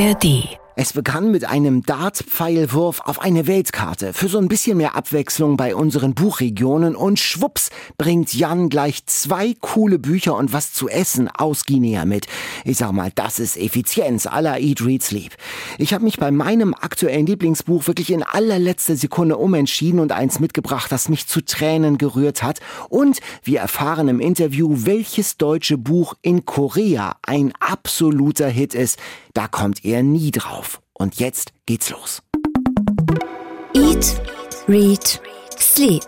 ARD. 0.00 0.59
Es 0.76 0.92
begann 0.92 1.32
mit 1.32 1.44
einem 1.44 1.82
Dartpfeilwurf 1.82 3.00
auf 3.00 3.20
eine 3.20 3.48
Weltkarte 3.48 4.12
für 4.12 4.28
so 4.28 4.38
ein 4.38 4.46
bisschen 4.46 4.76
mehr 4.76 4.94
Abwechslung 4.94 5.56
bei 5.56 5.74
unseren 5.74 6.14
Buchregionen 6.14 6.94
und 6.94 7.18
schwupps 7.18 7.70
bringt 7.98 8.32
Jan 8.32 8.68
gleich 8.68 9.04
zwei 9.06 9.54
coole 9.60 9.98
Bücher 9.98 10.36
und 10.36 10.52
was 10.52 10.72
zu 10.72 10.88
essen 10.88 11.28
aus 11.28 11.64
Guinea 11.66 12.04
mit. 12.04 12.28
Ich 12.64 12.78
sag 12.78 12.92
mal, 12.92 13.10
das 13.12 13.40
ist 13.40 13.56
Effizienz 13.56 14.26
aller 14.26 14.60
Eat, 14.60 14.80
Read, 14.84 15.02
Sleep. 15.02 15.32
Ich 15.78 15.92
habe 15.92 16.04
mich 16.04 16.18
bei 16.18 16.30
meinem 16.30 16.72
aktuellen 16.72 17.26
Lieblingsbuch 17.26 17.88
wirklich 17.88 18.12
in 18.12 18.22
allerletzter 18.22 18.94
Sekunde 18.94 19.38
umentschieden 19.38 19.98
und 19.98 20.12
eins 20.12 20.38
mitgebracht, 20.38 20.92
das 20.92 21.08
mich 21.08 21.26
zu 21.26 21.44
Tränen 21.44 21.98
gerührt 21.98 22.44
hat. 22.44 22.60
Und 22.88 23.18
wir 23.42 23.58
erfahren 23.58 24.06
im 24.06 24.20
Interview, 24.20 24.70
welches 24.86 25.36
deutsche 25.36 25.78
Buch 25.78 26.14
in 26.22 26.44
Korea 26.44 27.16
ein 27.22 27.52
absoluter 27.58 28.48
Hit 28.48 28.74
ist. 28.74 28.98
Da 29.34 29.48
kommt 29.48 29.84
ihr 29.84 30.02
nie 30.02 30.30
drauf. 30.30 30.69
Und 31.00 31.18
jetzt 31.18 31.54
geht's 31.64 31.88
los. 31.88 32.20
Eat, 33.72 34.20
Read, 34.68 35.22
Sleep. 35.58 36.04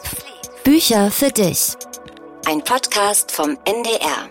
Bücher 0.65 1.11
für 1.11 1.31
dich. 1.31 1.73
Ein 2.45 2.63
Podcast 2.63 3.33
vom 3.33 3.57
NDR. 3.65 4.29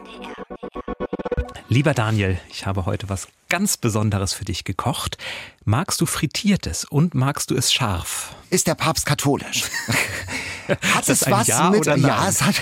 Lieber 1.68 1.96
Daniel, 1.96 2.40
ich 2.52 2.68
habe 2.68 2.86
heute 2.86 3.10
was 3.10 3.28
ganz 3.50 3.78
Besonderes 3.78 4.34
für 4.34 4.46
dich 4.46 4.64
gekocht. 4.64 5.18
Magst 5.66 6.00
du 6.00 6.06
frittiertes 6.06 6.86
und 6.86 7.16
magst 7.16 7.50
du 7.50 7.56
es 7.56 7.74
scharf? 7.74 8.36
Ist 8.52 8.68
der 8.68 8.76
Papst 8.76 9.08
katholisch? 9.08 9.64
Hat 10.96 11.10
es 11.10 11.30
was 11.30 11.48
Ja 11.48 11.70
mit? 11.70 11.86
Ja, 11.86 12.28
es 12.28 12.42
hat 12.42 12.56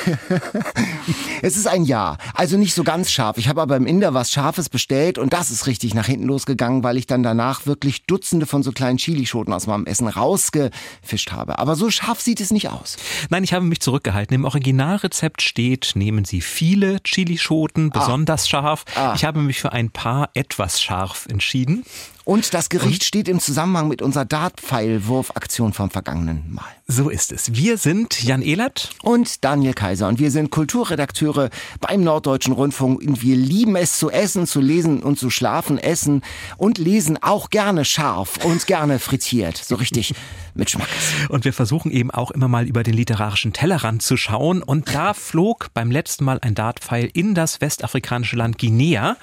Es 1.41 1.57
ist 1.57 1.67
ein 1.67 1.83
Ja. 1.83 2.17
Also 2.33 2.57
nicht 2.57 2.73
so 2.73 2.83
ganz 2.83 3.11
scharf. 3.11 3.37
Ich 3.37 3.47
habe 3.47 3.61
aber 3.61 3.75
im 3.75 3.85
Inder 3.85 4.13
was 4.13 4.31
Scharfes 4.31 4.69
bestellt 4.69 5.17
und 5.17 5.33
das 5.33 5.51
ist 5.51 5.67
richtig 5.67 5.93
nach 5.93 6.05
hinten 6.05 6.25
losgegangen, 6.25 6.83
weil 6.83 6.97
ich 6.97 7.07
dann 7.07 7.23
danach 7.23 7.65
wirklich 7.65 8.05
Dutzende 8.05 8.45
von 8.45 8.63
so 8.63 8.71
kleinen 8.71 8.97
Chilischoten 8.97 9.53
aus 9.53 9.67
meinem 9.67 9.85
Essen 9.85 10.07
rausgefischt 10.07 11.31
habe. 11.31 11.59
Aber 11.59 11.75
so 11.75 11.89
scharf 11.89 12.21
sieht 12.21 12.41
es 12.41 12.51
nicht 12.51 12.69
aus. 12.69 12.97
Nein, 13.29 13.43
ich 13.43 13.53
habe 13.53 13.65
mich 13.65 13.79
zurückgehalten. 13.79 14.35
Im 14.35 14.45
Originalrezept 14.45 15.41
steht, 15.41 15.91
nehmen 15.95 16.25
Sie 16.25 16.41
viele 16.41 16.99
Chilischoten, 17.03 17.89
besonders 17.89 18.47
scharf. 18.47 18.85
Ah. 18.95 19.13
Ich 19.15 19.25
habe 19.25 19.39
mich 19.39 19.59
für 19.59 19.71
ein 19.71 19.89
paar 19.89 20.29
etwas 20.33 20.81
scharf 20.81 21.25
entschieden. 21.29 21.83
Und 22.25 22.53
das 22.53 22.69
Gericht 22.69 23.03
steht 23.03 23.27
im 23.27 23.39
Zusammenhang 23.39 23.87
mit 23.87 24.01
unserer 24.01 24.25
Dartpfeilwurfaktion 24.25 25.73
vom 25.73 25.89
vergangenen 25.89 26.53
Mal. 26.53 26.78
So 26.91 27.09
ist 27.09 27.31
es. 27.31 27.53
Wir 27.53 27.77
sind 27.77 28.23
Jan 28.23 28.41
Ehlert. 28.41 28.89
und 29.03 29.43
Daniel 29.45 29.75
Kaiser. 29.75 30.07
Und 30.07 30.17
wir 30.17 30.31
sind 30.31 30.49
Kulturredakteure 30.49 31.51
beim 31.79 32.03
Norddeutschen 32.03 32.51
Rundfunk. 32.51 33.01
Und 33.01 33.21
wir 33.21 33.35
lieben 33.35 33.75
es 33.75 33.99
zu 33.99 34.09
essen, 34.09 34.47
zu 34.47 34.59
lesen 34.59 35.03
und 35.03 35.19
zu 35.19 35.29
schlafen, 35.29 35.77
essen 35.77 36.23
und 36.57 36.79
lesen 36.79 37.21
auch 37.21 37.51
gerne 37.51 37.85
scharf 37.85 38.43
und 38.43 38.65
gerne 38.65 38.97
frittiert. 38.97 39.55
So 39.55 39.75
richtig 39.75 40.15
mit 40.55 40.71
Schmackes. 40.71 41.13
Und 41.29 41.45
wir 41.45 41.53
versuchen 41.53 41.91
eben 41.91 42.09
auch 42.09 42.31
immer 42.31 42.47
mal 42.47 42.65
über 42.67 42.81
den 42.81 42.95
literarischen 42.95 43.53
Tellerrand 43.53 44.01
zu 44.01 44.17
schauen. 44.17 44.63
Und 44.63 44.91
da 44.91 45.13
flog 45.13 45.67
beim 45.75 45.91
letzten 45.91 46.25
Mal 46.25 46.39
ein 46.41 46.55
Dartpfeil 46.55 47.07
in 47.13 47.35
das 47.35 47.61
westafrikanische 47.61 48.35
Land 48.35 48.57
Guinea 48.57 49.15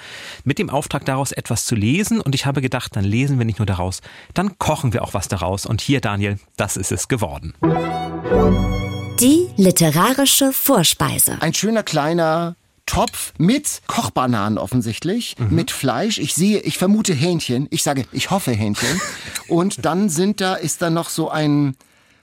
mit 0.44 0.60
dem 0.60 0.70
Auftrag 0.70 1.04
daraus 1.04 1.32
etwas 1.32 1.64
zu 1.64 1.74
lesen. 1.74 2.20
Und 2.20 2.36
ich 2.36 2.46
habe 2.46 2.62
gedacht, 2.62 2.94
dann 2.94 3.04
lesen 3.04 3.38
wir 3.38 3.44
nicht 3.44 3.58
nur 3.58 3.66
daraus, 3.66 4.02
dann 4.34 4.56
kochen 4.56 4.92
wir 4.92 5.02
auch 5.02 5.14
was 5.14 5.26
daraus. 5.26 5.66
Und 5.66 5.80
hier, 5.80 6.00
Daniel, 6.00 6.38
das 6.56 6.76
ist 6.76 6.92
es 6.92 7.08
geworden. 7.08 7.54
Die 7.62 9.48
literarische 9.56 10.52
Vorspeise. 10.52 11.38
Ein 11.40 11.54
schöner 11.54 11.82
kleiner 11.82 12.56
Topf 12.86 13.32
mit 13.38 13.82
Kochbananen 13.86 14.58
offensichtlich, 14.58 15.36
mit 15.50 15.70
Fleisch. 15.70 16.18
Ich 16.18 16.34
sehe, 16.34 16.60
ich 16.60 16.78
vermute 16.78 17.14
Hähnchen. 17.14 17.66
Ich 17.70 17.82
sage, 17.82 18.04
ich 18.12 18.30
hoffe 18.30 18.52
Hähnchen. 18.52 19.00
Und 19.48 19.84
dann 19.84 20.08
sind 20.08 20.40
da, 20.40 20.54
ist 20.54 20.82
da 20.82 20.90
noch 20.90 21.08
so 21.08 21.28
ein, 21.30 21.76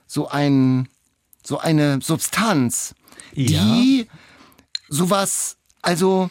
so 0.07 0.29
ein, 0.29 0.87
so 1.45 1.59
eine 1.59 1.99
Substanz, 2.01 2.95
die 3.35 4.07
sowas, 4.87 5.57
also 5.81 6.29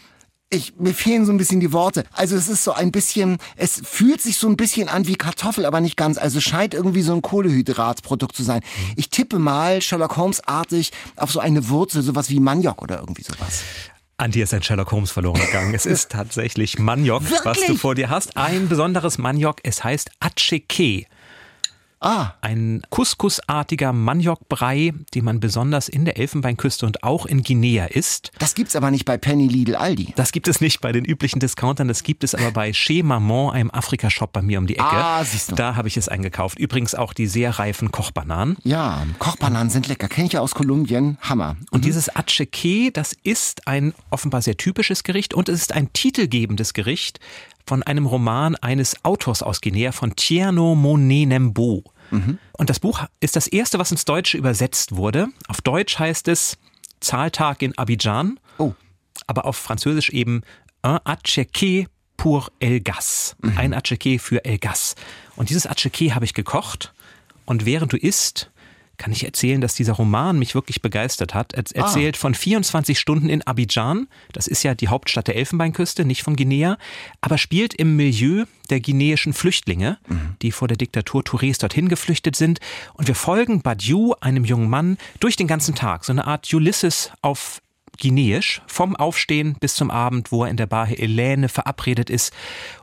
ich, 0.53 0.75
mir 0.79 0.95
fehlen 0.95 1.25
so 1.25 1.33
ein 1.33 1.39
bisschen 1.39 1.61
die 1.61 1.73
Worte. 1.73 2.05
Also 2.13 2.37
es 2.37 2.49
ist 2.49 2.63
so 2.63 2.73
ein 2.73 2.93
bisschen, 2.93 3.39
es 3.57 3.81
fühlt 3.85 4.21
sich 4.21 4.37
so 4.37 4.49
ein 4.49 4.57
bisschen 4.57 4.89
an 4.89 5.07
wie 5.07 5.15
Kartoffel, 5.15 5.65
aber 5.65 5.81
nicht 5.81 5.97
ganz. 5.97 6.19
Also 6.19 6.39
es 6.39 6.45
scheint 6.45 6.75
irgendwie 6.75 7.03
so 7.03 7.15
ein 7.15 7.23
Kohlehydratprodukt 7.23 8.37
zu 8.37 8.43
sein. 8.43 8.61
Ich 8.97 9.09
tippe 9.09 9.39
mal 9.39 9.81
Sherlock 9.81 10.17
Holmes-artig 10.17 10.93
auf 11.17 11.33
so 11.33 11.41
eine 11.41 11.69
Wurzel, 11.69 12.03
sowas 12.03 12.29
wie 12.29 12.39
Maniok 12.39 12.83
oder 12.83 12.99
irgendwie 12.99 13.23
sowas. 13.23 13.63
An 14.19 14.31
dir 14.31 14.45
ist 14.45 14.55
ein 14.55 14.63
Sherlock 14.63 14.93
Holmes 14.93 15.11
verloren 15.11 15.41
gegangen. 15.41 15.75
Es 15.75 15.87
ist 15.87 16.11
tatsächlich 16.11 16.79
Maniok, 16.79 17.23
was 17.45 17.61
du 17.67 17.77
vor 17.77 17.95
dir 17.95 18.11
hast. 18.11 18.37
Ein 18.37 18.69
besonderes 18.69 19.19
Maniok. 19.19 19.57
Es 19.63 19.83
heißt 19.83 20.11
Acheke. 20.21 21.07
Ah, 22.03 22.33
Ein 22.41 22.83
Couscous-artiger 22.91 23.93
Maniokbrei, 23.93 24.93
den 25.15 25.25
man 25.25 25.39
besonders 25.41 25.89
in 25.89 26.05
der 26.05 26.19
Elfenbeinküste 26.19 26.85
und 26.85 27.05
auch 27.05 27.27
in 27.27 27.43
Guinea 27.45 27.87
isst. 27.87 28.33
das 28.39 28.55
gibt's 28.55 28.75
aber 28.75 28.91
nicht 28.91 29.05
bei 29.05 29.17
Penny, 29.19 29.47
Lidl, 29.47 29.77
Aldi. 29.77 30.13
Das 30.17 30.33
gibt 30.33 30.49
es 30.49 30.61
nicht 30.61 30.81
bei 30.81 30.91
den 30.91 31.05
üblichen 31.05 31.39
Discountern, 31.39 31.87
das 31.89 32.03
gibt 32.03 32.25
es 32.25 32.35
aber 32.35 32.51
bei 32.51 32.73
Chez 32.73 33.03
Maman, 33.05 33.51
einem 33.51 33.71
Afrika-Shop 33.71 34.33
bei 34.33 34.43
mir 34.43 34.59
um 34.59 34.67
die 34.67 34.75
Ecke. 34.75 34.85
Ah, 34.85 35.25
siehst 35.25 35.53
du. 35.53 35.55
Da 35.55 35.77
habe 35.77 35.87
ich 35.89 35.97
es 35.97 36.09
eingekauft. 36.09 36.59
Übrigens 36.59 36.95
auch 36.95 37.13
die 37.13 37.27
sehr 37.29 37.59
reifen 37.59 37.93
Kochbananen. 37.93 38.57
Ja, 38.65 39.07
Kochbananen 39.21 39.71
sind 39.71 39.87
lecker. 39.87 40.09
Kenne 40.09 40.27
ich 40.27 40.33
ja 40.33 40.41
aus 40.41 40.55
Kolumbien. 40.55 41.19
Hammer. 41.21 41.57
Und 41.71 41.85
dieses 41.85 42.15
Acheke, 42.15 42.91
das 42.91 43.15
ist 43.23 43.69
ein 43.69 43.95
offenbar 44.11 44.43
sehr 44.43 44.57
typisches 44.57 45.05
Gericht 45.05 45.35
und 45.35 45.49
es 45.49 45.61
ist 45.61 45.73
ein 45.73 45.93
titelgebendes 45.93 46.75
Gericht 46.75 47.21
von 47.67 47.83
einem 47.83 48.07
Roman 48.07 48.57
eines 48.57 49.05
Autors 49.05 49.43
aus 49.43 49.61
Guinea, 49.61 49.93
von 49.93 50.15
Tierno 50.17 50.75
Monenembo. 50.75 51.85
Und 52.59 52.69
das 52.69 52.79
Buch 52.79 53.03
ist 53.21 53.37
das 53.37 53.47
erste, 53.47 53.79
was 53.79 53.91
ins 53.91 54.05
Deutsche 54.05 54.37
übersetzt 54.37 54.95
wurde. 54.97 55.29
Auf 55.49 55.63
Deutsch 55.63 55.99
heißt 55.99 56.29
es 56.29 56.59
Zahltag 57.01 57.63
in 57.63 57.77
Abidjan, 57.79 58.39
Oh, 58.59 58.75
aber 59.27 59.47
auf 59.47 59.57
Französisch 59.57 60.11
eben 60.11 60.43
Un 60.85 60.99
Acheke 61.05 61.87
pour 62.19 62.51
Elgas. 62.61 63.35
Ein 63.57 63.73
Acheke 63.73 64.19
für 64.19 64.45
Elgas. 64.45 64.95
Und 65.37 65.49
dieses 65.49 65.67
Acheke 65.67 66.15
habe 66.15 66.27
ich 66.27 66.35
gekocht. 66.35 66.93
Und 67.47 67.65
während 67.65 67.93
du 67.93 67.97
isst, 67.97 68.52
kann 69.03 69.11
ich 69.11 69.25
erzählen, 69.25 69.61
dass 69.61 69.75
dieser 69.75 69.95
Roman 69.95 70.39
mich 70.39 70.55
wirklich 70.55 70.81
begeistert 70.81 71.35
hat. 71.35 71.55
Er 71.55 71.65
erzählt 71.75 72.17
von 72.17 72.37
24 72.37 73.01
Stunden 73.01 73.29
in 73.29 73.43
Abidjan. 73.43 74.07
Das 74.33 74.47
ist 74.47 74.63
ja 74.63 74.77
die 74.77 74.87
Hauptstadt 74.87 75.27
der 75.27 75.35
Elfenbeinküste, 75.35 76.05
nicht 76.05 76.23
von 76.23 76.37
Guinea, 76.37 76.79
aber 77.21 77.37
spielt 77.37 77.75
im 77.75 77.97
Milieu 77.97 78.45
der 78.71 78.81
guineischen 78.81 79.33
Flüchtlinge, 79.33 79.99
die 80.41 80.53
vor 80.53 80.69
der 80.69 80.77
Diktatur 80.77 81.23
Tourés 81.23 81.59
dorthin 81.59 81.89
geflüchtet 81.89 82.37
sind. 82.37 82.61
Und 82.95 83.09
wir 83.09 83.17
folgen 83.17 83.61
Badiou, 83.61 84.15
einem 84.21 84.45
jungen 84.45 84.71
Mann, 84.71 84.99
durch 85.19 85.35
den 85.35 85.49
ganzen 85.49 85.75
Tag. 85.75 86.05
So 86.05 86.13
eine 86.13 86.29
Art 86.29 86.55
Ulysses 86.55 87.11
auf 87.23 87.61
Guineisch, 88.01 88.63
vom 88.69 88.95
Aufstehen 88.95 89.57
bis 89.59 89.75
zum 89.75 89.91
Abend, 89.91 90.31
wo 90.31 90.45
er 90.45 90.51
in 90.51 90.57
der 90.57 90.67
Bar 90.67 90.87
Helene 90.87 91.49
verabredet 91.49 92.09
ist. 92.09 92.33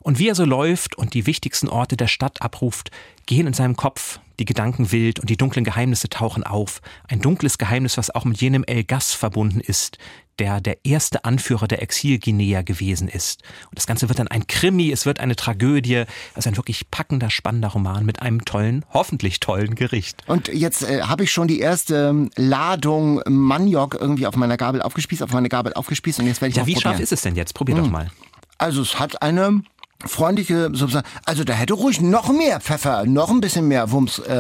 Und 0.02 0.20
wie 0.20 0.28
er 0.28 0.36
so 0.36 0.44
läuft 0.44 0.98
und 0.98 1.14
die 1.14 1.26
wichtigsten 1.26 1.70
Orte 1.70 1.96
der 1.96 2.08
Stadt 2.08 2.42
abruft, 2.42 2.92
gehen 3.30 3.46
in 3.46 3.54
seinem 3.54 3.76
Kopf 3.76 4.20
die 4.40 4.46
Gedanken 4.46 4.92
wild 4.92 5.20
und 5.20 5.30
die 5.30 5.38
dunklen 5.38 5.64
Geheimnisse 5.64 6.10
tauchen 6.10 6.44
auf. 6.44 6.82
Ein 7.08 7.22
dunkles 7.22 7.60
Geheimnis, 7.60 7.96
was 7.96 8.10
auch 8.10 8.26
mit 8.26 8.42
jenem 8.42 8.64
El 8.64 8.84
Gas 8.84 9.14
verbunden 9.14 9.60
ist, 9.60 10.00
der 10.40 10.62
der 10.62 10.84
erste 10.84 11.26
Anführer 11.26 11.68
der 11.68 11.84
Exil-Guinea 11.84 12.64
gewesen 12.64 13.08
ist. 13.08 13.44
Und 13.66 13.78
das 13.78 13.86
Ganze 13.86 14.10
wird 14.10 14.18
dann 14.18 14.30
ein 14.30 14.48
Krimi, 14.48 14.92
es 14.92 15.06
wird 15.06 15.20
eine 15.20 15.36
Tragödie, 15.36 16.06
also 16.34 16.50
ein 16.50 16.58
wirklich 16.58 16.90
packender, 16.90 17.30
spannender 17.30 17.68
Roman 17.68 18.04
mit 18.04 18.24
einem 18.24 18.44
tollen, 18.46 18.84
hoffentlich 18.90 19.40
tollen 19.40 19.76
Gericht. 19.76 20.24
und 20.26 20.48
jetzt 20.48 20.82
äh, 20.82 21.04
habe 21.04 21.26
ich 21.26 21.32
schon 21.32 21.48
die 21.48 21.60
erste 21.60 22.08
ähm, 22.10 22.32
Ladung 22.36 23.22
Maniok 23.28 23.94
irgendwie 24.00 24.26
auf 24.26 24.36
meiner 24.36 24.58
Gabel 24.58 24.82
aufgespießt, 24.82 25.22
auf 25.22 25.34
meine 25.34 25.50
Gabel 25.50 25.74
aufgespießt 25.74 26.20
und 26.20 26.26
jetzt 26.26 26.42
werde 26.42 26.50
ich 26.50 26.56
Ja, 26.56 26.66
wie 26.66 26.74
probieren. 26.74 26.94
scharf 26.94 27.00
ist 27.00 27.12
es 27.12 27.22
denn 27.22 27.36
jetzt? 27.36 27.54
Probier 27.54 27.76
doch 27.76 27.90
mal. 27.92 28.10
Also 28.58 28.82
es 28.82 28.98
hat 28.98 29.22
eine 29.22 29.62
freundliche 30.06 30.70
Substanz. 30.74 31.06
Also 31.26 31.44
da 31.44 31.54
hätte 31.54 31.74
ruhig 31.74 32.02
noch 32.02 32.30
mehr 32.32 32.60
Pfeffer, 32.60 33.06
noch 33.06 33.30
ein 33.30 33.42
bisschen 33.42 33.68
mehr 33.68 33.92
Wumms 33.92 34.20
äh, 34.20 34.32
äh, 34.34 34.36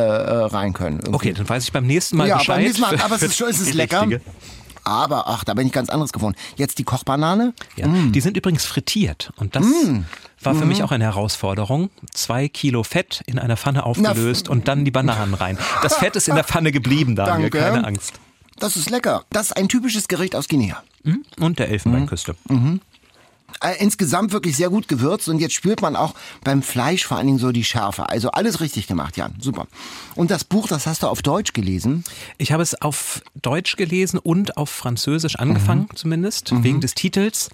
rein 0.45 0.73
können. 0.73 0.99
irgendwie. 0.99 1.15
Okay, 1.15 1.33
dann 1.33 1.47
weiß 1.49 1.63
ich 1.63 1.71
beim 1.71 1.85
nächsten 1.85 2.17
Mal 2.17 2.27
ja, 2.27 2.37
Bescheid. 2.37 2.55
beim 2.57 2.63
nächsten 2.65 2.81
Mal, 2.81 2.99
aber 3.01 3.15
es 3.15 3.23
ist 3.23 3.35
schon, 3.37 3.49
es 3.49 3.59
ist 3.59 3.73
lecker. 3.73 4.01
richtige. 4.01 4.21
Aber 4.85 5.27
ach, 5.27 5.43
da 5.43 5.53
bin 5.53 5.67
ich 5.67 5.73
ganz 5.73 5.89
anderes 5.89 6.13
gefunden. 6.13 6.39
Jetzt 6.55 6.79
die 6.79 6.83
Kochbanane. 6.83 7.53
Ja, 7.75 7.87
Die 7.87 8.21
sind 8.21 8.37
übrigens 8.37 8.65
frittiert 8.65 9.31
und 9.35 9.55
das 9.55 9.65
war 10.41 10.55
für 10.55 10.65
mich 10.65 10.81
auch 10.81 10.91
eine 10.91 11.03
Herausforderung. 11.03 11.89
Zwei 12.13 12.47
Kilo 12.47 12.83
Fett 12.83 13.21
in 13.27 13.37
einer 13.37 13.57
Pfanne 13.57 13.85
aufgelöst 13.85 14.47
und 14.49 14.67
dann 14.67 14.85
die 14.85 14.91
Bananen 14.91 15.33
rein. 15.33 15.57
Das 15.83 15.95
Fett 15.95 16.15
ist 16.15 16.27
in 16.29 16.35
der 16.35 16.45
Pfanne 16.45 16.71
geblieben, 16.71 17.15
Daniel, 17.15 17.49
Danke. 17.49 17.59
keine 17.59 17.85
Angst. 17.85 18.13
Das 18.57 18.75
ist 18.77 18.89
lecker. 18.89 19.25
Das 19.29 19.47
ist 19.47 19.57
ein 19.57 19.67
typisches 19.69 20.07
Gericht 20.07 20.35
aus 20.35 20.47
Guinea. 20.47 20.81
Und 21.39 21.59
der 21.59 21.69
Elfenbeinküste. 21.69 22.35
Äh, 23.61 23.75
insgesamt 23.79 24.31
wirklich 24.31 24.55
sehr 24.55 24.69
gut 24.69 24.87
gewürzt 24.87 25.27
und 25.27 25.39
jetzt 25.39 25.53
spürt 25.53 25.81
man 25.81 25.95
auch 25.95 26.13
beim 26.43 26.61
Fleisch 26.61 27.05
vor 27.05 27.17
allen 27.17 27.27
Dingen 27.27 27.39
so 27.39 27.51
die 27.51 27.63
Schärfe. 27.63 28.09
Also 28.09 28.31
alles 28.31 28.61
richtig 28.61 28.87
gemacht, 28.87 29.17
Jan. 29.17 29.35
Super. 29.39 29.67
Und 30.15 30.31
das 30.31 30.43
Buch, 30.43 30.67
das 30.67 30.87
hast 30.87 31.03
du 31.03 31.07
auf 31.07 31.21
Deutsch 31.21 31.53
gelesen. 31.53 32.03
Ich 32.37 32.51
habe 32.51 32.63
es 32.63 32.79
auf 32.81 33.21
Deutsch 33.41 33.75
gelesen 33.75 34.17
und 34.17 34.57
auf 34.57 34.69
Französisch 34.69 35.35
angefangen, 35.37 35.89
zumindest, 35.95 36.51
wegen 36.63 36.79
des 36.79 36.93
Titels. 36.93 37.49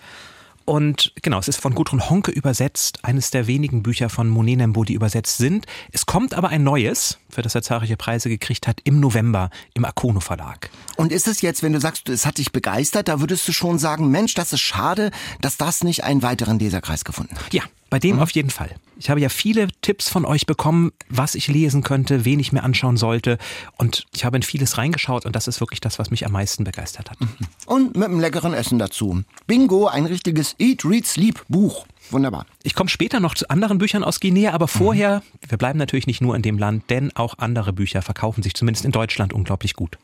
Und 0.65 1.13
genau, 1.21 1.38
es 1.38 1.47
ist 1.47 1.62
von 1.62 1.75
Gudrun 1.75 2.09
Honke 2.09 2.31
übersetzt, 2.31 3.00
eines 3.03 3.30
der 3.30 3.45
wenigen 3.45 3.83
Bücher 3.83 4.09
von 4.09 4.27
Monet 4.27 4.57
Nembo, 4.57 4.83
die 4.83 4.94
übersetzt 4.94 5.38
sind. 5.38 5.68
Es 5.91 6.07
kommt 6.07 6.33
aber 6.33 6.50
ein 6.50 6.63
neues, 6.63 7.19
für 7.35 7.41
das 7.41 7.53
er 7.53 7.61
zahlreiche 7.61 7.97
Preise 7.97 8.29
gekriegt 8.29 8.67
hat, 8.67 8.81
im 8.83 8.99
November 8.99 9.49
im 9.73 9.85
Akono 9.85 10.19
Verlag. 10.19 10.69
Und 10.95 11.11
ist 11.11 11.27
es 11.27 11.41
jetzt, 11.41 11.61
wenn 11.61 11.73
du 11.73 11.79
sagst, 11.79 12.09
es 12.09 12.25
hat 12.25 12.37
dich 12.37 12.51
begeistert, 12.51 13.07
da 13.07 13.19
würdest 13.19 13.47
du 13.47 13.51
schon 13.51 13.77
sagen, 13.77 14.09
Mensch, 14.09 14.33
das 14.33 14.53
ist 14.53 14.61
schade, 14.61 15.11
dass 15.41 15.57
das 15.57 15.83
nicht 15.83 16.03
einen 16.03 16.23
weiteren 16.23 16.57
Leserkreis 16.57 17.05
gefunden 17.05 17.35
hat? 17.35 17.53
Ja, 17.53 17.63
bei 17.89 17.99
dem 17.99 18.15
mhm. 18.15 18.21
auf 18.21 18.31
jeden 18.31 18.49
Fall. 18.49 18.75
Ich 18.97 19.09
habe 19.09 19.19
ja 19.19 19.29
viele 19.29 19.67
Tipps 19.81 20.09
von 20.09 20.25
euch 20.25 20.45
bekommen, 20.45 20.91
was 21.09 21.35
ich 21.35 21.47
lesen 21.47 21.83
könnte, 21.83 22.25
wen 22.25 22.39
ich 22.39 22.51
mir 22.51 22.63
anschauen 22.63 22.97
sollte. 22.97 23.38
Und 23.77 24.05
ich 24.13 24.25
habe 24.25 24.38
in 24.38 24.43
vieles 24.43 24.77
reingeschaut 24.77 25.25
und 25.25 25.35
das 25.35 25.47
ist 25.47 25.59
wirklich 25.59 25.81
das, 25.81 25.99
was 25.99 26.11
mich 26.11 26.25
am 26.25 26.31
meisten 26.31 26.63
begeistert 26.63 27.11
hat. 27.11 27.21
Mhm. 27.21 27.27
Und 27.65 27.95
mit 27.95 28.05
einem 28.05 28.19
leckeren 28.19 28.53
Essen 28.53 28.79
dazu. 28.79 29.23
Bingo, 29.47 29.88
ein 29.88 30.05
richtiges 30.05 30.55
Eat, 30.57 30.85
Read, 30.85 31.05
Sleep 31.05 31.43
Buch. 31.47 31.85
Wunderbar. 32.11 32.45
Ich 32.63 32.75
komme 32.75 32.89
später 32.89 33.19
noch 33.19 33.33
zu 33.33 33.49
anderen 33.49 33.77
Büchern 33.77 34.03
aus 34.03 34.19
Guinea, 34.19 34.53
aber 34.53 34.67
vorher, 34.67 35.17
mhm. 35.17 35.49
wir 35.49 35.57
bleiben 35.57 35.79
natürlich 35.79 36.07
nicht 36.07 36.21
nur 36.21 36.35
in 36.35 36.41
dem 36.41 36.57
Land, 36.57 36.89
denn 36.89 37.15
auch 37.15 37.37
andere 37.37 37.73
Bücher 37.73 38.01
verkaufen 38.01 38.43
sich 38.43 38.53
zumindest 38.53 38.85
in 38.85 38.91
Deutschland 38.91 39.33
unglaublich 39.33 39.75
gut. 39.75 39.97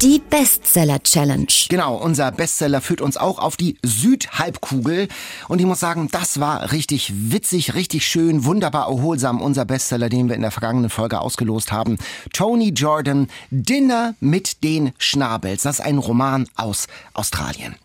Die 0.00 0.22
Bestseller 0.30 1.02
Challenge. 1.02 1.46
Genau, 1.68 1.96
unser 1.96 2.32
Bestseller 2.32 2.80
führt 2.80 3.02
uns 3.02 3.16
auch 3.16 3.38
auf 3.38 3.56
die 3.56 3.76
Südhalbkugel. 3.82 5.08
Und 5.48 5.60
ich 5.60 5.66
muss 5.66 5.80
sagen, 5.80 6.08
das 6.10 6.40
war 6.40 6.72
richtig 6.72 7.12
witzig, 7.14 7.74
richtig 7.74 8.06
schön, 8.06 8.44
wunderbar 8.44 8.88
erholsam. 8.88 9.42
Unser 9.42 9.66
Bestseller, 9.66 10.08
den 10.08 10.28
wir 10.28 10.36
in 10.36 10.42
der 10.42 10.50
vergangenen 10.50 10.90
Folge 10.90 11.20
ausgelost 11.20 11.70
haben. 11.70 11.98
Tony 12.32 12.70
Jordan, 12.70 13.28
Dinner 13.50 14.14
mit 14.20 14.64
den 14.64 14.92
Schnabels. 14.98 15.62
Das 15.62 15.80
ist 15.80 15.84
ein 15.84 15.98
Roman 15.98 16.48
aus 16.56 16.86
Australien. 17.12 17.76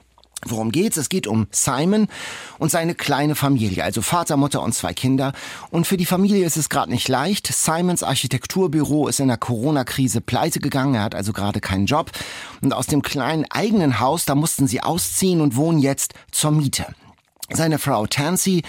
Worum 0.48 0.72
geht's? 0.72 0.98
Es 0.98 1.10
geht 1.10 1.28
um 1.28 1.48
Simon 1.52 2.08
und 2.58 2.72
seine 2.72 2.96
kleine 2.96 3.36
Familie, 3.36 3.84
also 3.84 4.02
Vater, 4.02 4.38
Mutter 4.38 4.62
und 4.64 4.74
zwei 4.74 4.94
Kinder. 4.94 5.34
Und 5.70 5.86
für 5.86 5.98
die 5.98 6.06
Familie 6.06 6.46
ist 6.46 6.58
es 6.58 6.70
gerade 6.70 6.92
nicht 6.92 7.08
leicht. 7.08 7.48
Simons 7.48 8.02
Architekturbüro 8.02 9.08
ist 9.08 9.20
in 9.20 9.28
der 9.28 9.38
Corona-Krise 9.38 10.22
pleite 10.22 10.60
gegangen. 10.60 10.96
Er 10.96 11.04
hat 11.04 11.16
also 11.16 11.32
gerade 11.32 11.60
keinen 11.60 11.86
Job. 11.86 12.12
Und 12.62 12.74
aus 12.74 12.88
dem 12.88 13.04
kleinen 13.04 13.46
eigenen 13.50 14.00
Haus, 14.00 14.26
da 14.26 14.34
mussten 14.34 14.68
sie 14.68 14.82
ausziehen 14.82 15.42
und 15.42 15.56
wohnen 15.56 15.80
jetzt 15.80 16.14
zur 16.32 16.52
Miete. 16.52 16.88
Seine 17.54 17.80
Frau 17.80 18.06
Tansy, 18.08 18.64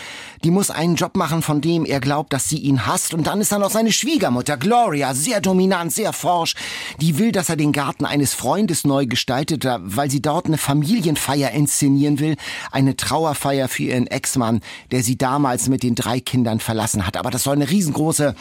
die 0.44 0.50
muss 0.50 0.70
einen 0.70 0.96
Job 0.96 1.16
machen, 1.16 1.42
von 1.42 1.60
dem 1.60 1.84
er 1.84 2.00
glaubt, 2.00 2.32
dass 2.32 2.48
sie 2.48 2.58
ihn 2.58 2.86
hasst. 2.86 3.14
Und 3.14 3.26
dann 3.26 3.40
ist 3.40 3.52
da 3.52 3.58
noch 3.58 3.70
seine 3.70 3.92
Schwiegermutter 3.92 4.56
Gloria, 4.56 5.14
sehr 5.14 5.40
dominant, 5.40 5.92
sehr 5.92 6.12
forsch. 6.12 6.54
Die 7.00 7.18
will, 7.18 7.32
dass 7.32 7.48
er 7.48 7.56
den 7.56 7.72
Garten 7.72 8.04
eines 8.04 8.34
Freundes 8.34 8.84
neu 8.84 9.06
gestaltet, 9.06 9.66
weil 9.66 10.10
sie 10.10 10.22
dort 10.22 10.46
eine 10.46 10.58
Familienfeier 10.58 11.50
inszenieren 11.52 12.18
will. 12.18 12.36
Eine 12.70 12.96
Trauerfeier 12.96 13.68
für 13.68 13.84
ihren 13.84 14.06
Ex-Mann, 14.06 14.60
der 14.90 15.02
sie 15.02 15.16
damals 15.16 15.68
mit 15.68 15.82
den 15.82 15.94
drei 15.94 16.20
Kindern 16.20 16.60
verlassen 16.60 17.06
hat. 17.06 17.16
Aber 17.16 17.30
das 17.30 17.44
soll 17.44 17.54
eine 17.54 17.70
riesengroße 17.70 18.34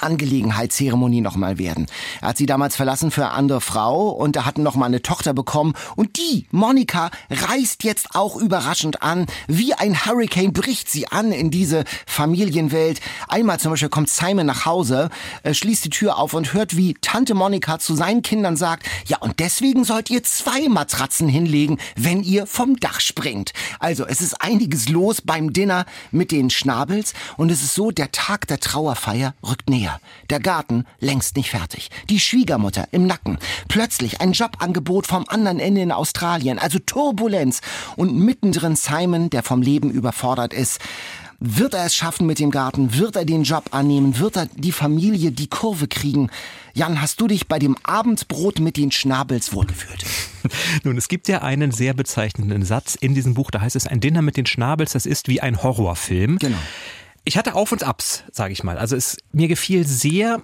Angelegenheitszeremonie 0.00 1.20
nochmal 1.20 1.58
werden. 1.58 1.86
Er 2.20 2.28
hat 2.28 2.36
sie 2.36 2.46
damals 2.46 2.76
verlassen 2.76 3.10
für 3.10 3.22
eine 3.22 3.32
andere 3.32 3.60
Frau 3.60 4.08
und 4.08 4.36
er 4.36 4.46
hat 4.46 4.58
noch 4.58 4.74
mal 4.74 4.86
eine 4.86 5.02
Tochter 5.02 5.34
bekommen 5.34 5.74
und 5.96 6.16
die, 6.16 6.46
Monika, 6.50 7.10
reist 7.30 7.84
jetzt 7.84 8.14
auch 8.14 8.36
überraschend 8.36 9.02
an. 9.02 9.26
Wie 9.46 9.74
ein 9.74 10.04
Hurricane 10.04 10.52
bricht 10.52 10.90
sie 10.90 11.08
an 11.08 11.32
in 11.32 11.50
diese 11.50 11.84
Familienwelt. 12.06 13.00
Einmal 13.28 13.60
zum 13.60 13.70
Beispiel 13.72 13.88
kommt 13.88 14.10
Simon 14.10 14.46
nach 14.46 14.66
Hause, 14.66 15.10
äh, 15.42 15.54
schließt 15.54 15.84
die 15.84 15.90
Tür 15.90 16.18
auf 16.18 16.34
und 16.34 16.52
hört, 16.52 16.76
wie 16.76 16.94
Tante 17.00 17.34
Monika 17.34 17.78
zu 17.78 17.94
seinen 17.94 18.22
Kindern 18.22 18.56
sagt, 18.56 18.86
ja 19.06 19.18
und 19.18 19.38
deswegen 19.38 19.84
sollt 19.84 20.10
ihr 20.10 20.22
zwei 20.24 20.68
Matratzen 20.68 21.28
hinlegen, 21.28 21.78
wenn 21.96 22.22
ihr 22.22 22.46
vom 22.46 22.76
Dach 22.80 23.00
springt. 23.00 23.52
Also 23.78 24.06
es 24.06 24.20
ist 24.20 24.40
einiges 24.42 24.88
los 24.88 25.20
beim 25.20 25.52
Dinner 25.52 25.86
mit 26.10 26.32
den 26.32 26.50
Schnabels 26.50 27.14
und 27.36 27.50
es 27.50 27.62
ist 27.62 27.74
so, 27.74 27.90
der 27.90 28.10
Tag 28.12 28.46
der 28.48 28.60
Trauerfeier 28.60 29.34
rückt 29.42 29.70
näher 29.70 29.83
näher. 29.84 30.00
Der 30.30 30.40
Garten 30.40 30.84
längst 31.00 31.36
nicht 31.36 31.50
fertig. 31.50 31.90
Die 32.08 32.20
Schwiegermutter 32.20 32.88
im 32.92 33.06
Nacken. 33.06 33.38
Plötzlich 33.68 34.20
ein 34.20 34.32
Jobangebot 34.32 35.06
vom 35.06 35.24
anderen 35.28 35.60
Ende 35.60 35.82
in 35.82 35.92
Australien. 35.92 36.58
Also 36.58 36.78
Turbulenz. 36.78 37.60
Und 37.96 38.16
mittendrin 38.16 38.76
Simon, 38.76 39.30
der 39.30 39.42
vom 39.42 39.62
Leben 39.62 39.90
überfordert 39.90 40.52
ist. 40.52 40.80
Wird 41.40 41.74
er 41.74 41.84
es 41.84 41.94
schaffen 41.94 42.26
mit 42.26 42.38
dem 42.38 42.50
Garten? 42.50 42.96
Wird 42.96 43.16
er 43.16 43.24
den 43.24 43.42
Job 43.42 43.64
annehmen? 43.72 44.18
Wird 44.18 44.36
er 44.36 44.46
die 44.46 44.72
Familie 44.72 45.30
die 45.30 45.48
Kurve 45.48 45.88
kriegen? 45.88 46.30
Jan, 46.72 47.02
hast 47.02 47.20
du 47.20 47.26
dich 47.26 47.48
bei 47.48 47.58
dem 47.58 47.76
Abendbrot 47.82 48.60
mit 48.60 48.76
den 48.76 48.90
Schnabels 48.90 49.52
wohlgefühlt? 49.52 50.06
Nun, 50.84 50.96
es 50.96 51.08
gibt 51.08 51.28
ja 51.28 51.42
einen 51.42 51.70
sehr 51.70 51.92
bezeichnenden 51.92 52.64
Satz 52.64 52.94
in 52.94 53.14
diesem 53.14 53.34
Buch, 53.34 53.50
da 53.50 53.60
heißt 53.60 53.76
es, 53.76 53.86
ein 53.86 54.00
Dinner 54.00 54.22
mit 54.22 54.36
den 54.36 54.46
Schnabels, 54.46 54.92
das 54.92 55.06
ist 55.06 55.28
wie 55.28 55.40
ein 55.40 55.62
Horrorfilm. 55.62 56.38
Genau. 56.38 56.56
Ich 57.24 57.38
hatte 57.38 57.54
Auf 57.54 57.72
und 57.72 57.82
Abs, 57.82 58.24
sage 58.32 58.52
ich 58.52 58.62
mal. 58.62 58.78
Also 58.78 58.96
es 58.96 59.16
mir 59.32 59.48
gefiel 59.48 59.86
sehr 59.86 60.42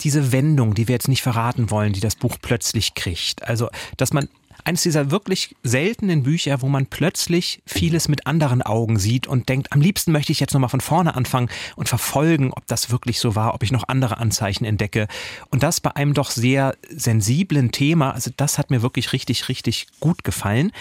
diese 0.00 0.32
Wendung, 0.32 0.74
die 0.74 0.88
wir 0.88 0.94
jetzt 0.94 1.08
nicht 1.08 1.22
verraten 1.22 1.70
wollen, 1.70 1.92
die 1.92 2.00
das 2.00 2.16
Buch 2.16 2.36
plötzlich 2.40 2.94
kriegt. 2.94 3.46
Also, 3.46 3.68
dass 3.96 4.12
man 4.12 4.28
eines 4.64 4.82
dieser 4.82 5.10
wirklich 5.10 5.56
seltenen 5.62 6.22
Bücher, 6.22 6.62
wo 6.62 6.68
man 6.68 6.86
plötzlich 6.86 7.62
vieles 7.66 8.08
mit 8.08 8.26
anderen 8.26 8.62
Augen 8.62 8.98
sieht 8.98 9.26
und 9.26 9.48
denkt, 9.48 9.72
am 9.72 9.80
liebsten 9.80 10.12
möchte 10.12 10.32
ich 10.32 10.40
jetzt 10.40 10.54
nochmal 10.54 10.70
von 10.70 10.80
vorne 10.80 11.14
anfangen 11.16 11.50
und 11.76 11.88
verfolgen, 11.88 12.52
ob 12.52 12.66
das 12.66 12.90
wirklich 12.90 13.18
so 13.18 13.34
war, 13.34 13.54
ob 13.54 13.62
ich 13.62 13.72
noch 13.72 13.88
andere 13.88 14.18
Anzeichen 14.18 14.64
entdecke. 14.64 15.08
Und 15.50 15.62
das 15.62 15.80
bei 15.80 15.94
einem 15.96 16.14
doch 16.14 16.30
sehr 16.30 16.76
sensiblen 16.88 17.72
Thema. 17.72 18.12
Also 18.12 18.30
das 18.36 18.58
hat 18.58 18.70
mir 18.70 18.82
wirklich 18.82 19.12
richtig, 19.12 19.48
richtig 19.48 19.88
gut 20.00 20.24
gefallen. 20.24 20.72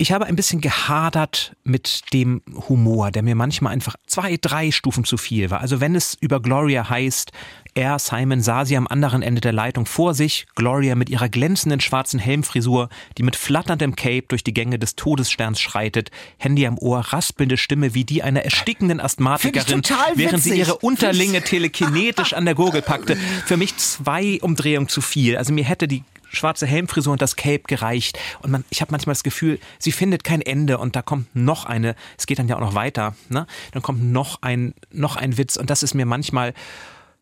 Ich 0.00 0.12
habe 0.12 0.24
ein 0.24 0.34
bisschen 0.34 0.62
gehadert 0.62 1.54
mit 1.62 2.14
dem 2.14 2.40
Humor, 2.70 3.10
der 3.10 3.22
mir 3.22 3.34
manchmal 3.34 3.74
einfach 3.74 3.96
zwei, 4.06 4.38
drei 4.40 4.70
Stufen 4.70 5.04
zu 5.04 5.18
viel 5.18 5.50
war. 5.50 5.60
Also 5.60 5.82
wenn 5.82 5.94
es 5.94 6.16
über 6.22 6.40
Gloria 6.40 6.88
heißt, 6.88 7.32
er, 7.74 7.98
Simon, 7.98 8.40
sah 8.40 8.64
sie 8.64 8.78
am 8.78 8.86
anderen 8.86 9.20
Ende 9.20 9.42
der 9.42 9.52
Leitung 9.52 9.84
vor 9.84 10.14
sich, 10.14 10.46
Gloria 10.54 10.94
mit 10.94 11.10
ihrer 11.10 11.28
glänzenden 11.28 11.80
schwarzen 11.80 12.18
Helmfrisur, 12.18 12.88
die 13.18 13.22
mit 13.22 13.36
flatterndem 13.36 13.94
Cape 13.94 14.24
durch 14.28 14.42
die 14.42 14.54
Gänge 14.54 14.78
des 14.78 14.96
Todessterns 14.96 15.60
schreitet, 15.60 16.10
Handy 16.38 16.66
am 16.66 16.78
Ohr, 16.78 17.00
raspelnde 17.00 17.58
Stimme 17.58 17.92
wie 17.92 18.04
die 18.04 18.22
einer 18.22 18.42
erstickenden 18.42 19.00
Asthmatikerin, 19.00 19.82
während 20.14 20.42
sie 20.42 20.56
ihre 20.56 20.78
Unterlinge 20.78 21.42
telekinetisch 21.42 22.32
an 22.32 22.46
der 22.46 22.54
Gurgel 22.54 22.80
packte. 22.80 23.16
Für 23.44 23.58
mich 23.58 23.76
zwei 23.76 24.38
Umdrehungen 24.40 24.88
zu 24.88 25.02
viel. 25.02 25.36
Also 25.36 25.52
mir 25.52 25.64
hätte 25.64 25.86
die 25.86 26.04
schwarze 26.30 26.66
Helmfrisur 26.66 27.12
und 27.12 27.22
das 27.22 27.36
Cape 27.36 27.62
gereicht. 27.66 28.18
Und 28.42 28.50
man, 28.50 28.64
ich 28.70 28.80
habe 28.80 28.92
manchmal 28.92 29.14
das 29.14 29.22
Gefühl, 29.22 29.58
sie 29.78 29.92
findet 29.92 30.24
kein 30.24 30.40
Ende 30.40 30.78
und 30.78 30.96
da 30.96 31.02
kommt 31.02 31.34
noch 31.34 31.64
eine, 31.66 31.94
es 32.16 32.26
geht 32.26 32.38
dann 32.38 32.48
ja 32.48 32.56
auch 32.56 32.60
noch 32.60 32.74
weiter, 32.74 33.14
ne? 33.28 33.46
Dann 33.72 33.82
kommt 33.82 34.02
noch 34.02 34.42
ein, 34.42 34.74
noch 34.92 35.16
ein 35.16 35.36
Witz 35.36 35.56
und 35.56 35.70
das 35.70 35.82
ist 35.82 35.94
mir 35.94 36.06
manchmal, 36.06 36.54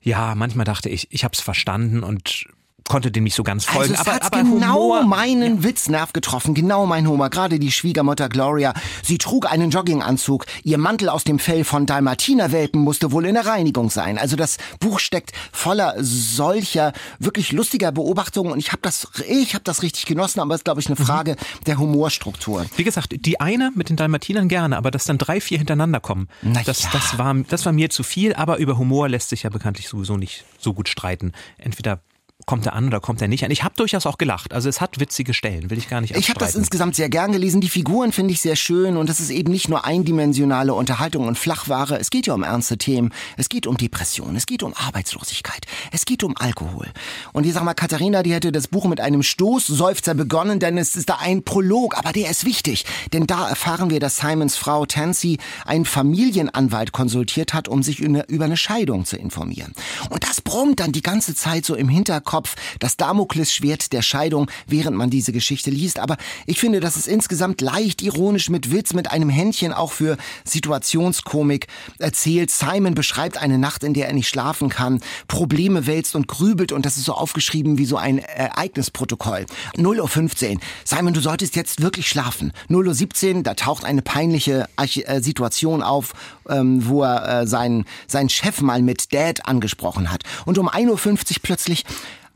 ja, 0.00 0.35
manchmal 0.35 0.64
dachte 0.64 0.88
ich, 0.88 1.09
ich 1.11 1.25
habe 1.25 1.33
es 1.33 1.40
verstanden 1.40 2.02
und 2.02 2.47
konnte 2.88 3.11
dem 3.11 3.25
nicht 3.25 3.35
so 3.35 3.42
ganz 3.42 3.64
folgen. 3.64 3.94
Also 3.97 4.11
es 4.11 4.16
aber, 4.16 4.25
aber 4.25 4.42
genau 4.42 4.75
Humor, 4.75 5.04
meinen 5.04 5.56
ja. 5.58 5.62
Witznerv 5.64 6.12
getroffen, 6.12 6.54
genau 6.54 6.87
mein 6.87 7.06
Humor. 7.06 7.30
Gerade 7.30 7.58
die 7.58 7.70
Schwiegermutter 7.70 8.28
Gloria. 8.28 8.73
Sie 9.02 9.18
trug 9.18 9.50
einen 9.50 9.70
Jogginganzug. 9.70 10.47
Ihr 10.62 10.78
Mantel 10.78 11.08
aus 11.08 11.25
dem 11.25 11.38
Fell 11.38 11.64
von 11.64 11.87
Dalmatiner-Welpen 11.87 12.80
musste 12.80 13.12
wohl 13.12 13.26
in 13.26 13.35
der 13.35 13.47
Reinigung 13.47 13.90
sein. 13.90 14.18
Also 14.18 14.37
das 14.37 14.56
Buch 14.80 14.99
steckt 15.00 15.32
voller 15.52 15.94
solcher 15.99 16.92
wirklich 17.18 17.52
lustiger 17.52 17.92
Beobachtungen 17.92 18.52
und 18.52 18.58
ich 18.58 18.73
habe 18.73 18.82
das, 18.82 19.08
ich 19.28 19.54
habe 19.54 19.64
das 19.64 19.82
richtig 19.82 20.06
genossen, 20.06 20.40
aber 20.40 20.54
es 20.54 20.61
ist 20.61 20.64
glaube 20.64 20.80
ich 20.80 20.87
eine 20.87 20.99
mhm. 20.99 21.04
Frage 21.04 21.32
mhm. 21.32 21.64
der 21.66 21.78
Humorstruktur. 21.78 22.64
Wie 22.76 22.85
gesagt, 22.85 23.14
die 23.26 23.40
eine 23.40 23.70
mit 23.75 23.90
den 23.90 23.97
Dalmatinern 23.97 24.49
gerne, 24.49 24.76
aber 24.76 24.90
dass 24.90 25.04
dann 25.04 25.18
drei, 25.18 25.40
vier 25.40 25.58
hintereinander 25.58 26.00
kommen, 26.00 26.28
Na 26.42 26.62
das, 26.62 26.88
das 26.92 27.18
war, 27.18 27.35
das 27.49 27.66
war 27.66 27.73
mir 27.73 27.90
zu 27.90 28.02
viel. 28.02 28.35
Aber 28.35 28.58
über 28.58 28.78
Humor 28.78 29.08
lässt 29.08 29.28
sich 29.30 29.42
ja 29.42 29.50
bekanntlich 29.50 29.88
sowieso 29.88 30.16
nicht 30.16 30.44
so 30.58 30.73
gut 30.75 30.88
streiten. 30.88 31.32
Entweder 31.58 32.00
kommt 32.49 32.64
er 32.64 32.73
an 32.73 32.87
oder 32.87 32.99
kommt 32.99 33.21
er 33.21 33.28
nicht 33.28 33.45
an. 33.45 33.50
Ich 33.50 33.62
habe 33.62 33.75
durchaus 33.76 34.07
auch 34.07 34.17
gelacht. 34.17 34.55
Also 34.55 34.71
es 34.71 34.81
hat 34.81 34.99
witzige 34.99 35.35
Stellen, 35.35 35.69
will 35.69 35.76
ich 35.76 35.90
gar 35.90 36.00
nicht 36.00 36.17
Ich 36.17 36.31
habe 36.31 36.40
das 36.40 36.55
insgesamt 36.55 36.97
sehr 36.97 37.11
gern 37.11 37.31
gelesen. 37.31 37.61
Die 37.61 37.69
Figuren 37.69 38.11
finde 38.11 38.33
ich 38.33 38.40
sehr 38.40 38.57
schön 38.57 38.97
und 38.97 39.11
es 39.11 39.21
ist 39.21 39.28
eben 39.28 39.52
nicht 39.52 39.69
nur 39.69 39.85
eindimensionale 39.85 40.73
Unterhaltung 40.73 41.28
und 41.28 41.38
Flachware. 41.38 42.00
Es 42.00 42.09
geht 42.09 42.26
ja 42.26 42.33
um 42.33 42.43
ernste 42.43 42.78
Themen. 42.78 43.12
Es 43.37 43.50
geht 43.50 43.67
um 43.67 43.76
Depression. 43.76 44.35
Es 44.35 44.47
geht 44.47 44.62
um 44.62 44.73
Arbeitslosigkeit. 44.73 45.67
Es 45.93 46.07
geht 46.07 46.25
um 46.25 46.38
Alkohol. 46.38 46.87
Und 47.35 47.45
ich 47.45 47.52
sag 47.52 47.64
mal, 47.64 47.75
Katharina, 47.75 48.23
die 48.23 48.33
hätte 48.33 48.50
das 48.50 48.67
Buch 48.67 48.87
mit 48.87 48.99
einem 48.99 49.23
Stoßseufzer 49.23 50.14
begonnen, 50.14 50.59
denn 50.59 50.78
es 50.78 50.97
ist 50.97 51.11
da 51.11 51.19
ein 51.21 51.43
Prolog, 51.43 51.99
aber 51.99 52.12
der 52.12 52.31
ist 52.31 52.47
wichtig. 52.47 52.87
Denn 53.12 53.26
da 53.26 53.47
erfahren 53.47 53.90
wir, 53.90 54.00
dass 54.00 54.17
Simons 54.17 54.57
Frau 54.57 54.87
Tansy 54.87 55.37
einen 55.67 55.85
Familienanwalt 55.85 56.93
konsultiert 56.93 57.52
hat, 57.52 57.69
um 57.69 57.83
sich 57.83 58.00
über 58.00 58.45
eine 58.47 58.57
Scheidung 58.57 59.05
zu 59.05 59.19
informieren. 59.19 59.75
Und 60.09 60.25
das 60.25 60.40
brummt 60.40 60.81
dann 60.81 60.93
die 60.93 61.02
ganze 61.02 61.35
Zeit 61.35 61.67
so 61.67 61.75
im 61.75 61.90
Hinterkopf 61.90 62.38
Kopf, 62.38 62.54
das 62.78 62.97
Damoklesschwert 62.97 63.92
der 63.92 64.00
Scheidung, 64.00 64.49
während 64.68 64.97
man 64.97 65.11
diese 65.11 65.33
Geschichte 65.33 65.71
liest. 65.71 65.99
Aber 65.99 66.16
ich 66.47 66.61
finde, 66.61 66.78
dass 66.78 66.95
es 66.95 67.09
insgesamt 67.09 67.61
leicht 67.61 68.00
ironisch 68.00 68.49
mit 68.49 68.71
Witz, 68.71 68.95
mit 68.95 69.11
einem 69.11 69.28
Händchen 69.28 69.73
auch 69.73 69.90
für 69.90 70.16
Situationskomik 70.45 71.66
erzählt. 71.99 72.52
Simon 72.52 72.95
beschreibt 72.95 73.38
eine 73.38 73.59
Nacht, 73.59 73.83
in 73.83 73.92
der 73.92 74.07
er 74.07 74.12
nicht 74.12 74.28
schlafen 74.28 74.68
kann, 74.68 75.00
Probleme 75.26 75.88
wälzt 75.88 76.14
und 76.14 76.28
grübelt 76.28 76.71
und 76.71 76.87
das 76.87 76.97
ist 76.97 77.07
so 77.07 77.14
aufgeschrieben 77.14 77.76
wie 77.76 77.87
so 77.87 77.97
ein 77.97 78.18
Ereignisprotokoll. 78.18 79.47
0.15 79.76 80.54
Uhr. 80.54 80.61
Simon, 80.85 81.14
du 81.14 81.21
solltest 81.21 81.57
jetzt 81.57 81.83
wirklich 81.83 82.07
schlafen. 82.07 82.52
0.17 82.71 83.35
Uhr, 83.38 83.42
da 83.42 83.54
taucht 83.54 83.85
eine 83.85 84.02
peinliche 84.02 84.68
äh, 84.76 85.21
Situation 85.21 85.83
auf, 85.83 86.12
ähm, 86.49 86.87
wo 86.87 87.02
er 87.02 87.40
äh, 87.40 87.47
seinen, 87.49 87.85
seinen 88.07 88.28
Chef 88.28 88.61
mal 88.61 88.80
mit 88.80 89.12
Dad 89.12 89.49
angesprochen 89.49 90.12
hat. 90.12 90.23
Und 90.45 90.57
um 90.57 90.68
1.50 90.68 91.30
Uhr 91.30 91.37
plötzlich 91.42 91.85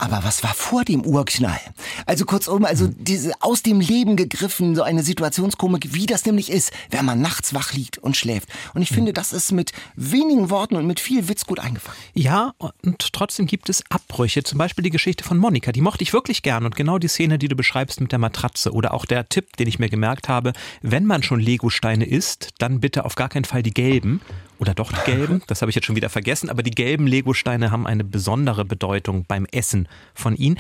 aber 0.03 0.25
was 0.25 0.43
war 0.43 0.53
vor 0.53 0.85
dem 0.85 1.07
Urknall? 1.07 1.61
Also 2.07 2.25
kurzum, 2.25 2.65
also 2.65 2.89
diese 2.89 3.35
aus 3.41 3.63
dem 3.63 3.79
Leben 3.79 4.17
gegriffen, 4.17 4.75
so 4.75 4.83
eine 4.83 5.05
Situationskomik, 5.05 5.95
wie 5.95 6.07
das 6.07 6.27
nämlich 6.27 6.51
ist, 6.51 6.73
wenn 6.91 7.05
man 7.05 7.21
nachts 7.21 7.55
wach 7.55 7.73
liegt 7.73 7.99
und 7.99 8.17
schläft. 8.17 8.49
Und 8.75 8.83
ich 8.83 8.89
finde, 8.89 9.13
das 9.13 9.33
ist 9.33 9.53
mit 9.53 9.71
wenigen 9.95 10.51
Worten 10.51 10.75
und 10.75 10.89
mit 10.89 10.99
viel 10.99 11.29
Witz 11.29 11.47
gut 11.47 11.61
eingefangen. 11.61 11.97
Ja, 12.15 12.53
und 12.59 13.13
trotzdem 13.13 13.47
gibt 13.47 13.69
es 13.69 13.85
Abbrüche. 13.91 14.43
Zum 14.43 14.59
Beispiel 14.59 14.83
die 14.83 14.91
Geschichte 14.91 15.23
von 15.23 15.39
Monika. 15.39 15.71
Die 15.71 15.81
mochte 15.81 16.03
ich 16.03 16.13
wirklich 16.13 16.43
gern. 16.43 16.65
Und 16.65 16.75
genau 16.75 16.99
die 16.99 17.07
Szene, 17.07 17.39
die 17.39 17.47
du 17.47 17.55
beschreibst 17.55 18.01
mit 18.01 18.11
der 18.11 18.19
Matratze. 18.19 18.73
Oder 18.73 18.95
auch 18.95 19.07
der 19.07 19.29
Tipp, 19.29 19.57
den 19.57 19.69
ich 19.69 19.79
mir 19.79 19.89
gemerkt 19.89 20.29
habe, 20.29 20.53
wenn 20.81 21.07
man 21.07 21.23
schon 21.23 21.39
Lego-Steine 21.39 22.07
isst, 22.07 22.49
dann 22.59 22.81
bitte 22.81 23.05
auf 23.05 23.15
gar 23.15 23.29
keinen 23.29 23.45
Fall 23.45 23.63
die 23.63 23.73
gelben 23.73 24.21
oder 24.63 24.75
doch 24.75 24.93
die 24.93 25.11
gelben, 25.11 25.43
das 25.49 25.61
habe 25.61 25.71
ich 25.71 25.75
jetzt 25.75 25.87
schon 25.87 25.97
wieder 25.97 26.09
vergessen, 26.09 26.49
aber 26.49 26.63
die 26.63 26.71
gelben 26.71 27.09
Legosteine 27.09 27.73
haben 27.73 27.85
eine 27.85 28.05
besondere 28.05 28.65
Bedeutung 28.65 29.25
beim 29.27 29.45
Essen 29.51 29.89
von 30.15 30.37
ihnen. 30.37 30.57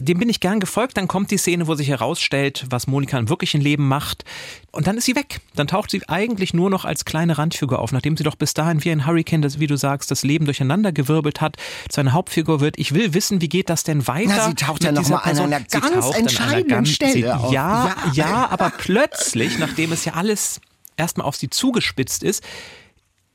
Dem 0.00 0.18
bin 0.18 0.28
ich 0.28 0.40
gern 0.40 0.58
gefolgt. 0.58 0.96
Dann 0.96 1.06
kommt 1.06 1.30
die 1.30 1.36
Szene, 1.36 1.68
wo 1.68 1.76
sich 1.76 1.86
herausstellt, 1.86 2.66
was 2.68 2.88
Monika 2.88 3.16
im 3.16 3.28
wirklichen 3.28 3.60
Leben 3.60 3.86
macht. 3.86 4.24
Und 4.72 4.88
dann 4.88 4.96
ist 4.98 5.04
sie 5.04 5.14
weg. 5.14 5.40
Dann 5.54 5.68
taucht 5.68 5.92
sie 5.92 6.02
eigentlich 6.08 6.52
nur 6.52 6.68
noch 6.68 6.84
als 6.84 7.04
kleine 7.04 7.38
Randfigur 7.38 7.78
auf, 7.78 7.92
nachdem 7.92 8.16
sie 8.16 8.24
doch 8.24 8.34
bis 8.34 8.52
dahin 8.54 8.82
wie 8.82 8.90
ein 8.90 9.06
Hurricane, 9.06 9.42
das, 9.42 9.60
wie 9.60 9.68
du 9.68 9.76
sagst, 9.76 10.10
das 10.10 10.24
Leben 10.24 10.46
durcheinandergewirbelt 10.46 11.40
hat, 11.40 11.54
zu 11.88 12.00
einer 12.00 12.12
Hauptfigur 12.12 12.58
wird. 12.58 12.80
Ich 12.80 12.94
will 12.94 13.14
wissen, 13.14 13.40
wie 13.40 13.48
geht 13.48 13.70
das 13.70 13.84
denn 13.84 14.08
weiter? 14.08 14.34
Na, 14.36 14.48
sie 14.48 14.54
taucht 14.54 14.82
ja 14.82 14.90
noch 14.90 15.08
mal 15.08 15.18
an 15.18 15.38
einer 15.38 15.60
ganz 15.60 16.10
entscheidenden 16.16 16.68
ganz, 16.68 16.88
Stelle 16.88 17.12
sie, 17.12 17.20
ja, 17.20 17.52
ja, 17.52 17.94
ja, 18.14 18.48
aber 18.50 18.72
plötzlich, 18.76 19.60
nachdem 19.60 19.92
es 19.92 20.04
ja 20.04 20.14
alles 20.14 20.60
erstmal 20.96 21.26
auf 21.26 21.36
sie 21.36 21.50
zugespitzt 21.50 22.24
ist, 22.24 22.42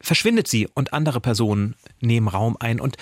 verschwindet 0.01 0.47
sie 0.47 0.67
und 0.73 0.93
andere 0.93 1.19
Personen 1.19 1.75
nehmen 1.99 2.27
Raum 2.27 2.57
ein. 2.59 2.79
Und 2.79 2.97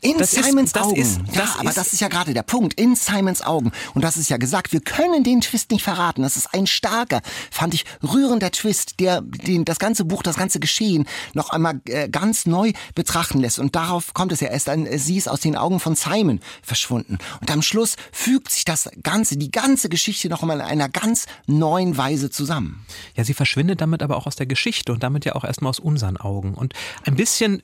in 0.00 0.16
das 0.16 0.30
Simons 0.30 0.70
ist, 0.70 0.78
Augen. 0.80 0.96
Ist, 0.96 1.20
ja, 1.32 1.56
aber 1.58 1.72
das 1.72 1.92
ist 1.92 2.00
ja 2.00 2.08
gerade 2.08 2.32
der 2.32 2.44
Punkt. 2.44 2.78
In 2.78 2.94
Simons 2.94 3.42
Augen. 3.42 3.72
Und 3.94 4.02
das 4.02 4.16
ist 4.16 4.30
ja 4.30 4.36
gesagt, 4.36 4.72
wir 4.72 4.80
können 4.80 5.24
den 5.24 5.40
Twist 5.40 5.72
nicht 5.72 5.82
verraten. 5.82 6.22
Das 6.22 6.36
ist 6.36 6.54
ein 6.54 6.66
starker, 6.68 7.20
fand 7.50 7.74
ich, 7.74 7.84
rührender 8.02 8.52
Twist, 8.52 9.00
der 9.00 9.22
den, 9.22 9.64
das 9.64 9.80
ganze 9.80 10.04
Buch, 10.04 10.22
das 10.22 10.36
ganze 10.36 10.60
Geschehen 10.60 11.08
noch 11.34 11.50
einmal 11.50 11.80
äh, 11.86 12.08
ganz 12.08 12.46
neu 12.46 12.72
betrachten 12.94 13.40
lässt. 13.40 13.58
Und 13.58 13.74
darauf 13.74 14.14
kommt 14.14 14.30
es 14.30 14.40
ja 14.40 14.48
erst 14.48 14.68
an, 14.68 14.86
sie 14.98 15.16
ist 15.16 15.28
aus 15.28 15.40
den 15.40 15.56
Augen 15.56 15.80
von 15.80 15.96
Simon 15.96 16.40
verschwunden. 16.62 17.18
Und 17.40 17.50
am 17.50 17.62
Schluss 17.62 17.96
fügt 18.12 18.52
sich 18.52 18.64
das 18.64 18.88
Ganze, 19.02 19.36
die 19.36 19.50
ganze 19.50 19.88
Geschichte 19.88 20.28
noch 20.28 20.42
einmal 20.42 20.60
in 20.60 20.66
einer 20.66 20.88
ganz 20.88 21.26
neuen 21.46 21.96
Weise 21.96 22.30
zusammen. 22.30 22.84
Ja, 23.16 23.24
sie 23.24 23.34
verschwindet 23.34 23.80
damit 23.80 24.02
aber 24.02 24.16
auch 24.16 24.26
aus 24.26 24.36
der 24.36 24.46
Geschichte 24.46 24.92
und 24.92 25.02
damit 25.02 25.24
ja 25.24 25.34
auch 25.34 25.44
erstmal 25.44 25.70
aus 25.70 25.80
unseren 25.80 26.16
Augen. 26.16 26.54
Und 26.54 26.74
ein 27.04 27.16
bisschen 27.16 27.62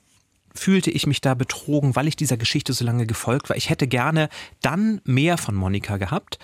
fühlte 0.55 0.91
ich 0.91 1.07
mich 1.07 1.21
da 1.21 1.35
betrogen, 1.35 1.97
weil 1.97 2.09
ich 2.09 2.17
dieser 2.17 2.37
Geschichte 2.37 2.73
so 2.73 2.85
lange 2.85 3.07
gefolgt 3.07 3.49
war. 3.49 3.57
Ich 3.57 3.71
hätte 3.71 3.87
gerne 3.87 4.29
dann 4.63 5.01
mehr 5.05 5.39
von 5.39 5.55
Monika 5.55 5.97
gehabt. 5.97 6.39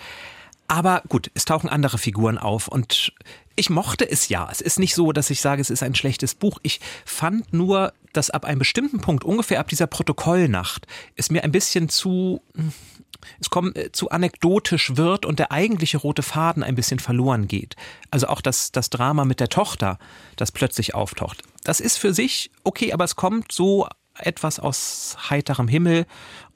Aber 0.67 1.03
gut, 1.09 1.31
es 1.33 1.43
tauchen 1.43 1.69
andere 1.69 1.97
Figuren 1.97 2.37
auf 2.37 2.69
und 2.69 3.13
ich 3.57 3.69
mochte 3.69 4.09
es 4.09 4.29
ja. 4.29 4.47
Es 4.49 4.61
ist 4.61 4.79
nicht 4.79 4.95
so, 4.95 5.11
dass 5.11 5.29
ich 5.29 5.41
sage, 5.41 5.61
es 5.61 5.69
ist 5.69 5.83
ein 5.83 5.95
schlechtes 5.95 6.33
Buch. 6.33 6.59
Ich 6.63 6.79
fand 7.05 7.51
nur, 7.53 7.93
dass 8.13 8.29
ab 8.29 8.45
einem 8.45 8.59
bestimmten 8.59 9.01
Punkt, 9.01 9.25
ungefähr 9.25 9.59
ab 9.59 9.67
dieser 9.67 9.87
Protokollnacht, 9.87 10.87
es 11.17 11.29
mir 11.29 11.43
ein 11.43 11.51
bisschen 11.51 11.89
zu, 11.89 12.41
es 13.41 13.49
kommt, 13.49 13.77
äh, 13.77 13.91
zu 13.91 14.11
anekdotisch 14.11 14.95
wird 14.95 15.25
und 15.25 15.39
der 15.39 15.51
eigentliche 15.51 15.97
rote 15.97 16.23
Faden 16.23 16.63
ein 16.63 16.75
bisschen 16.75 16.99
verloren 16.99 17.49
geht. 17.49 17.75
Also 18.09 18.27
auch 18.27 18.41
das, 18.41 18.71
das 18.71 18.89
Drama 18.89 19.25
mit 19.25 19.41
der 19.41 19.49
Tochter, 19.49 19.99
das 20.37 20.53
plötzlich 20.53 20.95
auftaucht. 20.95 21.43
Das 21.63 21.81
ist 21.81 21.97
für 21.97 22.13
sich 22.13 22.49
okay, 22.63 22.93
aber 22.93 23.03
es 23.03 23.17
kommt 23.17 23.51
so 23.51 23.87
etwas 24.15 24.59
aus 24.59 25.17
heiterem 25.29 25.67
Himmel 25.67 26.05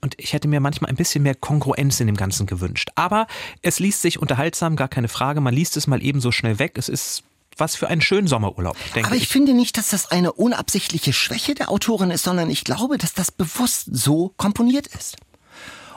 und 0.01 0.15
ich 0.17 0.33
hätte 0.33 0.47
mir 0.47 0.59
manchmal 0.59 0.89
ein 0.89 0.95
bisschen 0.95 1.23
mehr 1.23 1.35
Kongruenz 1.35 1.99
in 1.99 2.07
dem 2.07 2.17
Ganzen 2.17 2.45
gewünscht. 2.45 2.89
Aber 2.95 3.27
es 3.61 3.79
liest 3.79 4.01
sich 4.01 4.19
unterhaltsam, 4.19 4.75
gar 4.75 4.87
keine 4.87 5.07
Frage. 5.07 5.41
Man 5.41 5.53
liest 5.53 5.77
es 5.77 5.87
mal 5.87 6.03
eben 6.03 6.21
so 6.21 6.31
schnell 6.31 6.59
weg. 6.59 6.77
Es 6.77 6.89
ist 6.89 7.23
was 7.57 7.75
für 7.75 7.87
einen 7.87 8.01
schönen 8.01 8.27
Sommerurlaub, 8.27 8.75
denke 8.93 9.07
Aber 9.07 9.15
ich, 9.15 9.23
ich 9.23 9.29
finde 9.29 9.53
nicht, 9.53 9.77
dass 9.77 9.89
das 9.89 10.11
eine 10.11 10.33
unabsichtliche 10.33 11.13
Schwäche 11.13 11.55
der 11.55 11.71
Autorin 11.71 12.11
ist, 12.11 12.23
sondern 12.23 12.49
ich 12.49 12.63
glaube, 12.63 12.97
dass 12.97 13.13
das 13.13 13.31
bewusst 13.31 13.87
so 13.91 14.33
komponiert 14.37 14.87
ist. 14.87 15.15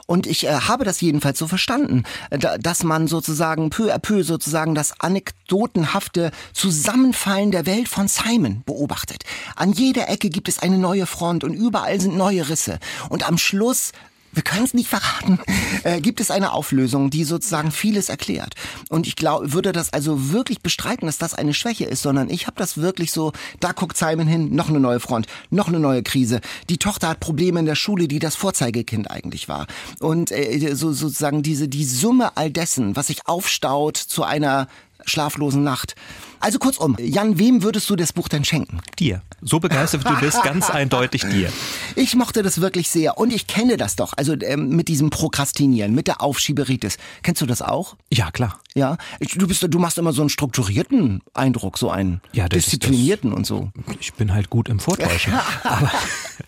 Und 0.09 0.27
ich 0.27 0.47
äh, 0.47 0.53
habe 0.53 0.85
das 0.85 1.03
jedenfalls 1.03 1.38
so 1.38 1.47
verstanden, 1.47 2.05
äh, 2.31 2.38
dass 2.59 2.83
man 2.83 3.09
sozusagen 3.09 3.69
peu 3.69 3.95
à 3.95 3.99
peu 3.99 4.25
sozusagen 4.25 4.75
das 4.75 4.99
anekdotenhafte 5.00 6.31
Zusammenfallen 6.55 7.50
der 7.50 7.67
Welt 7.67 7.88
von 7.88 8.09
Simon 8.09 8.62
beobachtet. 8.65 9.25
An 9.55 9.71
jeder 9.71 10.09
Ecke 10.09 10.31
gibt 10.31 10.49
es 10.49 10.61
eine 10.61 10.79
neue 10.79 11.05
Front 11.05 11.45
und 11.45 11.53
überall 11.53 12.00
sind 12.00 12.17
neue 12.17 12.49
Risse. 12.49 12.79
Und 13.11 13.29
am 13.29 13.37
Schluss 13.37 13.93
wir 14.38 14.45
können 14.45 14.62
es 14.62 14.73
nicht 14.73 14.88
verraten, 14.88 15.40
äh, 15.83 16.00
gibt 16.00 16.21
es 16.21 16.30
eine 16.30 16.52
Auflösung, 16.52 17.11
die 17.11 17.25
sozusagen 17.25 17.73
vieles 17.73 18.09
erklärt. 18.09 18.54
Und 18.88 19.09
ich 19.09 19.16
glaube, 19.16 19.52
würde 19.52 19.73
das 19.73 19.92
also 19.92 20.30
wirklich 20.30 20.62
bestreiten, 20.62 21.07
dass 21.07 21.18
das 21.18 21.35
eine 21.35 21.54
Schwäche 21.54 21.87
ist, 21.87 22.02
sondern 22.02 22.30
ich 22.30 22.47
habe 22.47 22.57
das 22.57 22.78
wirklich 22.78 23.11
so, 23.11 23.33
da 23.59 23.73
guckt 23.73 23.97
Simon 23.97 24.28
hin, 24.28 24.54
noch 24.54 24.68
eine 24.68 24.78
neue 24.78 25.00
Front, 25.00 25.26
noch 25.50 25.66
eine 25.66 25.80
neue 25.80 26.04
Krise. 26.04 26.40
Die 26.71 26.78
Tochter 26.78 27.09
hat 27.09 27.18
Probleme 27.18 27.59
in 27.59 27.66
der 27.66 27.75
Schule, 27.75 28.07
die 28.07 28.21
das 28.21 28.37
Vorzeigekind 28.37 29.11
eigentlich 29.11 29.49
war. 29.49 29.66
Und 29.99 30.30
äh, 30.30 30.73
so, 30.76 30.92
sozusagen 30.92 31.42
diese, 31.42 31.66
die 31.66 31.85
Summe 31.85 32.37
all 32.37 32.52
dessen, 32.52 32.95
was 32.95 33.09
sich 33.09 33.26
aufstaut 33.26 33.97
zu 33.97 34.23
einer 34.23 34.68
schlaflosen 35.09 35.62
Nacht. 35.62 35.95
Also 36.41 36.59
kurzum, 36.59 36.97
Jan, 37.00 37.38
wem 37.38 37.62
würdest 37.62 37.91
du 37.91 37.97
das 37.97 38.12
Buch 38.12 38.29
denn 38.29 38.45
schenken? 38.45 38.81
Dir. 38.99 39.23
So 39.43 39.59
begeistert 39.59 40.05
du 40.09 40.21
bist, 40.21 40.43
ganz 40.43 40.71
eindeutig 40.71 41.23
dir. 41.23 41.53
Ich 41.97 42.15
mochte 42.15 42.43
das 42.43 42.61
wirklich 42.61 42.88
sehr 42.91 43.19
und 43.19 43.33
ich 43.33 43.47
kenne 43.47 43.77
das 43.77 43.97
doch. 43.97 44.12
Also 44.17 44.35
ähm, 44.41 44.69
mit 44.69 44.88
diesem 44.88 45.11
Prokrastinieren, 45.11 45.95
mit 45.95 46.07
der 46.07 46.23
Aufschieberitis. 46.23 46.97
Kennst 47.23 47.43
du 47.43 47.47
das 47.47 47.62
auch? 47.62 47.97
Ja, 48.12 48.31
klar. 48.31 48.61
Ja, 48.75 48.97
du 49.21 49.49
bist, 49.49 49.67
du 49.69 49.79
machst 49.79 49.99
immer 49.99 50.12
so 50.12 50.23
einen 50.23 50.29
strukturierten 50.29 51.23
Eindruck, 51.35 51.79
so 51.79 51.91
einen 51.91 52.21
ja, 52.33 52.49
disziplinierten 52.49 53.31
das, 53.31 53.38
und 53.38 53.47
so. 53.47 53.71
Ich 53.99 54.15
bin 54.15 54.33
halt 54.33 54.50
gut 54.50 54.69
im 54.69 54.79
Vortäuschen. 54.79 55.33
Aber 55.65 55.91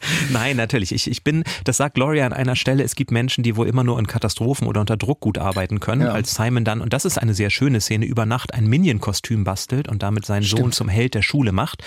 nein, 0.31 0.57
natürlich. 0.57 0.93
Ich, 0.93 1.11
ich 1.11 1.25
bin, 1.25 1.45
das 1.65 1.77
sagt 1.77 1.95
Gloria 1.95 2.27
an 2.27 2.33
einer 2.33 2.57
Stelle, 2.57 2.83
es 2.83 2.95
gibt 2.95 3.11
Menschen, 3.11 3.43
die 3.43 3.57
wohl 3.57 3.69
immer 3.69 3.85
nur 3.85 3.99
in 3.99 4.07
Katastrophen 4.07 4.67
oder 4.67 4.81
unter 4.81 4.97
Druck 4.97 5.21
gut 5.21 5.39
arbeiten 5.39 5.81
können, 5.81 6.03
ja. 6.03 6.13
als 6.13 6.35
Simon 6.35 6.65
dann, 6.65 6.81
und 6.81 6.93
das 6.93 7.05
ist 7.05 7.19
eine 7.19 7.35
sehr 7.35 7.51
schöne 7.51 7.81
Szene, 7.81 8.07
über 8.07 8.27
Nacht 8.27 8.55
ein 8.55 8.67
Minion-Kostüm 8.67 9.45
bastelt 9.45 9.89
und 9.89 10.03
damit 10.03 10.27
seinen 10.27 10.43
Stimmt. 10.43 10.61
Sohn 10.61 10.73
zum 10.73 10.89
Held 10.89 11.15
der 11.15 11.23
Schule 11.23 11.53
macht. 11.53 11.83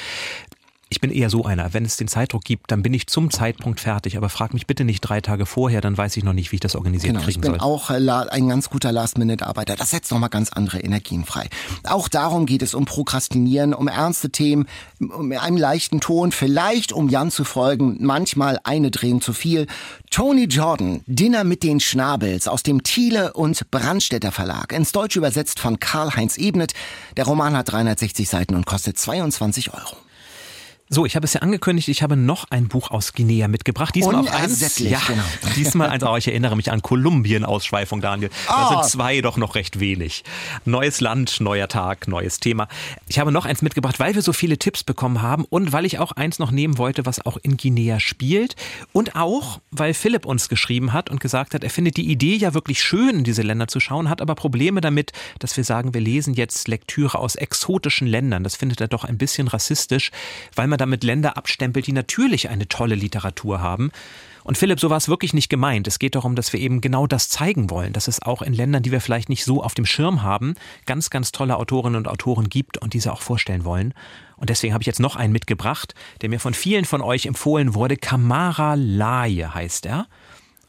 Ich 0.93 1.01
bin 1.01 1.09
eher 1.09 1.31
so 1.31 1.43
einer. 1.43 1.73
Wenn 1.73 1.85
es 1.85 1.97
den 1.97 2.07
Zeitdruck 2.07 2.43
gibt, 2.43 2.69
dann 2.69 2.83
bin 2.83 2.93
ich 2.93 3.07
zum 3.07 3.31
Zeitpunkt 3.31 3.79
fertig. 3.79 4.15
Aber 4.15 4.29
frag 4.29 4.53
mich 4.53 4.67
bitte 4.67 4.83
nicht 4.83 5.01
drei 5.01 5.21
Tage 5.21 5.47
vorher, 5.47 5.81
dann 5.81 5.97
weiß 5.97 6.15
ich 6.17 6.23
noch 6.23 6.33
nicht, 6.33 6.51
wie 6.51 6.57
ich 6.57 6.59
das 6.59 6.75
organisiert 6.75 7.13
genau, 7.13 7.25
kriegen 7.25 7.41
soll. 7.41 7.55
Ich 7.55 7.59
bin 7.59 7.59
soll. 7.59 7.67
auch 7.67 7.89
äh, 7.89 8.29
ein 8.29 8.47
ganz 8.47 8.69
guter 8.69 8.91
Last-Minute-Arbeiter. 8.91 9.75
Das 9.75 9.89
setzt 9.89 10.11
nochmal 10.11 10.29
ganz 10.29 10.51
andere 10.51 10.81
Energien 10.81 11.25
frei. 11.25 11.49
Auch 11.81 12.09
darum 12.09 12.45
geht 12.45 12.61
es 12.61 12.75
um 12.75 12.85
Prokrastinieren, 12.85 13.73
um 13.73 13.87
ernste 13.87 14.29
Themen, 14.29 14.67
um 14.99 15.31
einen 15.31 15.57
leichten 15.57 15.99
Ton, 15.99 16.31
vielleicht 16.31 16.91
um 16.91 17.09
Jan 17.09 17.31
zu 17.31 17.43
folgen, 17.43 17.97
manchmal 18.01 18.59
eine 18.63 18.91
Drehung 18.91 19.19
zu 19.19 19.33
viel. 19.33 19.65
Tony 20.11 20.43
Jordan, 20.43 21.01
Dinner 21.07 21.43
mit 21.43 21.63
den 21.63 21.79
Schnabels 21.79 22.47
aus 22.47 22.61
dem 22.61 22.83
Thiele 22.83 23.33
und 23.33 23.71
Brandstätter 23.71 24.31
Verlag, 24.31 24.71
ins 24.71 24.91
Deutsche 24.91 25.17
übersetzt 25.17 25.59
von 25.59 25.79
Karl-Heinz 25.79 26.37
Ebnet. 26.37 26.75
Der 27.17 27.25
Roman 27.25 27.57
hat 27.57 27.71
360 27.71 28.29
Seiten 28.29 28.53
und 28.53 28.67
kostet 28.67 28.99
22 28.99 29.73
Euro. 29.73 30.02
So, 30.93 31.07
ich 31.07 31.15
habe 31.15 31.25
es 31.25 31.33
ja 31.33 31.41
angekündigt, 31.41 31.87
ich 31.87 32.03
habe 32.03 32.15
noch 32.15 32.45
ein 32.51 32.67
Buch 32.67 32.91
aus 32.91 33.13
Guinea 33.13 33.47
mitgebracht. 33.47 33.95
Diesmal 33.95 34.15
auch 34.15 34.31
eins. 34.31 34.77
Ja, 34.77 35.01
genau. 35.07 35.23
diesmal 35.55 35.89
eins, 35.89 36.03
oh, 36.03 36.15
ich 36.15 36.27
erinnere 36.27 36.55
mich 36.55 36.71
an 36.71 36.83
Kolumbien-Ausschweifung, 36.83 37.99
Daniel. 37.99 38.29
Das 38.45 38.55
oh. 38.55 38.73
sind 38.73 38.85
zwei 38.91 39.21
doch 39.21 39.35
noch 39.37 39.55
recht 39.55 39.79
wenig. 39.79 40.23
Neues 40.65 41.01
Land, 41.01 41.41
neuer 41.41 41.67
Tag, 41.67 42.07
neues 42.07 42.39
Thema. 42.39 42.67
Ich 43.07 43.17
habe 43.17 43.31
noch 43.31 43.45
eins 43.45 43.63
mitgebracht, 43.63 43.99
weil 43.99 44.13
wir 44.13 44.21
so 44.21 44.33
viele 44.33 44.59
Tipps 44.59 44.83
bekommen 44.83 45.23
haben 45.23 45.45
und 45.45 45.71
weil 45.71 45.85
ich 45.85 45.97
auch 45.97 46.11
eins 46.11 46.37
noch 46.37 46.51
nehmen 46.51 46.77
wollte, 46.77 47.07
was 47.07 47.25
auch 47.25 47.37
in 47.41 47.57
Guinea 47.57 47.99
spielt. 47.99 48.55
Und 48.91 49.15
auch, 49.15 49.61
weil 49.71 49.95
Philipp 49.95 50.27
uns 50.27 50.47
geschrieben 50.47 50.93
hat 50.93 51.09
und 51.09 51.19
gesagt 51.19 51.55
hat, 51.55 51.63
er 51.63 51.71
findet 51.71 51.97
die 51.97 52.11
Idee 52.11 52.35
ja 52.35 52.53
wirklich 52.53 52.83
schön, 52.83 53.17
in 53.17 53.23
diese 53.23 53.41
Länder 53.41 53.67
zu 53.67 53.79
schauen, 53.79 54.11
hat 54.11 54.21
aber 54.21 54.35
Probleme 54.35 54.79
damit, 54.79 55.11
dass 55.39 55.57
wir 55.57 55.63
sagen, 55.63 55.95
wir 55.95 56.01
lesen 56.01 56.35
jetzt 56.35 56.67
Lektüre 56.67 57.17
aus 57.17 57.33
exotischen 57.35 58.05
Ländern. 58.05 58.43
Das 58.43 58.55
findet 58.55 58.79
er 58.79 58.89
doch 58.89 59.05
ein 59.05 59.17
bisschen 59.17 59.47
rassistisch, 59.47 60.11
weil 60.53 60.67
man 60.67 60.82
damit 60.83 61.03
Länder 61.03 61.37
abstempelt, 61.37 61.87
die 61.87 61.93
natürlich 61.93 62.49
eine 62.49 62.67
tolle 62.67 62.95
Literatur 62.95 63.61
haben. 63.61 63.91
Und 64.43 64.57
Philipp, 64.57 64.79
so 64.79 64.89
war 64.89 64.97
es 64.97 65.07
wirklich 65.07 65.33
nicht 65.33 65.49
gemeint. 65.49 65.87
Es 65.87 65.99
geht 65.99 66.15
darum, 66.15 66.35
dass 66.35 66.51
wir 66.51 66.59
eben 66.59 66.81
genau 66.81 67.07
das 67.07 67.29
zeigen 67.29 67.69
wollen, 67.69 67.93
dass 67.93 68.09
es 68.09 68.21
auch 68.21 68.41
in 68.41 68.53
Ländern, 68.53 68.83
die 68.83 68.91
wir 68.91 68.99
vielleicht 68.99 69.29
nicht 69.29 69.45
so 69.45 69.63
auf 69.63 69.73
dem 69.73 69.85
Schirm 69.85 70.21
haben, 70.21 70.55
ganz, 70.85 71.09
ganz 71.09 71.31
tolle 71.31 71.55
Autorinnen 71.57 71.95
und 71.95 72.07
Autoren 72.07 72.49
gibt 72.49 72.77
und 72.77 72.93
diese 72.93 73.13
auch 73.13 73.21
vorstellen 73.21 73.63
wollen. 73.63 73.93
Und 74.35 74.49
deswegen 74.49 74.73
habe 74.73 74.81
ich 74.81 74.87
jetzt 74.87 74.99
noch 74.99 75.15
einen 75.15 75.31
mitgebracht, 75.31 75.95
der 76.21 76.29
mir 76.29 76.39
von 76.39 76.53
vielen 76.53 76.83
von 76.83 77.01
euch 77.01 77.25
empfohlen 77.25 77.73
wurde. 77.73 77.95
Kamara 77.95 78.75
Laie 78.75 79.53
heißt 79.53 79.85
er. 79.85 80.07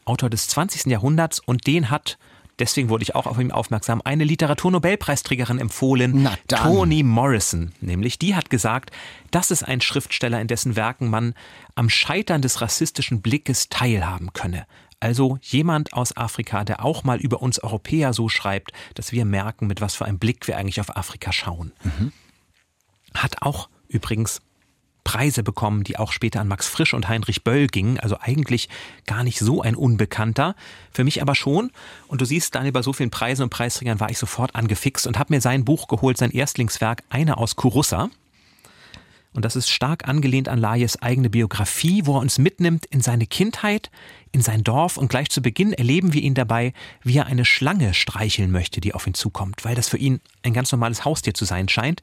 Autor 0.05 0.29
des 0.29 0.47
20. 0.47 0.85
Jahrhunderts 0.85 1.39
und 1.39 1.67
den 1.67 1.89
hat 1.89 2.17
deswegen 2.59 2.89
wurde 2.89 3.03
ich 3.03 3.15
auch 3.15 3.25
auf 3.27 3.39
ihn 3.39 3.51
aufmerksam, 3.51 4.01
eine 4.03 4.23
Literaturnobelpreisträgerin 4.23 5.59
empfohlen, 5.59 6.27
Toni 6.47 7.03
Morrison. 7.03 7.71
Nämlich 7.81 8.19
die 8.19 8.35
hat 8.35 8.49
gesagt, 8.49 8.91
das 9.31 9.51
ist 9.51 9.63
ein 9.63 9.81
Schriftsteller, 9.81 10.39
in 10.39 10.47
dessen 10.47 10.75
Werken 10.75 11.09
man 11.09 11.33
am 11.75 11.89
Scheitern 11.89 12.41
des 12.41 12.61
rassistischen 12.61 13.21
Blickes 13.21 13.69
teilhaben 13.69 14.33
könne. 14.33 14.65
Also 14.99 15.37
jemand 15.41 15.93
aus 15.93 16.15
Afrika, 16.15 16.63
der 16.63 16.83
auch 16.83 17.03
mal 17.03 17.19
über 17.19 17.41
uns 17.41 17.59
Europäer 17.59 18.13
so 18.13 18.29
schreibt, 18.29 18.71
dass 18.95 19.11
wir 19.11 19.25
merken, 19.25 19.67
mit 19.67 19.81
was 19.81 19.95
für 19.95 20.05
einem 20.05 20.19
Blick 20.19 20.47
wir 20.47 20.57
eigentlich 20.57 20.79
auf 20.79 20.95
Afrika 20.95 21.31
schauen. 21.31 21.73
Mhm. 21.83 22.11
Hat 23.13 23.41
auch 23.41 23.69
übrigens 23.87 24.41
Preise 25.05 25.43
bekommen, 25.43 25.85
die 25.85 25.97
auch 25.97 26.11
später 26.11 26.41
an 26.41 26.49
Max 26.49 26.67
Frisch 26.67 26.93
und 26.93 27.07
Heinrich 27.07 27.45
Böll 27.45 27.67
gingen. 27.67 27.97
Also 28.01 28.17
eigentlich 28.19 28.67
gar 29.05 29.23
nicht 29.23 29.39
so 29.39 29.61
ein 29.61 29.75
Unbekannter. 29.75 30.55
Für 30.91 31.05
mich 31.05 31.21
aber 31.21 31.35
schon. 31.35 31.71
Und 32.07 32.19
du 32.19 32.25
siehst, 32.25 32.53
Daniel, 32.53 32.73
bei 32.73 32.81
so 32.81 32.91
vielen 32.91 33.11
Preisen 33.11 33.43
und 33.43 33.49
Preisträgern 33.49 34.01
war 34.01 34.09
ich 34.09 34.17
sofort 34.17 34.55
angefixt 34.55 35.07
und 35.07 35.17
habe 35.17 35.33
mir 35.33 35.39
sein 35.39 35.63
Buch 35.63 35.87
geholt, 35.87 36.17
sein 36.17 36.31
Erstlingswerk, 36.31 37.03
Eine 37.09 37.37
aus 37.37 37.55
Kurussa. 37.55 38.09
Und 39.35 39.43
das 39.43 39.57
ist 39.57 39.69
stark 39.69 40.07
angelehnt 40.07 40.47
an 40.47 40.59
Layes 40.59 41.01
eigene 41.01 41.29
Biografie, 41.29 42.05
wo 42.05 42.15
er 42.15 42.21
uns 42.21 42.37
mitnimmt 42.37 42.85
in 42.85 43.01
seine 43.01 43.27
Kindheit, 43.27 43.91
in 44.31 44.41
sein 44.41 44.63
Dorf 44.63 44.95
und 44.95 45.09
gleich 45.09 45.29
zu 45.29 45.41
Beginn 45.41 45.73
erleben 45.73 46.13
wir 46.13 46.21
ihn 46.21 46.35
dabei, 46.35 46.73
wie 47.03 47.17
er 47.17 47.25
eine 47.25 47.43
Schlange 47.43 47.93
streicheln 47.93 48.49
möchte, 48.49 48.79
die 48.79 48.93
auf 48.93 49.05
ihn 49.05 49.13
zukommt, 49.13 49.65
weil 49.65 49.75
das 49.75 49.89
für 49.89 49.97
ihn 49.97 50.21
ein 50.43 50.53
ganz 50.53 50.71
normales 50.71 51.03
Haustier 51.03 51.33
zu 51.33 51.43
sein 51.43 51.67
scheint. 51.67 52.01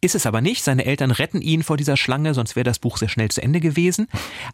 Ist 0.00 0.14
es 0.14 0.26
aber 0.26 0.40
nicht. 0.40 0.62
Seine 0.62 0.84
Eltern 0.84 1.10
retten 1.10 1.40
ihn 1.40 1.62
vor 1.62 1.76
dieser 1.76 1.96
Schlange, 1.96 2.34
sonst 2.34 2.54
wäre 2.54 2.64
das 2.64 2.78
Buch 2.78 2.98
sehr 2.98 3.08
schnell 3.08 3.30
zu 3.30 3.42
Ende 3.42 3.60
gewesen. 3.60 4.08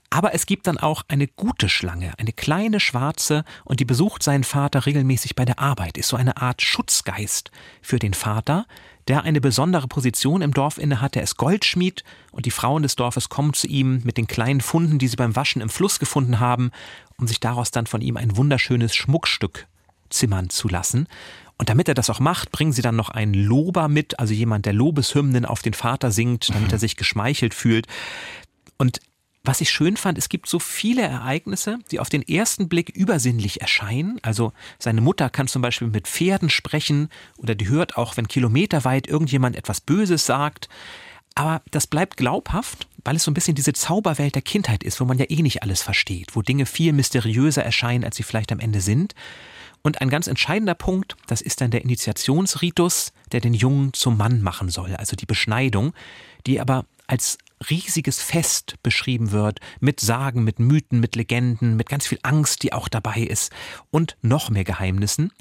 Aber 0.08 0.34
es 0.34 0.46
gibt 0.46 0.66
dann 0.66 0.78
auch 0.78 1.02
eine 1.08 1.26
gute 1.26 1.68
Schlange, 1.68 2.12
eine 2.18 2.32
kleine 2.32 2.78
schwarze, 2.78 3.44
und 3.64 3.80
die 3.80 3.84
besucht 3.84 4.22
seinen 4.22 4.44
Vater 4.44 4.86
regelmäßig 4.86 5.34
bei 5.34 5.44
der 5.44 5.58
Arbeit, 5.58 5.98
ist 5.98 6.08
so 6.08 6.16
eine 6.16 6.36
Art 6.36 6.62
Schutzgeist 6.62 7.50
für 7.80 7.98
den 7.98 8.14
Vater, 8.14 8.66
der 9.08 9.24
eine 9.24 9.40
besondere 9.40 9.88
Position 9.88 10.42
im 10.42 10.54
Dorf 10.54 10.78
innehat. 10.78 11.16
Der 11.16 11.24
ist 11.24 11.36
Goldschmied 11.36 12.04
und 12.30 12.46
die 12.46 12.50
Frauen 12.52 12.84
des 12.84 12.94
Dorfes 12.94 13.28
kommen 13.28 13.52
zu 13.52 13.66
ihm 13.66 14.00
mit 14.04 14.16
den 14.16 14.28
kleinen 14.28 14.60
Funden, 14.60 14.98
die 14.98 15.08
sie 15.08 15.16
beim 15.16 15.34
Waschen 15.34 15.60
im 15.60 15.68
Fluss 15.68 15.98
gefunden 15.98 16.38
haben, 16.38 16.70
um 17.18 17.26
sich 17.26 17.40
daraus 17.40 17.72
dann 17.72 17.86
von 17.86 18.00
ihm 18.00 18.16
ein 18.16 18.36
wunderschönes 18.36 18.94
Schmuckstück 18.94 19.66
zimmern 20.08 20.50
zu 20.50 20.68
lassen. 20.68 21.08
Und 21.62 21.68
damit 21.68 21.86
er 21.86 21.94
das 21.94 22.10
auch 22.10 22.18
macht, 22.18 22.50
bringen 22.50 22.72
sie 22.72 22.82
dann 22.82 22.96
noch 22.96 23.08
einen 23.08 23.34
Lober 23.34 23.86
mit, 23.86 24.18
also 24.18 24.34
jemand, 24.34 24.66
der 24.66 24.72
Lobeshymnen 24.72 25.44
auf 25.44 25.62
den 25.62 25.74
Vater 25.74 26.10
singt, 26.10 26.48
damit 26.48 26.72
er 26.72 26.80
sich 26.80 26.96
geschmeichelt 26.96 27.54
fühlt. 27.54 27.86
Und 28.78 28.98
was 29.44 29.60
ich 29.60 29.70
schön 29.70 29.96
fand, 29.96 30.18
es 30.18 30.28
gibt 30.28 30.48
so 30.48 30.58
viele 30.58 31.02
Ereignisse, 31.02 31.78
die 31.92 32.00
auf 32.00 32.08
den 32.08 32.26
ersten 32.26 32.68
Blick 32.68 32.88
übersinnlich 32.88 33.60
erscheinen. 33.60 34.18
Also 34.22 34.52
seine 34.80 35.02
Mutter 35.02 35.30
kann 35.30 35.46
zum 35.46 35.62
Beispiel 35.62 35.86
mit 35.86 36.08
Pferden 36.08 36.50
sprechen 36.50 37.10
oder 37.36 37.54
die 37.54 37.68
hört 37.68 37.96
auch, 37.96 38.16
wenn 38.16 38.26
kilometerweit 38.26 39.06
irgendjemand 39.06 39.54
etwas 39.54 39.80
Böses 39.80 40.26
sagt. 40.26 40.68
Aber 41.36 41.62
das 41.70 41.86
bleibt 41.86 42.16
glaubhaft, 42.16 42.88
weil 43.04 43.14
es 43.14 43.22
so 43.22 43.30
ein 43.30 43.34
bisschen 43.34 43.54
diese 43.54 43.72
Zauberwelt 43.72 44.34
der 44.34 44.42
Kindheit 44.42 44.82
ist, 44.82 45.00
wo 45.00 45.04
man 45.04 45.16
ja 45.16 45.26
eh 45.28 45.42
nicht 45.42 45.62
alles 45.62 45.80
versteht, 45.80 46.34
wo 46.34 46.42
Dinge 46.42 46.66
viel 46.66 46.92
mysteriöser 46.92 47.64
erscheinen, 47.64 48.02
als 48.02 48.16
sie 48.16 48.24
vielleicht 48.24 48.50
am 48.50 48.58
Ende 48.58 48.80
sind. 48.80 49.14
Und 49.82 50.00
ein 50.00 50.10
ganz 50.10 50.28
entscheidender 50.28 50.74
Punkt, 50.74 51.16
das 51.26 51.40
ist 51.40 51.60
dann 51.60 51.72
der 51.72 51.82
Initiationsritus, 51.82 53.12
der 53.32 53.40
den 53.40 53.54
Jungen 53.54 53.92
zum 53.92 54.16
Mann 54.16 54.40
machen 54.40 54.68
soll, 54.68 54.94
also 54.94 55.16
die 55.16 55.26
Beschneidung, 55.26 55.92
die 56.46 56.60
aber 56.60 56.86
als 57.08 57.38
riesiges 57.68 58.22
Fest 58.22 58.76
beschrieben 58.82 59.32
wird, 59.32 59.60
mit 59.80 60.00
Sagen, 60.00 60.44
mit 60.44 60.58
Mythen, 60.58 61.00
mit 61.00 61.16
Legenden, 61.16 61.76
mit 61.76 61.88
ganz 61.88 62.06
viel 62.06 62.18
Angst, 62.22 62.62
die 62.62 62.72
auch 62.72 62.88
dabei 62.88 63.20
ist 63.20 63.52
und 63.90 64.16
noch 64.22 64.50
mehr 64.50 64.64
Geheimnissen. 64.64 65.32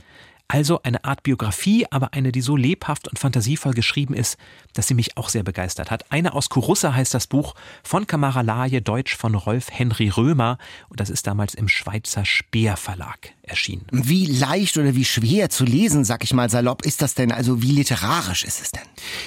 Also 0.52 0.84
eine 0.84 1.06
Art 1.06 1.24
Biografie, 1.24 1.86
aber 1.92 2.12
eine, 2.12 2.34
die 2.34 2.42
so 2.42 2.58
lebhaft 2.58 3.08
und 3.08 3.18
fantasievoll 3.18 3.74
geschrieben 3.74 4.14
ist, 4.14 4.38
dass 4.74 4.86
sie 4.86 4.94
mich 4.94 5.16
auch 5.16 5.30
sehr 5.30 5.44
begeistert 5.44 5.92
hat. 5.92 6.12
Eine 6.12 6.34
aus 6.34 6.50
Kurussa 6.50 6.94
heißt 6.94 7.14
das 7.14 7.28
Buch 7.28 7.56
von 7.84 8.06
Kamara 8.06 8.42
Laje, 8.42 8.82
Deutsch 8.82 9.16
von 9.16 9.34
Rolf 9.36 9.68
Henry 9.72 10.10
Römer. 10.10 10.58
Und 10.90 11.00
das 11.00 11.10
ist 11.10 11.26
damals 11.26 11.54
im 11.54 11.70
Schweizer 11.70 12.26
Speer 12.26 12.76
Verlag 12.76 13.32
erschienen. 13.44 13.86
Wie 13.94 14.26
leicht 14.26 14.78
oder 14.78 14.94
wie 14.94 15.06
schwer 15.06 15.50
zu 15.50 15.64
lesen, 15.64 16.04
sag 16.04 16.22
ich 16.26 16.34
mal 16.34 16.50
salopp, 16.50 16.86
ist 16.86 17.02
das 17.02 17.14
denn? 17.14 17.32
Also 17.32 17.62
wie 17.62 17.72
literarisch 17.72 18.44
ist 18.44 18.62
es 18.62 18.72
denn? 18.72 18.84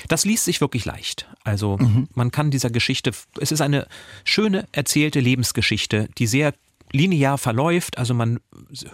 Das 0.08 0.26
liest 0.26 0.44
sich 0.44 0.60
wirklich 0.60 0.84
leicht. 0.84 1.26
Also 1.42 1.78
mhm. 1.78 2.06
man 2.14 2.32
kann 2.32 2.50
dieser 2.50 2.68
Geschichte, 2.68 3.12
es 3.40 3.50
ist 3.50 3.62
eine 3.62 3.86
schöne 4.24 4.66
erzählte 4.72 5.20
Lebensgeschichte, 5.20 6.10
die 6.18 6.26
sehr 6.26 6.52
linear 6.94 7.36
verläuft. 7.36 7.98
Also 7.98 8.14
man 8.14 8.40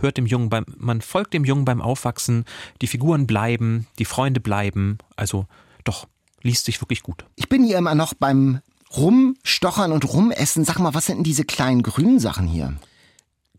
hört 0.01 0.17
dem 0.17 0.27
Jungen 0.27 0.49
beim, 0.49 0.65
man 0.77 1.01
folgt 1.01 1.35
dem 1.35 1.45
Jungen 1.45 1.65
beim 1.65 1.81
Aufwachsen, 1.81 2.45
die 2.81 2.87
Figuren 2.87 3.27
bleiben, 3.27 3.87
die 3.99 4.05
Freunde 4.05 4.41
bleiben. 4.41 4.99
Also 5.17 5.47
doch, 5.85 6.09
liest 6.43 6.65
sich 6.65 6.81
wirklich 6.81 7.03
gut. 7.03 7.25
Ich 7.37 7.49
bin 7.49 7.63
hier 7.63 7.79
immer 7.79 7.95
noch 7.95 8.15
beim 8.15 8.61
Rumstochern 8.97 9.93
und 9.93 10.13
Rumessen. 10.13 10.65
Sag 10.65 10.79
mal, 10.79 10.95
was 10.95 11.07
sind 11.07 11.19
denn 11.19 11.25
diese 11.25 11.45
kleinen 11.45 11.83
grünen 11.83 12.19
Sachen 12.19 12.49
hier? 12.49 12.75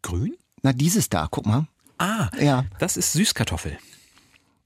Grün? 0.02 0.36
Na, 0.64 0.74
dieses 0.74 1.10
da, 1.10 1.28
guck 1.30 1.46
mal. 1.46 1.68
Ah, 1.98 2.30
ja. 2.40 2.66
das 2.80 2.98
ist 2.98 3.14
Süßkartoffel. 3.14 3.78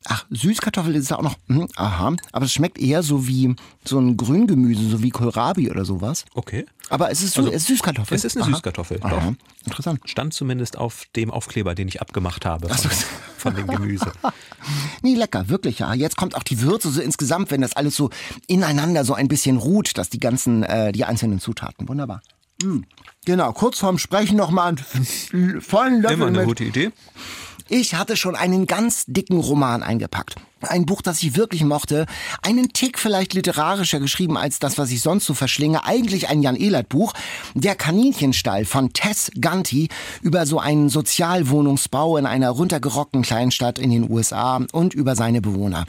Ach, 0.08 0.26
Süßkartoffel 0.30 0.96
ist 0.96 1.12
auch 1.12 1.22
noch. 1.22 1.36
Mh, 1.48 1.68
aha. 1.76 2.16
Aber 2.32 2.46
es 2.46 2.54
schmeckt 2.54 2.78
eher 2.78 3.02
so 3.02 3.28
wie 3.28 3.56
so 3.84 4.00
ein 4.00 4.18
Grüngemüse, 4.18 4.88
so 4.90 5.02
wie 5.02 5.10
Kohlrabi 5.10 5.72
oder 5.72 5.86
sowas. 5.86 6.26
Okay. 6.34 6.66
Aber 6.90 7.10
es 7.12 7.24
ist, 7.24 7.34
so, 7.34 7.42
also, 7.42 7.52
es 7.52 7.64
ist 7.64 7.68
Süßkartoffel. 7.68 8.16
Es 8.16 8.24
ist 8.24 8.36
eine 8.38 8.46
aha. 8.46 8.52
Süßkartoffel. 8.52 9.00
Aha. 9.02 9.10
Doch. 9.10 9.34
Interessant. 9.66 10.02
Stand 10.06 10.34
zumindest 10.34 10.78
auf 10.78 11.06
dem 11.16 11.32
Aufkleber, 11.32 11.74
den 11.74 11.88
ich 11.88 12.02
abgemacht 12.02 12.46
habe 12.46 12.70
von, 12.70 12.78
so. 12.78 12.90
von 13.38 13.56
dem 13.56 13.68
Gemüse. 13.68 14.12
nee, 15.02 15.16
lecker, 15.16 15.50
wirklich, 15.50 15.80
ja. 15.80 15.94
Jetzt 15.94 16.18
kommt 16.18 16.36
auch 16.36 16.44
die 16.44 16.62
Würze 16.62 16.92
so 16.92 17.02
insgesamt, 17.02 17.50
wenn 17.50 17.62
das 17.62 17.76
alles 17.76 17.96
so 17.96 18.12
ineinander 18.48 19.06
so 19.06 19.16
ein 19.16 19.28
bisschen 19.28 19.58
ruht, 19.58 19.98
dass 19.98 20.10
die 20.10 20.20
ganzen, 20.20 20.64
äh, 20.64 20.92
die 20.92 21.06
einzelnen 21.06 21.40
Zutaten. 21.40 21.90
Wunderbar. 21.90 22.22
Mm. 22.64 22.82
Genau, 23.26 23.54
kurz 23.54 23.80
vorm 23.80 23.98
Sprechen 23.98 24.38
nochmal 24.38 24.76
einen 24.76 25.62
vollen 25.62 26.02
Löffel 26.02 26.18
Immer 26.18 26.28
eine 26.28 26.38
mit. 26.40 26.48
gute 26.48 26.64
Idee. 26.64 26.92
Ich 27.68 27.96
hatte 27.96 28.16
schon 28.16 28.36
einen 28.36 28.68
ganz 28.68 29.06
dicken 29.08 29.40
Roman 29.40 29.82
eingepackt. 29.82 30.36
Ein 30.62 30.86
Buch, 30.86 31.02
das 31.02 31.24
ich 31.24 31.36
wirklich 31.36 31.64
mochte. 31.64 32.06
Einen 32.44 32.74
Tick 32.74 33.00
vielleicht 33.00 33.34
literarischer 33.34 34.00
geschrieben 34.00 34.38
als 34.38 34.60
das, 34.60 34.78
was 34.78 34.92
ich 34.92 35.02
sonst 35.02 35.26
so 35.26 35.34
verschlinge. 35.34 35.84
Eigentlich 35.84 36.30
ein 36.30 36.44
Jan 36.44 36.56
Ehlert 36.56 36.90
Buch. 36.90 37.14
Der 37.56 37.76
Kaninchenstall 37.76 38.66
von 38.66 38.94
Tess 38.94 39.32
Ganti 39.40 39.90
über 40.22 40.46
so 40.46 40.60
einen 40.60 40.90
Sozialwohnungsbau 40.90 42.18
in 42.18 42.26
einer 42.26 42.52
runtergerockten 42.52 43.24
Kleinstadt 43.24 43.80
in 43.80 43.90
den 43.90 44.10
USA 44.10 44.62
und 44.72 44.94
über 44.94 45.16
seine 45.16 45.42
Bewohner. 45.42 45.86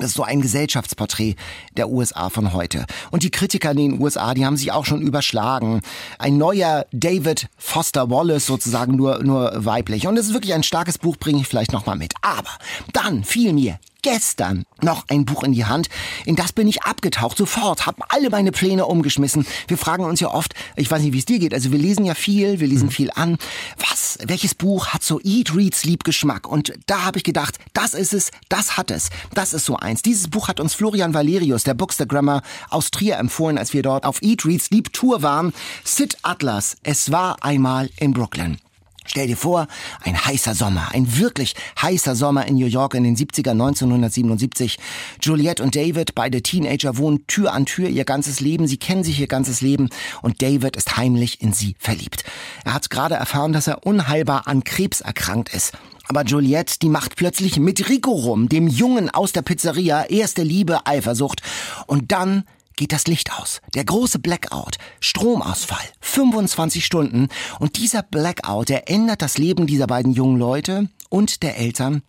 Das 0.00 0.10
ist 0.10 0.16
so 0.16 0.22
ein 0.22 0.40
Gesellschaftsporträt 0.40 1.36
der 1.76 1.88
USA 1.88 2.28
von 2.28 2.52
heute. 2.52 2.86
Und 3.10 3.22
die 3.22 3.30
Kritiker 3.30 3.70
in 3.70 3.76
den 3.76 4.00
USA, 4.00 4.34
die 4.34 4.44
haben 4.44 4.56
sich 4.56 4.72
auch 4.72 4.84
schon 4.84 5.00
überschlagen. 5.00 5.80
Ein 6.18 6.38
neuer 6.38 6.86
David 6.92 7.48
Foster 7.56 8.10
Wallace 8.10 8.46
sozusagen 8.46 8.96
nur, 8.96 9.22
nur 9.22 9.64
weiblich. 9.64 10.06
Und 10.06 10.16
es 10.16 10.26
ist 10.26 10.34
wirklich 10.34 10.54
ein 10.54 10.62
starkes 10.62 10.98
Buch, 10.98 11.16
bringe 11.16 11.40
ich 11.40 11.46
vielleicht 11.46 11.72
nochmal 11.72 11.96
mit. 11.96 12.14
Aber 12.22 12.50
dann 12.92 13.24
fiel 13.24 13.52
mir 13.52 13.78
gestern 14.06 14.62
noch 14.82 15.04
ein 15.08 15.24
Buch 15.24 15.42
in 15.42 15.50
die 15.50 15.64
Hand. 15.64 15.88
In 16.26 16.36
das 16.36 16.52
bin 16.52 16.68
ich 16.68 16.84
abgetaucht, 16.84 17.36
sofort, 17.36 17.86
habe 17.86 18.04
alle 18.08 18.30
meine 18.30 18.52
Pläne 18.52 18.86
umgeschmissen. 18.86 19.44
Wir 19.66 19.76
fragen 19.76 20.04
uns 20.04 20.20
ja 20.20 20.32
oft, 20.32 20.54
ich 20.76 20.88
weiß 20.88 21.02
nicht, 21.02 21.12
wie 21.12 21.18
es 21.18 21.24
dir 21.24 21.40
geht, 21.40 21.52
also 21.52 21.72
wir 21.72 21.78
lesen 21.80 22.04
ja 22.04 22.14
viel, 22.14 22.60
wir 22.60 22.68
lesen 22.68 22.86
mhm. 22.86 22.92
viel 22.92 23.10
an. 23.12 23.36
Was, 23.78 24.18
welches 24.22 24.54
Buch 24.54 24.86
hat 24.90 25.02
so 25.02 25.20
Eat, 25.24 25.56
Read, 25.56 25.74
Sleep 25.74 26.04
Geschmack? 26.04 26.46
Und 26.46 26.72
da 26.86 27.02
habe 27.04 27.18
ich 27.18 27.24
gedacht, 27.24 27.58
das 27.72 27.94
ist 27.94 28.14
es, 28.14 28.30
das 28.48 28.76
hat 28.76 28.92
es. 28.92 29.10
Das 29.34 29.52
ist 29.52 29.64
so 29.64 29.76
eins. 29.76 30.02
Dieses 30.02 30.28
Buch 30.28 30.46
hat 30.46 30.60
uns 30.60 30.74
Florian 30.74 31.12
Valerius, 31.12 31.64
der 31.64 31.74
Bookstagrammer 31.74 32.42
aus 32.70 32.92
Trier 32.92 33.18
empfohlen, 33.18 33.58
als 33.58 33.72
wir 33.72 33.82
dort 33.82 34.04
auf 34.04 34.22
Eat, 34.22 34.44
Read, 34.44 34.62
Sleep 34.62 34.92
Tour 34.92 35.22
waren. 35.22 35.52
Sid 35.82 36.16
Atlas, 36.22 36.76
es 36.84 37.10
war 37.10 37.42
einmal 37.42 37.90
in 37.98 38.12
Brooklyn. 38.12 38.58
Stell 39.06 39.26
dir 39.26 39.36
vor, 39.36 39.66
ein 40.02 40.24
heißer 40.24 40.54
Sommer, 40.54 40.88
ein 40.92 41.18
wirklich 41.18 41.54
heißer 41.80 42.16
Sommer 42.16 42.46
in 42.46 42.56
New 42.56 42.66
York 42.66 42.94
in 42.94 43.04
den 43.04 43.16
70er 43.16 43.50
1977. 43.50 44.78
Juliette 45.22 45.62
und 45.62 45.76
David, 45.76 46.14
beide 46.14 46.42
Teenager, 46.42 46.96
wohnen 46.96 47.26
Tür 47.26 47.52
an 47.52 47.66
Tür 47.66 47.88
ihr 47.88 48.04
ganzes 48.04 48.40
Leben. 48.40 48.66
Sie 48.66 48.78
kennen 48.78 49.04
sich 49.04 49.20
ihr 49.20 49.26
ganzes 49.26 49.60
Leben 49.60 49.88
und 50.22 50.42
David 50.42 50.76
ist 50.76 50.96
heimlich 50.96 51.40
in 51.40 51.52
sie 51.52 51.76
verliebt. 51.78 52.24
Er 52.64 52.74
hat 52.74 52.90
gerade 52.90 53.14
erfahren, 53.14 53.52
dass 53.52 53.66
er 53.66 53.86
unheilbar 53.86 54.46
an 54.46 54.64
Krebs 54.64 55.00
erkrankt 55.00 55.54
ist. 55.54 55.72
Aber 56.08 56.24
Juliette, 56.24 56.78
die 56.80 56.88
macht 56.88 57.16
plötzlich 57.16 57.58
mit 57.58 57.88
Rico 57.88 58.12
rum, 58.12 58.48
dem 58.48 58.68
Jungen 58.68 59.10
aus 59.10 59.32
der 59.32 59.42
Pizzeria, 59.42 60.04
erste 60.04 60.42
Liebe, 60.42 60.86
Eifersucht. 60.86 61.42
Und 61.86 62.12
dann 62.12 62.44
geht 62.76 62.92
das 62.92 63.06
Licht 63.06 63.32
aus. 63.38 63.60
Der 63.74 63.84
große 63.84 64.18
Blackout, 64.18 64.76
Stromausfall, 65.00 65.84
25 66.00 66.84
Stunden. 66.84 67.28
Und 67.58 67.78
dieser 67.78 68.02
Blackout, 68.02 68.68
der 68.68 68.88
ändert 68.88 69.22
das 69.22 69.38
Leben 69.38 69.66
dieser 69.66 69.86
beiden 69.86 70.12
jungen 70.12 70.38
Leute 70.38 70.88
und 71.08 71.42
der 71.42 71.56
Eltern 71.58 72.02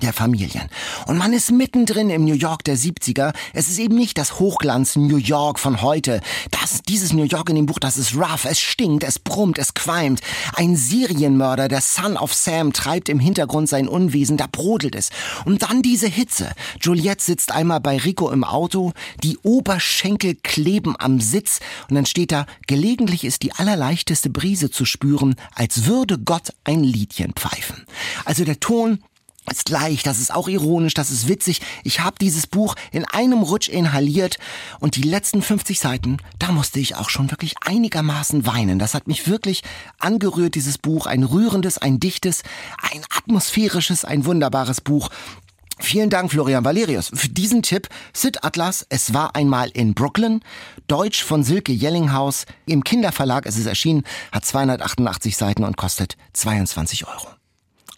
der 0.00 0.12
Familien. 0.12 0.68
Und 1.06 1.18
man 1.18 1.32
ist 1.32 1.50
mittendrin 1.50 2.08
im 2.08 2.24
New 2.24 2.34
York 2.34 2.64
der 2.64 2.78
70er. 2.78 3.34
Es 3.52 3.68
ist 3.68 3.78
eben 3.78 3.94
nicht 3.94 4.16
das 4.16 4.38
Hochglanz 4.38 4.96
New 4.96 5.18
York 5.18 5.58
von 5.58 5.82
heute. 5.82 6.20
Das, 6.50 6.80
dieses 6.82 7.12
New 7.12 7.24
York 7.24 7.50
in 7.50 7.56
dem 7.56 7.66
Buch, 7.66 7.78
das 7.78 7.98
ist 7.98 8.14
rough, 8.14 8.46
es 8.46 8.58
stinkt, 8.58 9.04
es 9.04 9.18
brummt, 9.18 9.58
es 9.58 9.74
qualmt. 9.74 10.20
Ein 10.54 10.76
Serienmörder, 10.76 11.68
der 11.68 11.82
Son 11.82 12.16
of 12.16 12.32
Sam, 12.32 12.72
treibt 12.72 13.10
im 13.10 13.20
Hintergrund 13.20 13.68
sein 13.68 13.86
Unwesen, 13.86 14.38
da 14.38 14.46
brodelt 14.50 14.94
es. 14.94 15.10
Und 15.44 15.62
dann 15.62 15.82
diese 15.82 16.08
Hitze. 16.08 16.52
Juliette 16.80 17.22
sitzt 17.22 17.52
einmal 17.52 17.80
bei 17.80 17.98
Rico 17.98 18.30
im 18.30 18.44
Auto, 18.44 18.92
die 19.22 19.36
Oberschenkel 19.42 20.36
kleben 20.42 20.94
am 20.98 21.20
Sitz 21.20 21.60
und 21.88 21.96
dann 21.96 22.06
steht 22.06 22.32
da, 22.32 22.46
gelegentlich 22.66 23.24
ist 23.24 23.42
die 23.42 23.52
allerleichteste 23.52 24.30
Brise 24.30 24.70
zu 24.70 24.84
spüren, 24.84 25.34
als 25.54 25.84
würde 25.86 26.18
Gott 26.18 26.52
ein 26.64 26.82
Liedchen 26.82 27.32
pfeifen. 27.34 27.84
Also 28.24 28.44
der 28.44 28.60
Ton, 28.60 29.00
ist 29.50 29.68
leicht, 29.68 30.06
das 30.06 30.20
ist 30.20 30.32
auch 30.32 30.48
ironisch, 30.48 30.94
das 30.94 31.10
ist 31.10 31.28
witzig. 31.28 31.60
Ich 31.84 32.00
habe 32.00 32.16
dieses 32.20 32.46
Buch 32.46 32.74
in 32.92 33.04
einem 33.04 33.42
Rutsch 33.42 33.68
inhaliert 33.68 34.38
und 34.80 34.96
die 34.96 35.02
letzten 35.02 35.42
50 35.42 35.80
Seiten, 35.80 36.18
da 36.38 36.52
musste 36.52 36.78
ich 36.80 36.96
auch 36.96 37.10
schon 37.10 37.30
wirklich 37.30 37.54
einigermaßen 37.60 38.46
weinen. 38.46 38.78
Das 38.78 38.94
hat 38.94 39.08
mich 39.08 39.28
wirklich 39.28 39.62
angerührt, 39.98 40.54
dieses 40.54 40.78
Buch. 40.78 41.06
Ein 41.06 41.24
rührendes, 41.24 41.78
ein 41.78 41.98
dichtes, 41.98 42.42
ein 42.92 43.02
atmosphärisches, 43.16 44.04
ein 44.04 44.24
wunderbares 44.24 44.80
Buch. 44.80 45.10
Vielen 45.78 46.10
Dank, 46.10 46.30
Florian 46.30 46.64
Valerius, 46.64 47.10
für 47.12 47.28
diesen 47.28 47.62
Tipp. 47.62 47.88
Sid 48.12 48.44
Atlas, 48.44 48.86
es 48.88 49.14
war 49.14 49.34
einmal 49.34 49.68
in 49.70 49.94
Brooklyn. 49.94 50.40
Deutsch 50.86 51.24
von 51.24 51.42
Silke 51.42 51.72
Jellinghaus. 51.72 52.46
Im 52.66 52.84
Kinderverlag 52.84 53.46
ist 53.46 53.58
es 53.58 53.66
erschienen, 53.66 54.04
hat 54.30 54.44
288 54.44 55.36
Seiten 55.36 55.64
und 55.64 55.76
kostet 55.76 56.16
22 56.34 57.08
Euro. 57.08 57.41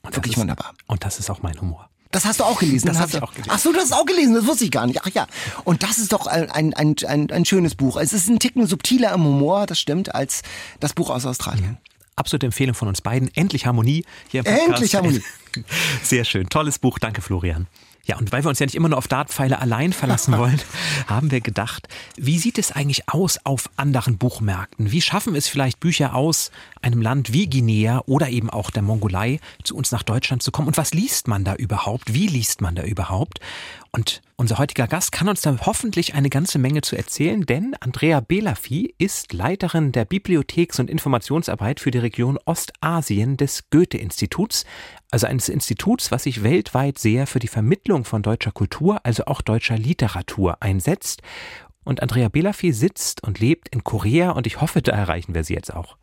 Und 0.04 0.14
Wirklich 0.16 0.34
ist, 0.34 0.38
wunderbar. 0.40 0.74
Und 0.86 1.04
das 1.04 1.18
ist 1.18 1.30
auch 1.30 1.42
mein 1.42 1.60
Humor. 1.60 1.88
Das 2.10 2.24
hast 2.24 2.38
du 2.38 2.44
auch 2.44 2.60
gelesen. 2.60 2.86
Das 2.86 2.98
hast 2.98 3.02
hab 3.02 3.08
ich 3.14 3.18
du- 3.18 3.24
auch 3.26 3.32
gelesen. 3.32 3.50
Ach 3.52 3.58
so, 3.58 3.72
du 3.72 3.78
hast 3.80 3.92
auch 3.92 4.06
gelesen. 4.06 4.34
Das 4.34 4.46
wusste 4.46 4.64
ich 4.64 4.70
gar 4.70 4.86
nicht. 4.86 5.00
Ach 5.02 5.08
ja. 5.12 5.26
Und 5.64 5.82
das 5.82 5.98
ist 5.98 6.12
doch 6.12 6.26
ein, 6.28 6.48
ein, 6.50 6.72
ein, 6.74 6.94
ein, 7.08 7.30
ein 7.30 7.44
schönes 7.44 7.74
Buch. 7.74 7.96
Es 7.96 8.12
ist 8.12 8.28
ein 8.28 8.38
Ticken 8.38 8.66
subtiler 8.68 9.12
im 9.12 9.24
Humor, 9.24 9.66
das 9.66 9.80
stimmt, 9.80 10.14
als 10.14 10.42
das 10.78 10.92
Buch 10.94 11.10
aus 11.10 11.26
Australien. 11.26 11.78
Absolute 12.16 12.46
Empfehlung 12.46 12.76
von 12.76 12.86
uns 12.86 13.00
beiden. 13.00 13.34
Endlich 13.34 13.66
Harmonie 13.66 14.04
hier 14.28 14.40
im 14.40 14.44
Podcast. 14.44 14.68
Endlich 14.68 14.94
Harmonie. 14.94 15.22
Sehr 16.04 16.24
schön. 16.24 16.48
Tolles 16.48 16.78
Buch. 16.78 17.00
Danke, 17.00 17.20
Florian. 17.20 17.66
Ja, 18.06 18.18
und 18.18 18.32
weil 18.32 18.44
wir 18.44 18.48
uns 18.50 18.58
ja 18.58 18.66
nicht 18.66 18.74
immer 18.74 18.88
nur 18.88 18.98
auf 18.98 19.08
Dartpfeile 19.08 19.60
allein 19.60 19.92
verlassen 19.92 20.36
wollen, 20.38 20.60
haben 21.06 21.30
wir 21.30 21.40
gedacht, 21.40 21.88
wie 22.16 22.38
sieht 22.38 22.58
es 22.58 22.72
eigentlich 22.72 23.08
aus 23.08 23.38
auf 23.44 23.70
anderen 23.76 24.18
Buchmärkten? 24.18 24.92
Wie 24.92 25.00
schaffen 25.00 25.34
es 25.34 25.48
vielleicht 25.48 25.80
Bücher 25.80 26.14
aus 26.14 26.50
einem 26.82 27.00
Land 27.00 27.32
wie 27.32 27.48
Guinea 27.48 28.02
oder 28.06 28.28
eben 28.28 28.50
auch 28.50 28.70
der 28.70 28.82
Mongolei 28.82 29.40
zu 29.62 29.76
uns 29.76 29.90
nach 29.90 30.02
Deutschland 30.02 30.42
zu 30.42 30.52
kommen? 30.52 30.68
Und 30.68 30.76
was 30.76 30.92
liest 30.92 31.28
man 31.28 31.44
da 31.44 31.54
überhaupt? 31.54 32.12
Wie 32.12 32.26
liest 32.26 32.60
man 32.60 32.74
da 32.74 32.82
überhaupt? 32.82 33.40
Und 33.90 34.22
unser 34.36 34.58
heutiger 34.58 34.88
Gast 34.88 35.12
kann 35.12 35.28
uns 35.28 35.42
da 35.42 35.56
hoffentlich 35.60 36.14
eine 36.14 36.28
ganze 36.28 36.58
Menge 36.58 36.80
zu 36.80 36.96
erzählen, 36.96 37.46
denn 37.46 37.76
Andrea 37.78 38.18
Belafi 38.18 38.92
ist 38.98 39.32
Leiterin 39.32 39.92
der 39.92 40.04
Bibliotheks- 40.04 40.80
und 40.80 40.90
Informationsarbeit 40.90 41.78
für 41.78 41.92
die 41.92 41.98
Region 41.98 42.36
Ostasien 42.44 43.36
des 43.36 43.70
Goethe-Instituts, 43.70 44.64
also 45.14 45.29
eines 45.29 45.48
Instituts, 45.48 46.11
was 46.11 46.24
sich 46.24 46.42
weltweit 46.42 46.98
sehr 46.98 47.29
für 47.29 47.38
die 47.38 47.46
Vermittlung 47.46 48.05
von 48.05 48.22
deutscher 48.22 48.50
Kultur, 48.50 48.98
also 49.05 49.27
auch 49.27 49.42
deutscher 49.42 49.79
Literatur 49.79 50.57
einsetzt. 50.59 51.22
Und 51.85 52.03
Andrea 52.03 52.29
Belafi 52.29 52.72
sitzt 52.72 53.22
und 53.22 53.38
lebt 53.38 53.68
in 53.68 53.85
Korea 53.85 54.33
und 54.33 54.48
ich 54.48 54.61
hoffe, 54.61 54.83
da 54.83 54.90
erreichen 54.90 55.33
wir 55.33 55.44
sie 55.44 55.55
jetzt 55.55 55.72
auch. 55.72 55.98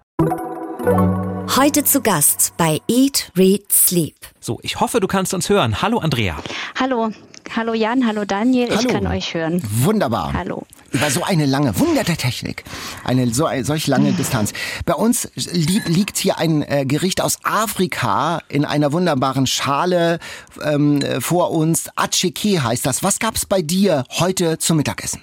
Heute 1.57 1.83
zu 1.83 1.99
Gast 2.01 2.53
bei 2.55 2.79
Eat, 2.87 3.33
Read, 3.35 3.69
Sleep. 3.69 4.15
So, 4.39 4.59
ich 4.61 4.79
hoffe, 4.79 5.01
du 5.01 5.07
kannst 5.07 5.33
uns 5.33 5.49
hören. 5.49 5.81
Hallo 5.81 5.97
Andrea. 5.97 6.37
Hallo, 6.79 7.11
hallo 7.55 7.73
Jan, 7.73 8.05
hallo 8.05 8.25
Daniel, 8.25 8.69
Hallo. 8.69 8.81
ich 8.81 8.87
kann 8.87 9.07
euch 9.07 9.33
hören. 9.33 9.61
Wunderbar. 9.69 10.33
Hallo. 10.33 10.65
Über 10.91 11.09
so 11.09 11.23
eine 11.23 11.45
lange, 11.45 11.77
Wunder 11.79 12.03
der 12.03 12.17
Technik. 12.17 12.63
Eine 13.03 13.33
so, 13.33 13.47
solch 13.61 13.87
lange 13.87 14.11
Distanz. 14.11 14.53
Bei 14.85 14.93
uns 14.93 15.29
li 15.35 15.81
liegt 15.85 16.17
hier 16.17 16.37
ein 16.37 16.63
äh, 16.63 16.85
Gericht 16.85 17.21
aus 17.21 17.37
Afrika 17.43 18.41
in 18.49 18.65
einer 18.65 18.91
wunderbaren 18.91 19.47
Schale 19.47 20.19
ähm, 20.63 21.01
äh, 21.01 21.21
vor 21.21 21.51
uns. 21.51 21.89
Acheke 21.95 22.63
heißt 22.63 22.85
das. 22.85 23.03
Was 23.03 23.19
gab's 23.19 23.45
bei 23.45 23.61
dir 23.61 24.03
heute 24.19 24.57
zum 24.57 24.77
Mittagessen? 24.77 25.21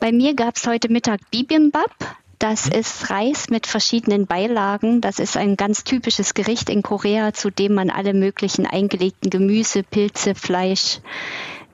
Bei 0.00 0.12
mir 0.12 0.34
gab 0.34 0.56
es 0.56 0.66
heute 0.66 0.90
Mittag 0.90 1.20
Bibimbap. 1.30 1.94
Das 2.42 2.66
ist 2.66 3.08
Reis 3.08 3.50
mit 3.50 3.68
verschiedenen 3.68 4.26
Beilagen. 4.26 5.00
Das 5.00 5.20
ist 5.20 5.36
ein 5.36 5.56
ganz 5.56 5.84
typisches 5.84 6.34
Gericht 6.34 6.70
in 6.70 6.82
Korea, 6.82 7.32
zu 7.32 7.50
dem 7.50 7.72
man 7.72 7.88
alle 7.88 8.14
möglichen 8.14 8.66
eingelegten 8.66 9.30
Gemüse, 9.30 9.84
Pilze, 9.84 10.34
Fleisch 10.34 10.98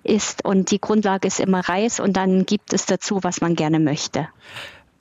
isst. 0.03 0.45
Und 0.45 0.71
die 0.71 0.79
Grundlage 0.79 1.27
ist 1.27 1.41
immer 1.41 1.67
Reis 1.67 2.01
und 2.01 2.19
dann 2.19 2.45
gibt 2.45 2.75
es 2.75 2.85
dazu, 2.85 3.21
was 3.23 3.41
man 3.41 3.57
gerne 3.57 3.81
möchte. 3.81 4.29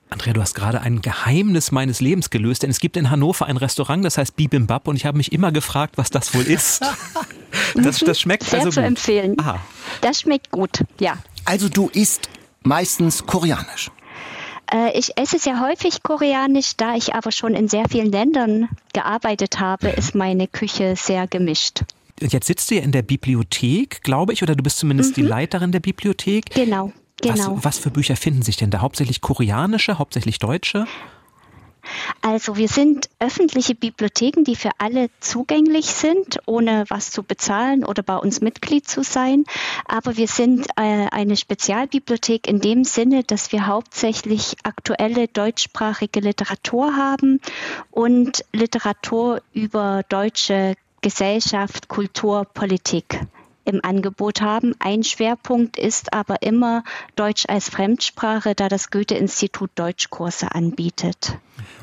Andrea, 0.08 0.32
du 0.32 0.40
hast 0.40 0.54
gerade 0.54 0.80
ein 0.80 1.02
Geheimnis 1.02 1.70
meines 1.70 2.00
Lebens 2.00 2.30
gelöst, 2.30 2.62
denn 2.62 2.70
es 2.70 2.80
gibt 2.80 2.96
in 2.96 3.10
Hannover 3.10 3.44
ein 3.44 3.58
Restaurant, 3.58 4.02
das 4.06 4.16
heißt 4.16 4.36
Bibimbap 4.36 4.88
und 4.88 4.96
ich 4.96 5.04
habe 5.04 5.18
mich 5.18 5.32
immer 5.32 5.52
gefragt, 5.52 5.98
was 5.98 6.08
das 6.08 6.34
wohl 6.34 6.44
ist. 6.44 6.82
Das, 7.74 7.98
das 7.98 8.20
schmeckt 8.20 8.44
Sehr 8.44 8.60
also 8.60 8.70
zu 8.70 8.80
gut. 8.80 8.88
empfehlen. 8.88 9.36
Aha. 9.38 9.60
Das 10.00 10.20
schmeckt 10.20 10.50
gut, 10.50 10.84
ja. 11.00 11.18
Also 11.44 11.68
du 11.68 11.90
isst 11.92 12.28
meistens 12.62 13.26
koreanisch. 13.26 13.90
Äh, 14.72 14.98
Ich 14.98 15.16
esse 15.16 15.38
sehr 15.38 15.60
häufig 15.60 16.02
koreanisch, 16.02 16.76
da 16.76 16.94
ich 16.94 17.14
aber 17.14 17.32
schon 17.32 17.54
in 17.54 17.68
sehr 17.68 17.88
vielen 17.88 18.10
Ländern 18.10 18.68
gearbeitet 18.92 19.60
habe, 19.60 19.88
ist 19.88 20.14
meine 20.14 20.46
Küche 20.46 20.94
sehr 20.96 21.26
gemischt. 21.26 21.82
Jetzt 22.20 22.46
sitzt 22.46 22.70
du 22.70 22.74
ja 22.74 22.82
in 22.82 22.92
der 22.92 23.02
Bibliothek, 23.02 24.02
glaube 24.02 24.32
ich, 24.32 24.42
oder 24.42 24.56
du 24.56 24.62
bist 24.62 24.78
zumindest 24.78 25.16
die 25.16 25.22
Leiterin 25.22 25.70
der 25.70 25.80
Bibliothek. 25.80 26.50
Genau, 26.50 26.92
genau. 27.20 27.56
Was, 27.56 27.64
was 27.64 27.78
für 27.78 27.90
Bücher 27.90 28.16
finden 28.16 28.42
sich 28.42 28.56
denn 28.56 28.70
da? 28.70 28.80
Hauptsächlich 28.80 29.20
koreanische, 29.20 29.98
hauptsächlich 29.98 30.40
deutsche? 30.40 30.86
Also 32.20 32.56
wir 32.56 32.68
sind 32.68 33.08
öffentliche 33.18 33.74
Bibliotheken, 33.74 34.44
die 34.44 34.56
für 34.56 34.70
alle 34.78 35.10
zugänglich 35.20 35.86
sind, 35.86 36.38
ohne 36.46 36.84
was 36.88 37.10
zu 37.10 37.22
bezahlen 37.22 37.84
oder 37.84 38.02
bei 38.02 38.16
uns 38.16 38.40
Mitglied 38.40 38.88
zu 38.88 39.02
sein. 39.02 39.44
Aber 39.86 40.16
wir 40.16 40.28
sind 40.28 40.66
äh, 40.76 41.06
eine 41.10 41.36
Spezialbibliothek 41.36 42.46
in 42.46 42.60
dem 42.60 42.84
Sinne, 42.84 43.24
dass 43.24 43.52
wir 43.52 43.66
hauptsächlich 43.66 44.56
aktuelle 44.62 45.28
deutschsprachige 45.28 46.20
Literatur 46.20 46.96
haben 46.96 47.40
und 47.90 48.44
Literatur 48.52 49.42
über 49.52 50.02
deutsche 50.08 50.74
Gesellschaft, 51.00 51.88
Kultur, 51.88 52.44
Politik 52.44 53.20
im 53.68 53.80
Angebot 53.84 54.40
haben. 54.40 54.74
Ein 54.78 55.04
Schwerpunkt 55.04 55.78
ist 55.78 56.12
aber 56.12 56.42
immer 56.42 56.82
Deutsch 57.16 57.44
als 57.48 57.68
Fremdsprache, 57.68 58.54
da 58.54 58.68
das 58.68 58.90
Goethe-Institut 58.90 59.70
Deutschkurse 59.74 60.52
anbietet. 60.52 61.38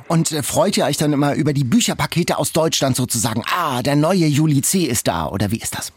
Und 0.08 0.32
äh, 0.32 0.44
freut 0.44 0.78
ihr 0.78 0.86
euch 0.86 0.98
dann 0.98 1.14
immer 1.14 1.36
über 1.36 1.54
die 1.54 1.64
Bücherpakete 1.64 2.38
aus 2.38 2.52
Deutschland 2.52 2.96
sozusagen? 2.96 3.44
Ah, 3.56 3.82
der 3.82 3.96
neue 3.96 4.26
Juli 4.26 4.62
C. 4.62 4.84
ist 4.84 5.08
da. 5.08 5.28
Oder 5.28 5.52
wie 5.52 5.60
ist 5.60 5.78
das? 5.78 5.92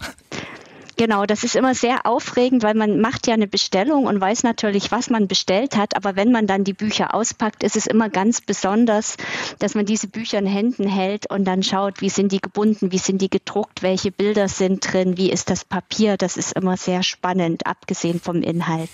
Genau, 0.99 1.27
das 1.27 1.45
ist 1.45 1.55
immer 1.55 1.77
sehr 1.77 2.07
aufregend, 2.07 2.65
weil 2.65 2.75
man 2.75 3.01
macht 3.01 3.29
ja 3.29 3.35
eine 3.35 3.47
Bestellung 3.47 4.07
und 4.07 4.21
weiß 4.21 4.43
natürlich, 4.43 4.91
was 4.91 5.11
man 5.11 5.29
bestellt 5.29 5.77
hat. 5.77 5.95
Aber 5.95 6.17
wenn 6.17 6.33
man 6.33 6.49
dann 6.49 6.65
die 6.65 6.73
Bücher 6.73 7.15
auspackt, 7.15 7.63
ist 7.63 7.77
es 7.77 7.87
immer 7.87 8.09
ganz 8.09 8.41
besonders, 8.41 9.17
dass 9.61 9.77
man 9.77 9.87
diese 9.87 10.09
Bücher 10.09 10.41
in 10.41 10.47
Händen 10.47 10.89
hält 10.89 11.31
und 11.31 11.45
dann 11.45 11.63
schaut, 11.63 12.01
wie 12.01 12.09
sind 12.09 12.33
die 12.33 12.41
gebunden, 12.41 12.91
wie 12.91 12.99
sind 12.99 13.23
die 13.23 13.31
gedruckt, 13.31 13.85
welche 13.85 14.11
Bilder 14.11 14.49
sind 14.49 14.93
drin, 14.93 15.17
wie 15.17 15.31
ist 15.31 15.51
das 15.51 15.65
Papier. 15.65 16.17
Das 16.17 16.37
ist 16.37 16.55
immer 16.55 16.77
sehr 16.77 17.05
spannend, 17.05 17.65
abgesehen 17.65 18.19
vom 18.19 18.43
Inhalt. 18.43 18.91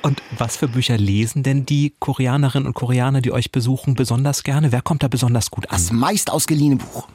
Und 0.00 0.22
was 0.38 0.56
für 0.56 0.66
Bücher 0.66 0.96
lesen 0.96 1.42
denn 1.42 1.66
die 1.66 1.92
Koreanerinnen 1.98 2.66
und 2.66 2.74
Koreaner, 2.74 3.20
die 3.20 3.32
euch 3.32 3.52
besuchen, 3.52 3.96
besonders 3.96 4.44
gerne? 4.44 4.72
Wer 4.72 4.80
kommt 4.80 5.02
da 5.02 5.08
besonders 5.08 5.50
gut 5.50 5.68
an? 5.68 5.76
Das 5.76 5.92
meist 5.92 6.30
ausgeliehene 6.30 6.76
Buch. 6.76 7.06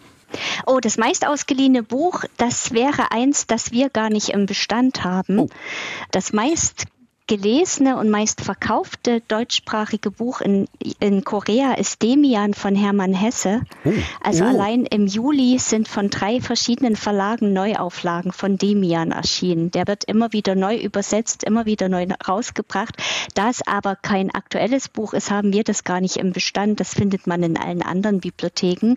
Oh, 0.65 0.79
das 0.79 0.97
meist 0.97 1.25
ausgeliehene 1.25 1.83
Buch, 1.83 2.23
das 2.37 2.73
wäre 2.73 3.11
eins, 3.11 3.47
das 3.47 3.71
wir 3.71 3.89
gar 3.89 4.09
nicht 4.09 4.29
im 4.29 4.45
Bestand 4.45 5.03
haben. 5.03 5.39
Oh. 5.39 5.49
Das 6.11 6.33
meist 6.33 6.85
gelesene 7.29 7.95
und 7.95 8.09
meist 8.09 8.41
verkaufte 8.41 9.21
deutschsprachige 9.27 10.09
Buch 10.09 10.41
in, 10.41 10.67
in 10.99 11.23
Korea 11.23 11.73
ist 11.73 12.01
Demian 12.01 12.55
von 12.55 12.75
Hermann 12.75 13.13
Hesse. 13.13 13.61
Also 14.23 14.43
Oh. 14.43 14.47
allein 14.47 14.85
im 14.85 15.05
Juli 15.05 15.59
sind 15.59 15.87
von 15.87 16.09
drei 16.09 16.41
verschiedenen 16.41 16.95
Verlagen 16.95 17.53
Neuauflagen 17.53 18.31
von 18.31 18.57
Demian 18.57 19.11
erschienen. 19.11 19.69
Der 19.69 19.85
wird 19.85 20.05
immer 20.05 20.33
wieder 20.33 20.55
neu 20.55 20.75
übersetzt, 20.77 21.43
immer 21.43 21.65
wieder 21.67 21.87
neu 21.87 22.07
rausgebracht. 22.27 22.95
Da 23.35 23.49
es 23.49 23.61
aber 23.67 23.95
kein 23.95 24.33
aktuelles 24.33 24.89
Buch 24.89 25.13
ist, 25.13 25.29
haben 25.29 25.53
wir 25.53 25.63
das 25.63 25.83
gar 25.83 26.01
nicht 26.01 26.17
im 26.17 26.33
Bestand. 26.33 26.79
Das 26.79 26.95
findet 26.95 27.27
man 27.27 27.43
in 27.43 27.57
allen 27.57 27.83
anderen 27.83 28.21
Bibliotheken. 28.21 28.95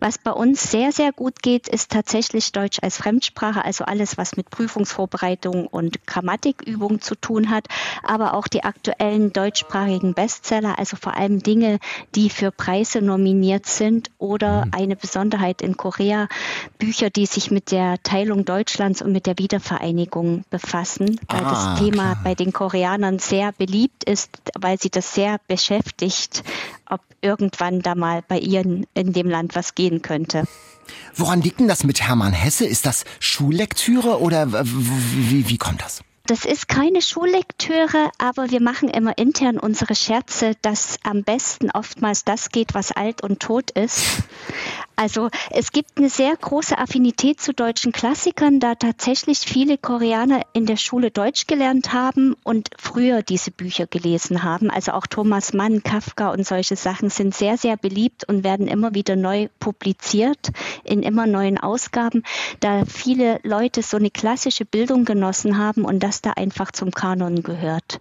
Was 0.00 0.16
bei 0.16 0.30
uns 0.30 0.70
sehr, 0.70 0.92
sehr 0.92 1.12
gut 1.12 1.42
geht, 1.42 1.68
ist 1.68 1.90
tatsächlich 1.92 2.52
Deutsch 2.52 2.78
als 2.80 2.96
Fremdsprache, 2.96 3.62
also 3.64 3.84
alles, 3.84 4.16
was 4.16 4.36
mit 4.38 4.48
Prüfungsvorbereitung 4.48 5.66
und 5.66 6.06
Grammatikübung 6.06 7.02
zu 7.02 7.16
tun 7.16 7.50
hat. 7.50 7.65
Aber 8.02 8.34
auch 8.34 8.48
die 8.48 8.64
aktuellen 8.64 9.32
deutschsprachigen 9.32 10.14
Bestseller, 10.14 10.78
also 10.78 10.96
vor 10.96 11.16
allem 11.16 11.42
Dinge, 11.42 11.78
die 12.14 12.30
für 12.30 12.50
Preise 12.50 13.02
nominiert 13.02 13.66
sind 13.66 14.10
oder 14.18 14.66
mhm. 14.66 14.72
eine 14.72 14.96
Besonderheit 14.96 15.62
in 15.62 15.76
Korea, 15.76 16.28
Bücher, 16.78 17.10
die 17.10 17.26
sich 17.26 17.50
mit 17.50 17.70
der 17.70 18.02
Teilung 18.02 18.44
Deutschlands 18.44 19.02
und 19.02 19.12
mit 19.12 19.26
der 19.26 19.38
Wiedervereinigung 19.38 20.44
befassen, 20.50 21.20
weil 21.28 21.44
ah, 21.44 21.50
das 21.50 21.80
Thema 21.80 22.12
klar. 22.12 22.20
bei 22.24 22.34
den 22.34 22.52
Koreanern 22.52 23.18
sehr 23.18 23.52
beliebt 23.52 24.04
ist, 24.04 24.30
weil 24.58 24.78
sie 24.80 24.90
das 24.90 25.14
sehr 25.14 25.38
beschäftigt, 25.48 26.42
ob 26.88 27.00
irgendwann 27.20 27.82
da 27.82 27.94
mal 27.94 28.22
bei 28.26 28.38
ihnen 28.38 28.86
in 28.94 29.12
dem 29.12 29.28
Land 29.28 29.54
was 29.54 29.74
gehen 29.74 30.02
könnte. 30.02 30.44
Woran 31.14 31.40
liegt 31.40 31.60
denn 31.60 31.68
das 31.68 31.84
mit 31.84 32.00
Hermann 32.00 32.32
Hesse? 32.32 32.66
Ist 32.66 32.86
das 32.86 33.04
Schullektüre 33.20 34.20
oder 34.20 34.48
wie, 34.52 35.48
wie 35.48 35.58
kommt 35.58 35.80
das? 35.82 36.02
Das 36.26 36.44
ist 36.44 36.66
keine 36.66 37.02
Schullektüre, 37.02 38.10
aber 38.18 38.50
wir 38.50 38.60
machen 38.60 38.88
immer 38.88 39.16
intern 39.16 39.60
unsere 39.60 39.94
Scherze, 39.94 40.56
dass 40.60 40.98
am 41.04 41.22
besten 41.22 41.70
oftmals 41.70 42.24
das 42.24 42.50
geht, 42.50 42.74
was 42.74 42.90
alt 42.90 43.22
und 43.22 43.38
tot 43.38 43.70
ist. 43.70 44.24
Also 44.96 45.28
es 45.50 45.72
gibt 45.72 45.98
eine 45.98 46.08
sehr 46.08 46.34
große 46.34 46.78
Affinität 46.78 47.38
zu 47.38 47.52
deutschen 47.52 47.92
Klassikern, 47.92 48.60
da 48.60 48.74
tatsächlich 48.74 49.40
viele 49.40 49.76
Koreaner 49.76 50.40
in 50.54 50.64
der 50.64 50.78
Schule 50.78 51.10
Deutsch 51.10 51.46
gelernt 51.46 51.92
haben 51.92 52.34
und 52.44 52.70
früher 52.78 53.22
diese 53.22 53.50
Bücher 53.50 53.86
gelesen 53.86 54.42
haben. 54.42 54.70
Also 54.70 54.92
auch 54.92 55.06
Thomas 55.06 55.52
Mann, 55.52 55.82
Kafka 55.82 56.30
und 56.30 56.46
solche 56.46 56.76
Sachen 56.76 57.10
sind 57.10 57.34
sehr, 57.34 57.58
sehr 57.58 57.76
beliebt 57.76 58.26
und 58.26 58.42
werden 58.42 58.68
immer 58.68 58.94
wieder 58.94 59.16
neu 59.16 59.48
publiziert 59.60 60.50
in 60.82 61.02
immer 61.02 61.26
neuen 61.26 61.58
Ausgaben, 61.58 62.22
da 62.60 62.86
viele 62.86 63.38
Leute 63.42 63.82
so 63.82 63.98
eine 63.98 64.10
klassische 64.10 64.64
Bildung 64.64 65.04
genossen 65.04 65.58
haben 65.58 65.84
und 65.84 66.00
das 66.02 66.22
da 66.22 66.30
einfach 66.30 66.72
zum 66.72 66.90
Kanon 66.90 67.42
gehört. 67.42 68.00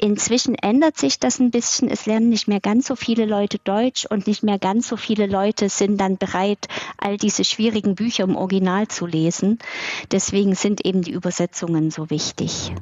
Inzwischen 0.00 0.54
ändert 0.54 0.96
sich 0.96 1.18
das 1.18 1.40
ein 1.40 1.50
bisschen. 1.50 1.90
Es 1.90 2.06
lernen 2.06 2.28
nicht 2.28 2.46
mehr 2.46 2.60
ganz 2.60 2.86
so 2.86 2.94
viele 2.94 3.26
Leute 3.26 3.58
Deutsch 3.58 4.06
und 4.06 4.28
nicht 4.28 4.44
mehr 4.44 4.58
ganz 4.58 4.88
so 4.88 4.96
viele 4.96 5.26
Leute 5.26 5.68
sind 5.68 5.98
dann 5.98 6.18
bereit, 6.18 6.68
all 6.98 7.16
diese 7.16 7.44
schwierigen 7.44 7.96
Bücher 7.96 8.22
im 8.22 8.36
Original 8.36 8.86
zu 8.86 9.06
lesen. 9.06 9.58
Deswegen 10.12 10.54
sind 10.54 10.86
eben 10.86 11.02
die 11.02 11.10
Übersetzungen 11.10 11.90
so 11.90 12.10
wichtig. 12.10 12.72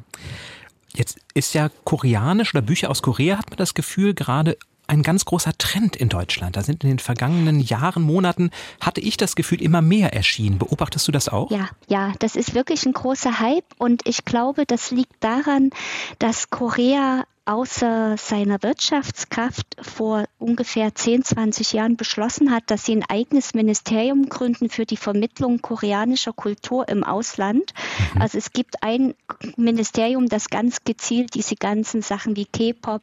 Jetzt 0.95 1.19
ist 1.33 1.55
ja 1.55 1.71
koreanisch 1.85 2.55
oder 2.55 2.63
Bücher 2.63 2.91
aus 2.91 3.01
Korea, 3.01 3.39
hat 3.39 3.49
man 3.49 3.57
das 3.57 3.73
Gefühl, 3.73 4.13
gerade 4.15 4.59
ein 4.87 5.03
ganz 5.03 5.25
großer 5.25 5.53
Trend 5.59 5.97
in 5.97 6.09
Deutschland. 6.09 6.57
Da 6.57 6.63
sind 6.63 6.85
in 6.85 6.91
den 6.91 6.99
vergangenen 6.99 7.61
Jahren, 7.61 8.03
Monaten, 8.03 8.51
hatte 8.81 9.01
ich 9.01 9.17
das 9.17 9.37
Gefühl, 9.37 9.61
immer 9.63 9.83
mehr 9.83 10.13
erschienen. 10.13 10.59
Beobachtest 10.59 11.07
du 11.09 11.13
das 11.13 11.29
auch? 11.29 11.51
Ja, 11.51 11.69
ja, 11.89 12.13
das 12.19 12.37
ist 12.37 12.55
wirklich 12.55 12.87
ein 12.87 12.93
großer 12.93 13.41
Hype 13.41 13.65
und 13.79 14.07
ich 14.07 14.25
glaube, 14.25 14.67
das 14.67 14.91
liegt 14.91 15.23
daran, 15.23 15.71
dass 16.19 16.51
Korea 16.51 17.25
außer 17.47 18.17
seiner 18.19 18.63
Wirtschaftskraft 18.63 19.77
vor 19.81 20.25
ungefähr 20.39 20.95
10, 20.95 21.25
20 21.25 21.73
Jahren 21.73 21.97
beschlossen 21.97 22.51
hat, 22.51 22.65
dass 22.67 22.85
sie 22.85 22.97
ein 22.97 23.05
eigenes 23.09 23.55
Ministerium 23.55 24.29
gründen 24.29 24.69
für 24.69 24.85
die 24.85 24.97
Vermittlung 24.97 25.63
koreanischer 25.63 26.33
Kultur 26.33 26.89
im 26.89 27.05
Ausland. 27.05 27.73
Mhm. 28.15 28.23
Also 28.23 28.39
es 28.39 28.53
gibt 28.53 28.83
ein 28.83 29.15
Ministerium, 29.57 30.29
das 30.29 30.51
ganz 30.51 30.83
gezielt 30.85 31.35
diese 31.35 31.55
ganzen 31.55 32.03
Sachen 32.03 32.37
wie 32.37 32.47
K-Pop 32.47 33.03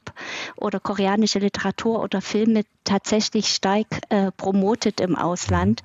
oder 0.57 0.79
koreanische 0.79 1.39
Literatur 1.39 2.03
oder 2.03 2.21
Filme 2.21 2.63
tatsächlich 2.83 3.47
stark 3.47 3.87
äh, 4.09 4.31
promotet 4.31 4.99
im 4.99 5.15
Ausland. 5.15 5.81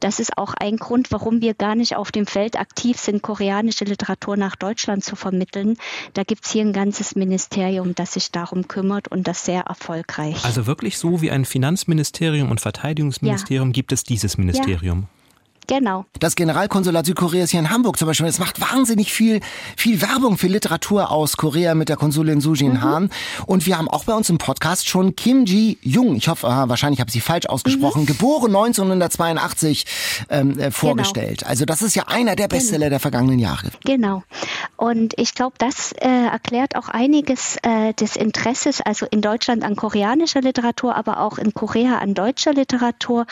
Das 0.00 0.20
ist 0.20 0.36
auch 0.38 0.54
ein 0.54 0.76
Grund, 0.76 1.10
warum 1.12 1.40
wir 1.40 1.54
gar 1.54 1.74
nicht 1.74 1.96
auf 1.96 2.12
dem 2.12 2.26
Feld 2.26 2.58
aktiv 2.58 2.98
sind, 2.98 3.22
koreanische 3.22 3.84
Literatur 3.84 4.36
nach 4.36 4.56
Deutschland 4.56 5.04
zu 5.04 5.16
vermitteln. 5.16 5.76
Da 6.14 6.24
gibt 6.24 6.44
es 6.44 6.52
hier 6.52 6.62
ein 6.62 6.72
ganzes 6.72 7.14
Ministerium, 7.14 7.94
das 7.94 8.12
sich 8.12 8.30
darum 8.30 8.68
kümmert 8.68 9.08
und 9.08 9.28
das 9.28 9.44
sehr 9.44 9.62
erfolgreich. 9.62 10.44
Also 10.44 10.66
wirklich 10.66 10.98
so 10.98 11.20
wie 11.22 11.30
ein 11.30 11.44
Finanzministerium 11.44 12.50
und 12.50 12.60
Verteidigungsministerium 12.60 13.68
ja. 13.68 13.72
gibt 13.72 13.92
es 13.92 14.04
dieses 14.04 14.38
Ministerium. 14.38 15.02
Ja. 15.02 15.17
Genau. 15.68 16.06
Das 16.18 16.34
Generalkonsulat 16.34 17.04
Südkoreas 17.04 17.50
hier 17.50 17.60
in 17.60 17.68
Hamburg 17.68 17.98
zum 17.98 18.08
Beispiel, 18.08 18.26
es 18.26 18.38
macht 18.38 18.58
wahnsinnig 18.58 19.12
viel, 19.12 19.40
viel 19.76 20.00
Werbung 20.00 20.38
für 20.38 20.46
Literatur 20.46 21.10
aus 21.10 21.36
Korea 21.36 21.74
mit 21.74 21.90
der 21.90 21.96
Konsulin 21.96 22.40
Sujin 22.40 22.72
mhm. 22.72 22.82
Han. 22.82 23.10
Und 23.44 23.66
wir 23.66 23.76
haben 23.76 23.86
auch 23.86 24.04
bei 24.04 24.14
uns 24.14 24.30
im 24.30 24.38
Podcast 24.38 24.88
schon 24.88 25.14
Kim 25.14 25.44
Ji-Jung, 25.44 26.16
ich 26.16 26.28
hoffe, 26.28 26.46
wahrscheinlich 26.46 27.00
habe 27.00 27.08
ich 27.08 27.12
sie 27.12 27.20
falsch 27.20 27.46
ausgesprochen, 27.46 28.02
mhm. 28.02 28.06
geboren 28.06 28.56
1982, 28.56 29.84
ähm, 30.30 30.58
äh, 30.58 30.70
vorgestellt. 30.70 31.40
Genau. 31.40 31.50
Also 31.50 31.66
das 31.66 31.82
ist 31.82 31.94
ja 31.94 32.04
einer 32.06 32.34
der 32.34 32.48
Bestseller 32.48 32.86
genau. 32.86 32.90
der 32.90 33.00
vergangenen 33.00 33.38
Jahre. 33.38 33.68
Genau. 33.84 34.22
Und 34.76 35.12
ich 35.18 35.34
glaube, 35.34 35.56
das 35.58 35.92
äh, 35.92 36.08
erklärt 36.08 36.76
auch 36.76 36.88
einiges 36.88 37.58
äh, 37.62 37.92
des 37.92 38.16
Interesses, 38.16 38.80
also 38.80 39.04
in 39.10 39.20
Deutschland 39.20 39.64
an 39.64 39.76
koreanischer 39.76 40.40
Literatur, 40.40 40.96
aber 40.96 41.20
auch 41.20 41.36
in 41.36 41.52
Korea 41.52 41.98
an 41.98 42.14
deutscher 42.14 42.54
Literatur. 42.54 43.26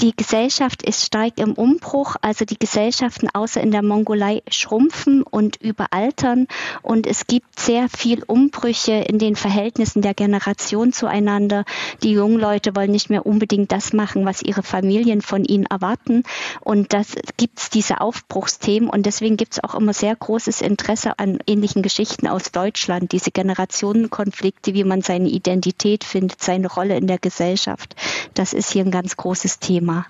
Die 0.00 0.16
Gesellschaft 0.16 0.82
ist 0.82 1.04
stark 1.04 1.34
im 1.36 1.52
Umbruch 1.52 1.81
Umbruch. 1.82 2.16
Also 2.20 2.44
die 2.44 2.58
Gesellschaften 2.58 3.28
außer 3.32 3.60
in 3.60 3.72
der 3.72 3.82
Mongolei 3.82 4.42
schrumpfen 4.48 5.22
und 5.22 5.56
überaltern 5.56 6.46
und 6.82 7.06
es 7.06 7.26
gibt 7.26 7.58
sehr 7.58 7.88
viel 7.88 8.22
Umbrüche 8.22 8.92
in 8.92 9.18
den 9.18 9.34
Verhältnissen 9.34 10.00
der 10.00 10.14
Generation 10.14 10.92
zueinander. 10.92 11.64
Die 12.02 12.12
jungen 12.12 12.38
Leute 12.38 12.76
wollen 12.76 12.92
nicht 12.92 13.10
mehr 13.10 13.26
unbedingt 13.26 13.72
das 13.72 13.92
machen, 13.92 14.24
was 14.24 14.42
ihre 14.42 14.62
Familien 14.62 15.22
von 15.22 15.44
ihnen 15.44 15.66
erwarten 15.66 16.22
und 16.60 16.92
das 16.92 17.16
gibt 17.36 17.58
es 17.58 17.70
diese 17.70 18.00
Aufbruchsthemen 18.00 18.88
und 18.88 19.04
deswegen 19.04 19.36
gibt 19.36 19.54
es 19.54 19.64
auch 19.64 19.74
immer 19.74 19.92
sehr 19.92 20.14
großes 20.14 20.60
Interesse 20.60 21.18
an 21.18 21.38
ähnlichen 21.46 21.82
Geschichten 21.82 22.28
aus 22.28 22.52
Deutschland, 22.52 23.10
diese 23.10 23.32
Generationenkonflikte, 23.32 24.74
wie 24.74 24.84
man 24.84 25.02
seine 25.02 25.28
Identität 25.28 26.04
findet, 26.04 26.42
seine 26.42 26.68
Rolle 26.68 26.96
in 26.96 27.08
der 27.08 27.18
Gesellschaft. 27.18 27.96
Das 28.34 28.52
ist 28.52 28.70
hier 28.72 28.84
ein 28.84 28.92
ganz 28.92 29.16
großes 29.16 29.58
Thema. 29.58 30.06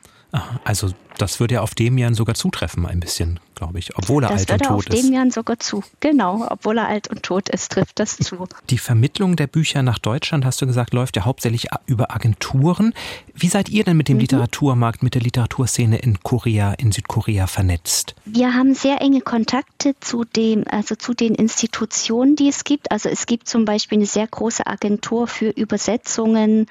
Also 0.65 0.93
das 1.19 1.41
würde 1.41 1.57
ja 1.57 1.61
auf 1.61 1.75
dem 1.75 1.99
Jahren 1.99 2.15
sogar 2.15 2.35
zutreffen, 2.35 2.87
ein 2.87 3.01
bisschen, 3.01 3.39
glaube 3.63 3.79
ich, 3.79 3.97
obwohl 3.97 4.25
er 4.25 4.31
das 4.31 4.49
alt 4.51 4.63
und 4.63 4.67
tot 4.67 4.87
ist. 4.87 4.93
Das 4.93 5.03
dem 5.03 5.13
Jahren 5.13 5.31
sogar 5.31 5.59
zu. 5.61 5.85
Genau, 6.01 6.45
obwohl 6.51 6.79
er 6.79 6.89
alt 6.89 7.09
und 7.09 7.23
tot 7.23 7.49
ist, 7.49 7.71
trifft 7.71 8.01
das 8.01 8.17
zu. 8.17 8.49
Die 8.71 8.79
Vermittlung 8.79 9.37
der 9.37 9.47
Bücher 9.47 9.85
nach 9.85 10.01
Deutschland, 10.01 10.45
hast 10.45 10.61
du 10.61 10.67
gesagt, 10.67 10.93
läuft 10.93 11.17
ja 11.17 11.25
hauptsächlich 11.25 11.69
über 11.87 12.13
Agenturen. 12.13 12.93
Wie 13.35 13.47
seid 13.47 13.69
ihr 13.69 13.85
denn 13.85 13.97
mit 13.97 14.09
dem 14.09 14.17
mhm. 14.17 14.23
Literaturmarkt, 14.23 15.05
mit 15.05 15.15
der 15.15 15.23
Literaturszene 15.23 15.99
in 15.99 16.19
Korea, 16.25 16.73
in 16.73 16.91
Südkorea 16.91 17.47
vernetzt? 17.47 18.17
Wir 18.25 18.53
haben 18.53 18.75
sehr 18.75 19.01
enge 19.01 19.21
Kontakte 19.21 19.95
zu 20.01 20.25
dem, 20.25 20.65
also 20.69 20.97
zu 20.97 21.15
den 21.15 21.37
Institutionen, 21.37 22.35
die 22.35 22.49
es 22.49 22.65
gibt. 22.65 22.91
Also 22.91 23.09
es 23.09 23.27
gibt 23.27 23.49
zum 23.49 23.65
Beispiel 23.65 23.99
eine 23.99 24.07
sehr 24.07 24.27
große 24.27 24.67
Agentur 24.67 25.29
für 25.29 25.51
Übersetzungen 25.51 26.67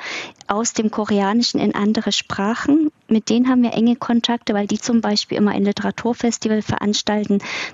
aus 0.47 0.73
dem 0.73 0.91
Koreanischen 0.91 1.61
in 1.61 1.73
andere 1.73 2.11
Sprachen. 2.11 2.91
Mit 3.07 3.29
denen 3.29 3.47
haben 3.47 3.63
wir 3.63 3.73
enge 3.73 3.95
Kontakte, 3.95 4.53
weil 4.53 4.67
die 4.67 4.79
zum 4.79 4.99
Beispiel 4.99 5.37
immer 5.37 5.51
ein 5.51 5.63
Literaturfestival 5.63 6.61
veranstalten, 6.61 6.80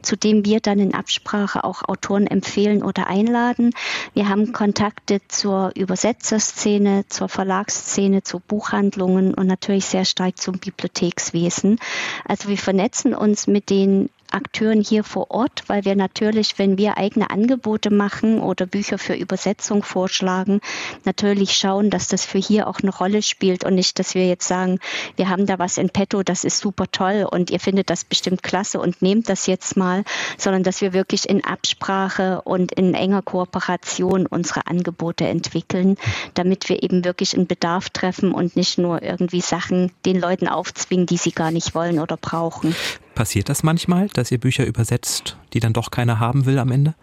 zu 0.02 0.16
dem 0.16 0.46
wir 0.46 0.60
dann 0.60 0.80
in 0.80 0.94
Absprache 0.94 1.64
auch 1.64 1.84
Autoren 1.88 2.28
empfehlen 2.28 2.84
oder 2.84 3.08
einladen. 3.08 3.72
Wir 4.14 4.30
haben 4.30 4.52
Kontakte 4.52 5.22
zur 5.28 5.72
Übersetzerszene, 5.76 7.06
zur 7.08 7.30
Verlagsszene, 7.30 8.24
zu 8.24 8.40
Buchhandlungen 8.40 9.34
und 9.34 9.48
natürlich 9.48 9.86
sehr 9.86 10.06
stark 10.06 10.38
zum 10.38 10.60
Bibliothekswesen. 10.60 11.80
Also 12.26 12.50
wir 12.50 12.58
vernetzen 12.58 13.14
uns 13.14 13.48
mit 13.48 13.70
den 13.70 14.10
Akteuren 14.32 14.82
hier 14.82 15.04
vor 15.04 15.32
Ort, 15.32 15.64
weil 15.68 15.86
wir 15.86 15.96
natürlich, 15.96 16.58
wenn 16.58 16.78
wir 16.78 16.98
eigene 16.98 17.30
Angebote 17.30 17.90
machen 17.90 18.40
oder 18.40 18.66
Bücher 18.66 18.98
für 18.98 19.14
Übersetzung 19.14 19.84
vorschlagen, 19.84 20.62
natürlich 21.06 21.54
schauen, 21.56 21.90
dass 21.90 22.08
das 22.08 22.26
für 22.26 22.38
hier 22.38 22.68
auch 22.68 22.80
eine 22.82 22.96
Rolle 22.96 23.22
spielt 23.22 23.64
und 23.64 23.76
nicht, 23.76 24.00
dass 24.00 24.16
wir 24.16 24.28
jetzt 24.28 24.48
sagen, 24.48 24.80
wir 25.16 25.30
haben 25.30 25.46
da 25.46 25.60
was 25.60 25.78
in 25.78 25.90
petto, 25.90 26.24
das 26.24 26.44
ist 26.44 26.60
super 26.60 26.86
toll 26.92 27.28
und 27.30 27.50
ihr 27.50 27.60
findet 27.60 27.90
das 27.90 28.04
bestimmt 28.04 28.44
klasse 28.44 28.80
und 28.80 29.02
nehmt 29.02 29.30
das 29.30 29.48
jetzt 29.48 29.78
mal, 29.78 30.04
sondern 30.38 30.64
dass 30.64 30.82
wir 30.82 30.94
wirklich 30.94 31.28
in 31.30 31.44
Absprache 31.44 32.42
und 32.42 32.72
in 32.72 32.94
enger 32.94 33.22
Kooperation 33.22 34.26
unsere 34.26 34.68
Angebote 34.68 35.28
entwickeln, 35.28 35.98
damit 36.34 36.70
wir 36.70 36.84
eben 36.84 37.04
wirklich 37.06 37.36
einen 37.36 37.48
Bedarf 37.48 37.90
treffen 37.90 38.32
und 38.34 38.56
nicht 38.56 38.78
nur 38.78 39.02
irgendwie 39.02 39.42
Sachen 39.42 39.92
den 40.06 40.20
Leuten 40.20 40.48
aufzwingen, 40.48 41.06
die 41.06 41.18
sie 41.18 41.32
gar 41.32 41.52
nicht 41.52 41.76
wollen 41.76 42.00
oder 42.00 42.18
brauchen. 42.18 42.76
Passiert 43.18 43.50
das 43.50 43.64
manchmal, 43.64 44.10
dass 44.10 44.32
ihr 44.32 44.38
Bücher 44.38 44.64
übersetzt, 44.68 45.38
die 45.54 45.60
dann 45.60 45.74
doch 45.74 45.90
keiner 45.90 46.20
haben 46.20 46.46
will 46.46 46.60
am 46.60 46.72
Ende? 46.72 46.94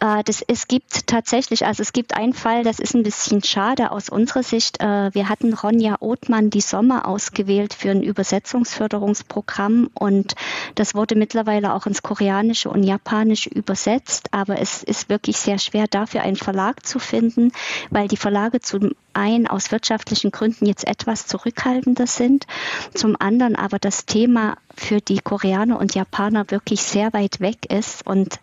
Äh, 0.00 0.24
das, 0.24 0.40
es 0.40 0.66
gibt 0.66 1.06
tatsächlich, 1.06 1.66
also 1.66 1.82
es 1.82 1.92
gibt 1.92 2.16
einen 2.16 2.32
Fall, 2.32 2.64
das 2.64 2.78
ist 2.78 2.94
ein 2.94 3.02
bisschen 3.02 3.44
schade 3.44 3.90
aus 3.90 4.08
unserer 4.08 4.42
Sicht. 4.42 4.80
Äh, 4.80 5.12
wir 5.12 5.28
hatten 5.28 5.52
Ronja 5.52 5.96
Othmann 6.00 6.48
die 6.48 6.62
Sommer 6.62 7.06
ausgewählt 7.06 7.74
für 7.74 7.90
ein 7.90 8.02
Übersetzungsförderungsprogramm 8.02 9.90
und 9.92 10.36
das 10.74 10.94
wurde 10.94 11.16
mittlerweile 11.16 11.74
auch 11.74 11.84
ins 11.84 12.02
Koreanische 12.02 12.70
und 12.70 12.82
Japanische 12.82 13.50
übersetzt, 13.50 14.28
aber 14.32 14.58
es 14.58 14.82
ist 14.82 15.10
wirklich 15.10 15.36
sehr 15.36 15.58
schwer 15.58 15.86
dafür 15.86 16.22
einen 16.22 16.36
Verlag 16.36 16.86
zu 16.86 16.98
finden, 16.98 17.52
weil 17.90 18.08
die 18.08 18.16
Verlage 18.16 18.60
zum 18.60 18.92
einen 19.14 19.46
aus 19.46 19.72
wirtschaftlichen 19.72 20.30
Gründen 20.30 20.66
jetzt 20.66 20.86
etwas 20.86 21.26
zurückhaltender 21.26 22.06
sind, 22.06 22.46
zum 22.94 23.16
anderen 23.18 23.56
aber 23.56 23.78
das 23.78 24.06
Thema 24.06 24.56
für 24.76 25.00
die 25.00 25.18
Koreaner 25.18 25.78
und 25.78 25.94
Japaner 25.94 26.50
wirklich 26.50 26.82
sehr 26.82 27.12
weit 27.12 27.40
weg 27.40 27.72
ist 27.72 28.06
und 28.06 28.40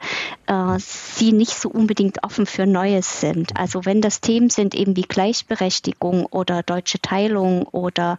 äh, 0.47 0.79
sie 0.79 1.33
nicht 1.33 1.53
so 1.53 1.69
unbedingt 1.69 2.23
offen 2.23 2.45
für 2.45 2.65
Neues 2.65 3.21
sind. 3.21 3.57
Also 3.57 3.85
wenn 3.85 4.01
das 4.01 4.21
Themen 4.21 4.49
sind 4.49 4.73
eben 4.73 4.95
wie 4.95 5.01
Gleichberechtigung 5.01 6.25
oder 6.25 6.63
deutsche 6.63 6.99
Teilung 7.01 7.63
oder 7.63 8.17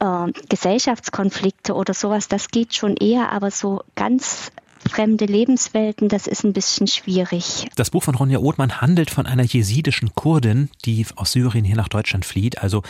äh, 0.00 0.32
Gesellschaftskonflikte 0.48 1.74
oder 1.74 1.94
sowas, 1.94 2.28
das 2.28 2.48
geht 2.48 2.74
schon 2.74 2.96
eher, 2.96 3.32
aber 3.32 3.50
so 3.50 3.82
ganz 3.94 4.50
fremde 4.88 5.26
Lebenswelten, 5.26 6.08
das 6.08 6.26
ist 6.26 6.44
ein 6.44 6.52
bisschen 6.52 6.86
schwierig. 6.86 7.66
Das 7.76 7.90
Buch 7.90 8.02
von 8.02 8.14
Ronja 8.14 8.38
Othmann 8.38 8.80
handelt 8.80 9.10
von 9.10 9.26
einer 9.26 9.44
jesidischen 9.44 10.14
Kurdin, 10.14 10.70
die 10.84 11.06
aus 11.16 11.32
Syrien 11.32 11.64
hier 11.64 11.76
nach 11.76 11.88
Deutschland 11.88 12.24
flieht. 12.24 12.58
Also 12.58 12.82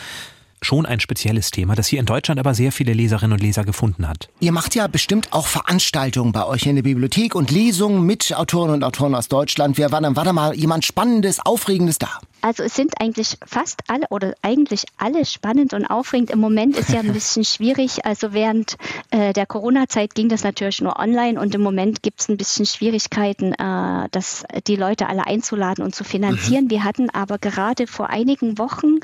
schon 0.65 0.85
ein 0.85 0.99
spezielles 0.99 1.51
Thema, 1.51 1.75
das 1.75 1.87
hier 1.87 1.99
in 1.99 2.05
Deutschland 2.05 2.39
aber 2.39 2.53
sehr 2.53 2.71
viele 2.71 2.93
Leserinnen 2.93 3.33
und 3.33 3.41
Leser 3.41 3.63
gefunden 3.63 4.07
hat. 4.07 4.29
Ihr 4.39 4.51
macht 4.51 4.75
ja 4.75 4.87
bestimmt 4.87 5.31
auch 5.31 5.47
Veranstaltungen 5.47 6.31
bei 6.31 6.45
euch 6.45 6.65
in 6.65 6.75
der 6.75 6.83
Bibliothek 6.83 7.35
und 7.35 7.51
Lesungen 7.51 8.05
mit 8.05 8.35
Autoren 8.35 8.71
und 8.71 8.83
Autoren 8.83 9.15
aus 9.15 9.27
Deutschland. 9.27 9.77
Wer 9.77 9.91
war 9.91 10.01
dann, 10.01 10.15
war 10.15 10.25
da 10.25 10.33
mal 10.33 10.55
jemand 10.55 10.83
Spannendes, 10.85 11.39
Aufregendes 11.39 11.99
da? 11.99 12.09
Also 12.45 12.61
es 12.61 12.75
sind 12.75 13.01
eigentlich 13.01 13.39
fast 13.43 13.81
alle 13.87 14.05
oder 14.11 14.35
eigentlich 14.43 14.85
alle 14.97 15.25
spannend 15.25 15.73
und 15.73 15.87
aufregend. 15.87 16.29
Im 16.29 16.39
Moment 16.39 16.77
ist 16.77 16.89
ja 16.89 16.99
ein 16.99 17.11
bisschen 17.13 17.43
schwierig. 17.43 18.05
Also 18.05 18.33
während 18.33 18.75
äh, 19.09 19.33
der 19.33 19.47
Corona-Zeit 19.47 20.13
ging 20.13 20.29
das 20.29 20.43
natürlich 20.43 20.79
nur 20.79 20.99
online 20.99 21.39
und 21.39 21.55
im 21.55 21.61
Moment 21.61 22.03
gibt 22.03 22.21
es 22.21 22.29
ein 22.29 22.37
bisschen 22.37 22.67
Schwierigkeiten, 22.67 23.53
äh, 23.53 24.09
das, 24.11 24.43
die 24.67 24.75
Leute 24.75 25.07
alle 25.07 25.25
einzuladen 25.25 25.83
und 25.83 25.95
zu 25.95 26.03
finanzieren. 26.03 26.65
Mhm. 26.65 26.69
Wir 26.69 26.83
hatten 26.83 27.09
aber 27.09 27.39
gerade 27.39 27.87
vor 27.87 28.11
einigen 28.11 28.59
Wochen 28.59 28.99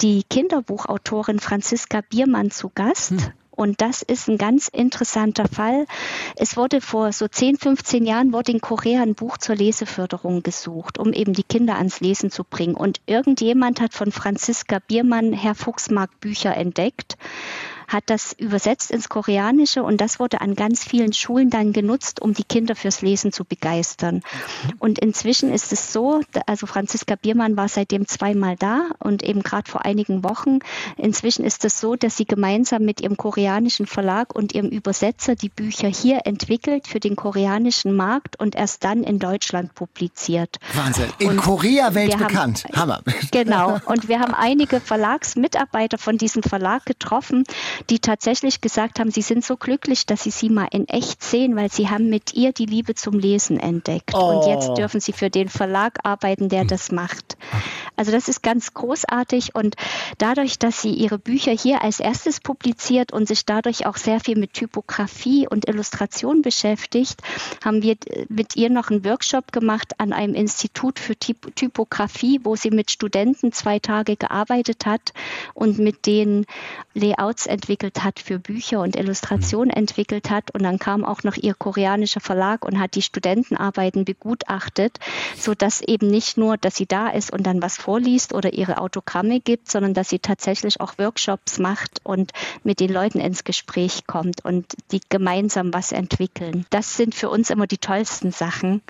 die 0.00 0.22
Kinderbuchautorin 0.28 1.40
Franziska 1.40 2.00
Biermann 2.08 2.50
zu 2.50 2.70
Gast. 2.74 3.12
Mhm. 3.12 3.32
Und 3.50 3.80
das 3.80 4.02
ist 4.02 4.28
ein 4.28 4.38
ganz 4.38 4.68
interessanter 4.68 5.48
Fall. 5.48 5.86
Es 6.36 6.56
wurde 6.56 6.80
vor 6.80 7.12
so 7.12 7.26
10, 7.26 7.56
15 7.56 8.06
Jahren 8.06 8.32
wurde 8.32 8.52
in 8.52 8.60
Korea 8.60 9.02
ein 9.02 9.16
Buch 9.16 9.36
zur 9.36 9.56
Leseförderung 9.56 10.44
gesucht, 10.44 10.96
um 10.96 11.12
eben 11.12 11.32
die 11.32 11.42
Kinder 11.42 11.76
ans 11.76 11.98
Lesen 11.98 12.30
zu 12.30 12.44
bringen. 12.44 12.76
Und 12.76 13.00
irgendjemand 13.06 13.80
hat 13.80 13.94
von 13.94 14.12
Franziska 14.12 14.78
Biermann 14.78 15.32
Herr 15.32 15.56
Fuchsmark 15.56 16.20
Bücher 16.20 16.56
entdeckt 16.56 17.16
hat 17.88 18.04
das 18.06 18.34
übersetzt 18.34 18.90
ins 18.90 19.08
Koreanische 19.08 19.82
und 19.82 20.00
das 20.00 20.20
wurde 20.20 20.40
an 20.40 20.54
ganz 20.54 20.84
vielen 20.84 21.12
Schulen 21.12 21.50
dann 21.50 21.72
genutzt, 21.72 22.20
um 22.20 22.34
die 22.34 22.44
Kinder 22.44 22.76
fürs 22.76 23.02
Lesen 23.02 23.32
zu 23.32 23.44
begeistern. 23.44 24.22
Und 24.78 24.98
inzwischen 24.98 25.52
ist 25.52 25.72
es 25.72 25.92
so, 25.92 26.20
also 26.46 26.66
Franziska 26.66 27.16
Biermann 27.16 27.56
war 27.56 27.68
seitdem 27.68 28.06
zweimal 28.06 28.56
da 28.56 28.90
und 28.98 29.22
eben 29.22 29.42
gerade 29.42 29.70
vor 29.70 29.84
einigen 29.84 30.22
Wochen. 30.22 30.58
Inzwischen 30.96 31.44
ist 31.44 31.64
es 31.64 31.80
so, 31.80 31.96
dass 31.96 32.16
sie 32.16 32.26
gemeinsam 32.26 32.84
mit 32.84 33.00
ihrem 33.00 33.16
koreanischen 33.16 33.86
Verlag 33.86 34.34
und 34.34 34.54
ihrem 34.54 34.68
Übersetzer 34.68 35.34
die 35.34 35.48
Bücher 35.48 35.88
hier 35.88 36.20
entwickelt 36.24 36.86
für 36.86 37.00
den 37.00 37.16
koreanischen 37.16 37.96
Markt 37.96 38.38
und 38.38 38.54
erst 38.54 38.84
dann 38.84 39.02
in 39.02 39.18
Deutschland 39.18 39.74
publiziert. 39.74 40.58
Wahnsinn. 40.74 41.06
In 41.18 41.30
und 41.30 41.36
Korea 41.38 41.94
weltbekannt. 41.94 42.64
Hammer. 42.74 43.00
Genau. 43.30 43.78
Und 43.86 44.08
wir 44.08 44.20
haben 44.20 44.34
einige 44.34 44.80
Verlagsmitarbeiter 44.80 45.98
von 45.98 46.18
diesem 46.18 46.42
Verlag 46.42 46.84
getroffen, 46.84 47.44
die 47.90 47.98
tatsächlich 47.98 48.60
gesagt 48.60 48.98
haben, 48.98 49.10
sie 49.10 49.22
sind 49.22 49.44
so 49.44 49.56
glücklich, 49.56 50.06
dass 50.06 50.24
sie 50.24 50.30
sie 50.30 50.50
mal 50.50 50.68
in 50.70 50.88
echt 50.88 51.22
sehen, 51.22 51.56
weil 51.56 51.70
sie 51.70 51.88
haben 51.88 52.08
mit 52.10 52.34
ihr 52.34 52.52
die 52.52 52.66
Liebe 52.66 52.94
zum 52.94 53.18
Lesen 53.18 53.58
entdeckt. 53.58 54.14
Oh. 54.14 54.18
Und 54.18 54.46
jetzt 54.48 54.76
dürfen 54.76 55.00
sie 55.00 55.12
für 55.12 55.30
den 55.30 55.48
Verlag 55.48 55.98
arbeiten, 56.02 56.48
der 56.48 56.62
hm. 56.62 56.68
das 56.68 56.92
macht. 56.92 57.36
Also 57.96 58.12
das 58.12 58.28
ist 58.28 58.42
ganz 58.42 58.74
großartig 58.74 59.54
und 59.54 59.76
dadurch, 60.18 60.58
dass 60.58 60.82
sie 60.82 60.92
ihre 60.92 61.18
Bücher 61.18 61.52
hier 61.52 61.82
als 61.82 62.00
erstes 62.00 62.40
publiziert 62.40 63.12
und 63.12 63.26
sich 63.26 63.44
dadurch 63.44 63.86
auch 63.86 63.96
sehr 63.96 64.20
viel 64.20 64.38
mit 64.38 64.52
Typografie 64.52 65.48
und 65.48 65.68
Illustration 65.68 66.42
beschäftigt, 66.42 67.20
haben 67.64 67.82
wir 67.82 67.96
mit 68.28 68.54
ihr 68.54 68.70
noch 68.70 68.90
einen 68.90 69.04
Workshop 69.04 69.50
gemacht 69.50 69.94
an 69.98 70.12
einem 70.12 70.34
Institut 70.34 70.98
für 70.98 71.16
Typ 71.16 71.54
Typografie, 71.56 72.40
wo 72.44 72.56
sie 72.56 72.70
mit 72.70 72.90
Studenten 72.90 73.52
zwei 73.52 73.78
Tage 73.78 74.16
gearbeitet 74.16 74.86
hat 74.86 75.12
und 75.54 75.78
mit 75.78 76.06
denen 76.06 76.46
Layouts 76.94 77.46
entwickelt 77.46 77.67
hat 77.68 78.18
für 78.18 78.38
Bücher 78.38 78.80
und 78.80 78.96
Illustrationen 78.96 79.70
entwickelt 79.70 80.30
hat. 80.30 80.50
Und 80.52 80.62
dann 80.62 80.78
kam 80.78 81.04
auch 81.04 81.22
noch 81.22 81.36
ihr 81.36 81.54
koreanischer 81.54 82.20
Verlag 82.20 82.64
und 82.64 82.78
hat 82.78 82.94
die 82.94 83.02
Studentenarbeiten 83.02 84.04
begutachtet, 84.04 84.98
sodass 85.36 85.82
eben 85.82 86.08
nicht 86.08 86.38
nur, 86.38 86.56
dass 86.56 86.76
sie 86.76 86.86
da 86.86 87.08
ist 87.08 87.32
und 87.32 87.46
dann 87.46 87.60
was 87.62 87.76
vorliest 87.76 88.32
oder 88.32 88.52
ihre 88.54 88.78
Autogramme 88.78 89.40
gibt, 89.40 89.70
sondern 89.70 89.94
dass 89.94 90.08
sie 90.08 90.18
tatsächlich 90.18 90.80
auch 90.80 90.98
Workshops 90.98 91.58
macht 91.58 92.00
und 92.04 92.32
mit 92.64 92.80
den 92.80 92.92
Leuten 92.92 93.20
ins 93.20 93.44
Gespräch 93.44 94.06
kommt 94.06 94.44
und 94.44 94.74
die 94.90 95.00
gemeinsam 95.08 95.74
was 95.74 95.92
entwickeln. 95.92 96.64
Das 96.70 96.96
sind 96.96 97.14
für 97.14 97.28
uns 97.28 97.50
immer 97.50 97.66
die 97.66 97.78
tollsten 97.78 98.32
Sachen, 98.32 98.80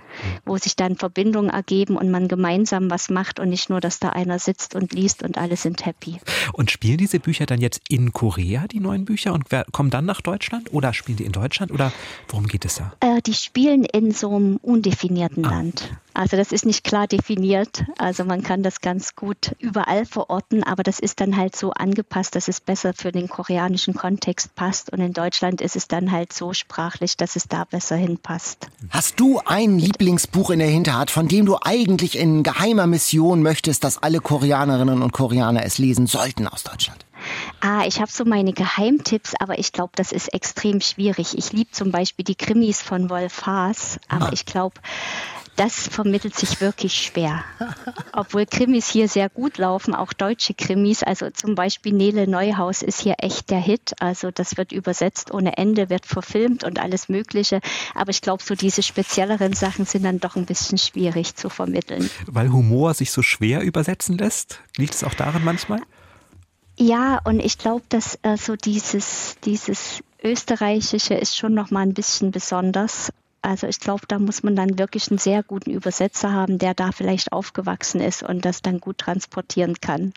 wo 0.44 0.56
sich 0.56 0.76
dann 0.76 0.96
Verbindungen 0.96 1.50
ergeben 1.50 1.96
und 1.96 2.10
man 2.10 2.28
gemeinsam 2.28 2.90
was 2.90 3.10
macht 3.10 3.40
und 3.40 3.48
nicht 3.48 3.70
nur, 3.70 3.80
dass 3.80 3.98
da 3.98 4.10
einer 4.10 4.38
sitzt 4.38 4.74
und 4.74 4.92
liest 4.92 5.22
und 5.22 5.38
alle 5.38 5.56
sind 5.56 5.84
happy. 5.84 6.20
Und 6.52 6.70
spielen 6.70 6.98
diese 6.98 7.18
Bücher 7.18 7.46
dann 7.46 7.60
jetzt 7.60 7.80
in 7.88 8.12
Korea, 8.12 8.67
die 8.68 8.80
neuen 8.80 9.04
Bücher, 9.04 9.32
und 9.32 9.46
kommen 9.72 9.90
dann 9.90 10.04
nach 10.04 10.20
Deutschland 10.20 10.72
oder 10.72 10.92
spielen 10.92 11.16
die 11.16 11.24
in 11.24 11.32
Deutschland 11.32 11.72
oder 11.72 11.92
worum 12.28 12.46
geht 12.46 12.64
es 12.64 12.76
da? 12.76 12.92
Äh, 13.00 13.20
die 13.22 13.34
spielen 13.34 13.84
in 13.84 14.12
so 14.12 14.34
einem 14.34 14.56
undefinierten 14.56 15.44
ah. 15.44 15.50
Land. 15.50 15.90
Also 16.18 16.36
das 16.36 16.50
ist 16.50 16.66
nicht 16.66 16.82
klar 16.82 17.06
definiert. 17.06 17.84
Also 17.96 18.24
man 18.24 18.42
kann 18.42 18.64
das 18.64 18.80
ganz 18.80 19.14
gut 19.14 19.54
überall 19.60 20.04
verorten, 20.04 20.64
aber 20.64 20.82
das 20.82 20.98
ist 20.98 21.20
dann 21.20 21.36
halt 21.36 21.54
so 21.54 21.70
angepasst, 21.70 22.34
dass 22.34 22.48
es 22.48 22.60
besser 22.60 22.92
für 22.92 23.12
den 23.12 23.28
koreanischen 23.28 23.94
Kontext 23.94 24.52
passt. 24.56 24.92
Und 24.92 24.98
in 24.98 25.12
Deutschland 25.12 25.60
ist 25.60 25.76
es 25.76 25.86
dann 25.86 26.10
halt 26.10 26.32
so 26.32 26.52
sprachlich, 26.54 27.16
dass 27.16 27.36
es 27.36 27.46
da 27.46 27.62
besser 27.62 27.94
hinpasst. 27.94 28.66
Hast 28.90 29.20
du 29.20 29.40
ein 29.44 29.78
Lieblingsbuch 29.78 30.50
in 30.50 30.58
der 30.58 30.66
Hinterhand, 30.66 31.12
von 31.12 31.28
dem 31.28 31.46
du 31.46 31.56
eigentlich 31.62 32.18
in 32.18 32.42
geheimer 32.42 32.88
Mission 32.88 33.40
möchtest, 33.40 33.84
dass 33.84 34.02
alle 34.02 34.18
Koreanerinnen 34.18 35.02
und 35.02 35.12
Koreaner 35.12 35.64
es 35.64 35.78
lesen 35.78 36.08
sollten 36.08 36.48
aus 36.48 36.64
Deutschland? 36.64 37.04
Ah, 37.60 37.84
ich 37.86 38.00
habe 38.00 38.10
so 38.10 38.24
meine 38.24 38.52
Geheimtipps, 38.52 39.34
aber 39.38 39.58
ich 39.58 39.72
glaube, 39.72 39.92
das 39.96 40.12
ist 40.12 40.32
extrem 40.32 40.80
schwierig. 40.80 41.36
Ich 41.36 41.52
liebe 41.52 41.70
zum 41.70 41.90
Beispiel 41.90 42.24
die 42.24 42.36
Krimis 42.36 42.82
von 42.82 43.10
Wolf 43.10 43.46
Haas, 43.46 43.98
aber 44.08 44.26
ah. 44.26 44.32
ich 44.32 44.46
glaube, 44.46 44.80
das 45.58 45.88
vermittelt 45.88 46.36
sich 46.36 46.60
wirklich 46.60 46.94
schwer. 46.94 47.42
Obwohl 48.12 48.46
Krimis 48.46 48.88
hier 48.88 49.08
sehr 49.08 49.28
gut 49.28 49.58
laufen, 49.58 49.92
auch 49.92 50.12
deutsche 50.12 50.54
Krimis. 50.54 51.02
Also 51.02 51.30
zum 51.30 51.56
Beispiel 51.56 51.92
Nele 51.92 52.28
Neuhaus 52.28 52.82
ist 52.82 53.00
hier 53.00 53.16
echt 53.18 53.50
der 53.50 53.58
Hit. 53.58 53.94
Also 53.98 54.30
das 54.30 54.56
wird 54.56 54.70
übersetzt 54.70 55.34
ohne 55.34 55.56
Ende, 55.56 55.90
wird 55.90 56.06
verfilmt 56.06 56.62
und 56.62 56.78
alles 56.78 57.08
Mögliche. 57.08 57.60
Aber 57.96 58.10
ich 58.10 58.20
glaube, 58.20 58.42
so 58.44 58.54
diese 58.54 58.84
spezielleren 58.84 59.52
Sachen 59.52 59.84
sind 59.84 60.04
dann 60.04 60.20
doch 60.20 60.36
ein 60.36 60.46
bisschen 60.46 60.78
schwierig 60.78 61.34
zu 61.34 61.50
vermitteln. 61.50 62.08
Weil 62.26 62.52
Humor 62.52 62.94
sich 62.94 63.10
so 63.10 63.22
schwer 63.22 63.62
übersetzen 63.62 64.16
lässt? 64.16 64.60
Liegt 64.76 64.94
es 64.94 65.02
auch 65.02 65.14
daran 65.14 65.42
manchmal? 65.44 65.80
Ja, 66.78 67.20
und 67.24 67.40
ich 67.40 67.58
glaube, 67.58 67.82
dass 67.88 68.18
äh, 68.22 68.36
so 68.36 68.54
dieses, 68.54 69.36
dieses 69.44 70.02
Österreichische 70.22 71.14
ist 71.14 71.36
schon 71.36 71.52
noch 71.52 71.72
mal 71.72 71.80
ein 71.80 71.92
bisschen 71.92 72.30
besonders. 72.30 73.12
Also 73.42 73.66
ich 73.66 73.80
glaube, 73.80 74.02
da 74.06 74.18
muss 74.18 74.44
man 74.44 74.54
dann 74.54 74.78
wirklich 74.78 75.10
einen 75.10 75.18
sehr 75.18 75.42
guten 75.42 75.70
Übersetzer 75.70 76.32
haben, 76.32 76.58
der 76.58 76.74
da 76.74 76.92
vielleicht 76.92 77.32
aufgewachsen 77.32 78.00
ist 78.00 78.22
und 78.22 78.44
das 78.44 78.62
dann 78.62 78.78
gut 78.78 78.98
transportieren 78.98 79.80
kann. 79.80 80.12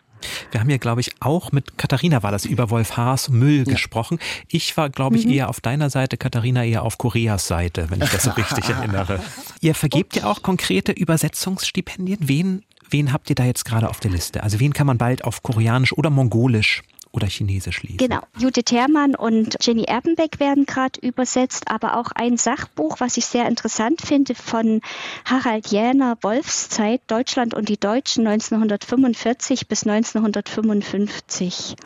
Wir 0.52 0.60
haben 0.60 0.70
ja, 0.70 0.76
glaube 0.76 1.00
ich, 1.00 1.12
auch 1.20 1.50
mit 1.50 1.78
Katharina 1.78 2.22
war 2.22 2.30
das 2.30 2.44
über 2.44 2.70
Wolf 2.70 2.96
Haas 2.96 3.28
Müll 3.28 3.64
ja. 3.66 3.72
gesprochen. 3.72 4.20
Ich 4.48 4.76
war, 4.76 4.88
glaube 4.88 5.16
ich, 5.16 5.26
mhm. 5.26 5.32
eher 5.32 5.48
auf 5.48 5.60
deiner 5.60 5.90
Seite, 5.90 6.16
Katharina 6.16 6.64
eher 6.64 6.84
auf 6.84 6.98
Koreas 6.98 7.48
Seite, 7.48 7.90
wenn 7.90 8.00
ich 8.00 8.10
das 8.10 8.22
so 8.22 8.30
richtig 8.30 8.64
erinnere. 8.68 9.20
Ihr 9.60 9.74
vergebt 9.74 10.14
ja 10.14 10.26
auch 10.26 10.42
konkrete 10.42 10.92
Übersetzungsstipendien. 10.92 12.18
Wen, 12.20 12.62
wen 12.92 13.12
habt 13.12 13.30
ihr 13.30 13.36
da 13.36 13.44
jetzt 13.44 13.64
gerade 13.64 13.88
auf 13.88 14.00
der 14.00 14.10
Liste? 14.10 14.42
Also 14.42 14.60
wen 14.60 14.72
kann 14.72 14.86
man 14.86 14.98
bald 14.98 15.24
auf 15.24 15.42
Koreanisch 15.42 15.92
oder 15.92 16.10
Mongolisch 16.10 16.82
oder 17.12 17.26
Chinesisch 17.26 17.82
lesen. 17.82 17.98
Genau. 17.98 18.20
Judith 18.38 18.70
Herrmann 18.72 19.14
und 19.14 19.56
Jenny 19.60 19.84
Erbenbeck 19.84 20.40
werden 20.40 20.64
gerade 20.66 20.98
übersetzt, 21.00 21.70
aber 21.70 21.98
auch 21.98 22.10
ein 22.14 22.38
Sachbuch, 22.38 23.00
was 23.00 23.18
ich 23.18 23.26
sehr 23.26 23.46
interessant 23.46 24.00
finde, 24.00 24.34
von 24.34 24.80
Harald 25.26 25.68
Jäner, 25.68 26.16
Wolfszeit, 26.22 27.02
Deutschland 27.06 27.54
und 27.54 27.68
die 27.68 27.78
Deutschen 27.78 28.26
1945 28.26 29.68
bis 29.68 29.86
1955. 29.86 31.76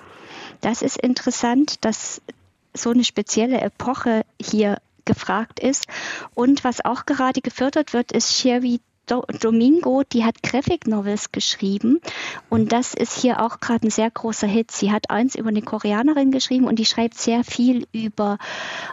Das 0.61 0.81
ist 0.83 0.97
interessant, 0.97 1.85
dass 1.85 2.23
so 2.73 2.91
eine 2.91 3.05
spezielle 3.05 3.61
Epoche 3.61 4.25
hier 4.41 4.79
gefragt 5.05 5.61
ist. 5.61 5.87
Und 6.35 6.63
was 6.65 6.85
auch 6.85 7.07
gerade 7.07 7.41
gefördert 7.41 7.93
wird, 7.93 8.13
ist 8.13 8.35
Sherry 8.35 8.81
Do 9.07 9.23
Domingo, 9.41 10.03
die 10.03 10.25
hat 10.25 10.43
Graphic 10.43 10.89
Novels 10.89 11.31
geschrieben 11.31 12.01
und 12.51 12.73
das 12.73 12.93
ist 12.93 13.17
hier 13.17 13.41
auch 13.41 13.61
gerade 13.61 13.87
ein 13.87 13.91
sehr 13.91 14.11
großer 14.11 14.49
Hit. 14.49 14.73
Sie 14.73 14.91
hat 14.91 15.11
eins 15.11 15.37
über 15.37 15.51
eine 15.51 15.63
Koreanerin 15.63 16.33
geschrieben 16.33 16.67
und 16.67 16.81
die 16.81 16.85
schreibt 16.85 17.17
sehr 17.17 17.45
viel 17.45 17.87
über 17.93 18.39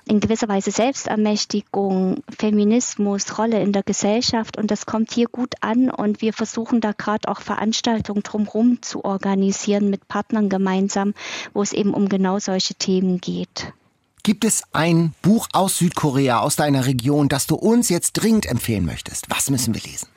in 0.06 0.20
gewisser 0.20 0.48
Weise 0.48 0.70
Selbstermächtigung, 0.70 2.22
Feminismus, 2.30 3.40
Rolle 3.40 3.60
in 3.64 3.72
der 3.72 3.82
Gesellschaft 3.82 4.60
und 4.60 4.70
das 4.70 4.86
kommt 4.86 5.12
hier 5.12 5.26
gut 5.28 5.56
an 5.62 5.90
und 5.90 6.22
wir 6.22 6.34
versuchen 6.34 6.80
da 6.80 6.92
gerade 6.92 7.28
auch 7.28 7.42
Veranstaltungen 7.42 8.22
drumherum 8.22 8.84
zu 8.84 9.04
organisieren 9.04 9.90
mit 9.90 10.08
Partnern 10.08 10.48
gemeinsam, 10.48 11.16
wo 11.56 11.64
es 11.64 11.74
eben 11.74 11.92
um 11.92 12.08
genau 12.08 12.38
solche 12.38 12.76
Themen 12.76 13.20
geht. 13.20 13.74
Gibt 14.26 14.46
es 14.46 14.64
ein 14.72 15.14
Buch 15.22 15.50
aus 15.52 15.80
Südkorea, 15.80 16.40
aus 16.40 16.56
deiner 16.56 16.86
Region, 16.86 17.28
das 17.28 17.46
du 17.46 17.56
uns 17.56 17.90
jetzt 17.90 18.14
dringend 18.14 18.46
empfehlen 18.46 18.86
möchtest? 18.86 19.30
Was 19.30 19.50
müssen 19.50 19.74
wir 19.74 19.82
lesen? 19.82 20.08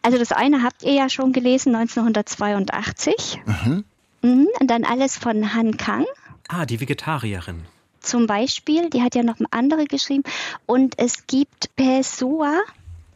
Also 0.00 0.16
das 0.16 0.32
eine 0.32 0.62
habt 0.62 0.82
ihr 0.82 0.94
ja 0.94 1.10
schon 1.10 1.34
gelesen, 1.34 1.74
1982. 1.74 3.40
Mhm. 3.44 3.84
Mhm, 4.22 4.48
und 4.58 4.70
dann 4.70 4.84
alles 4.84 5.18
von 5.18 5.54
Han 5.54 5.76
Kang. 5.76 6.06
Ah, 6.48 6.64
die 6.64 6.80
Vegetarierin. 6.80 7.66
Zum 8.00 8.26
Beispiel, 8.26 8.88
die 8.88 9.02
hat 9.02 9.14
ja 9.14 9.22
noch 9.22 9.36
andere 9.50 9.84
geschrieben. 9.84 10.22
Und 10.64 10.98
es 10.98 11.26
gibt 11.26 11.76
Pessoa, 11.76 12.58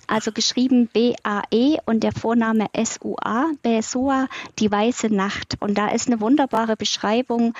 also 0.06 0.32
geschrieben 0.32 0.88
B-A-E 0.88 1.78
und 1.86 2.02
der 2.02 2.12
Vorname 2.12 2.66
S-U-A, 2.72 3.50
Besoa, 3.62 4.28
die 4.58 4.70
weiße 4.70 5.08
Nacht. 5.08 5.56
Und 5.60 5.78
da 5.78 5.88
ist 5.88 6.08
eine 6.08 6.20
wunderbare 6.20 6.76
Beschreibung 6.76 7.54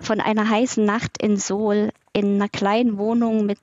von 0.00 0.20
einer 0.20 0.48
heißen 0.48 0.84
Nacht 0.84 1.20
in 1.20 1.36
Seoul 1.36 1.92
in 2.12 2.36
einer 2.36 2.48
kleinen 2.48 2.98
Wohnung 2.98 3.46
mit 3.46 3.58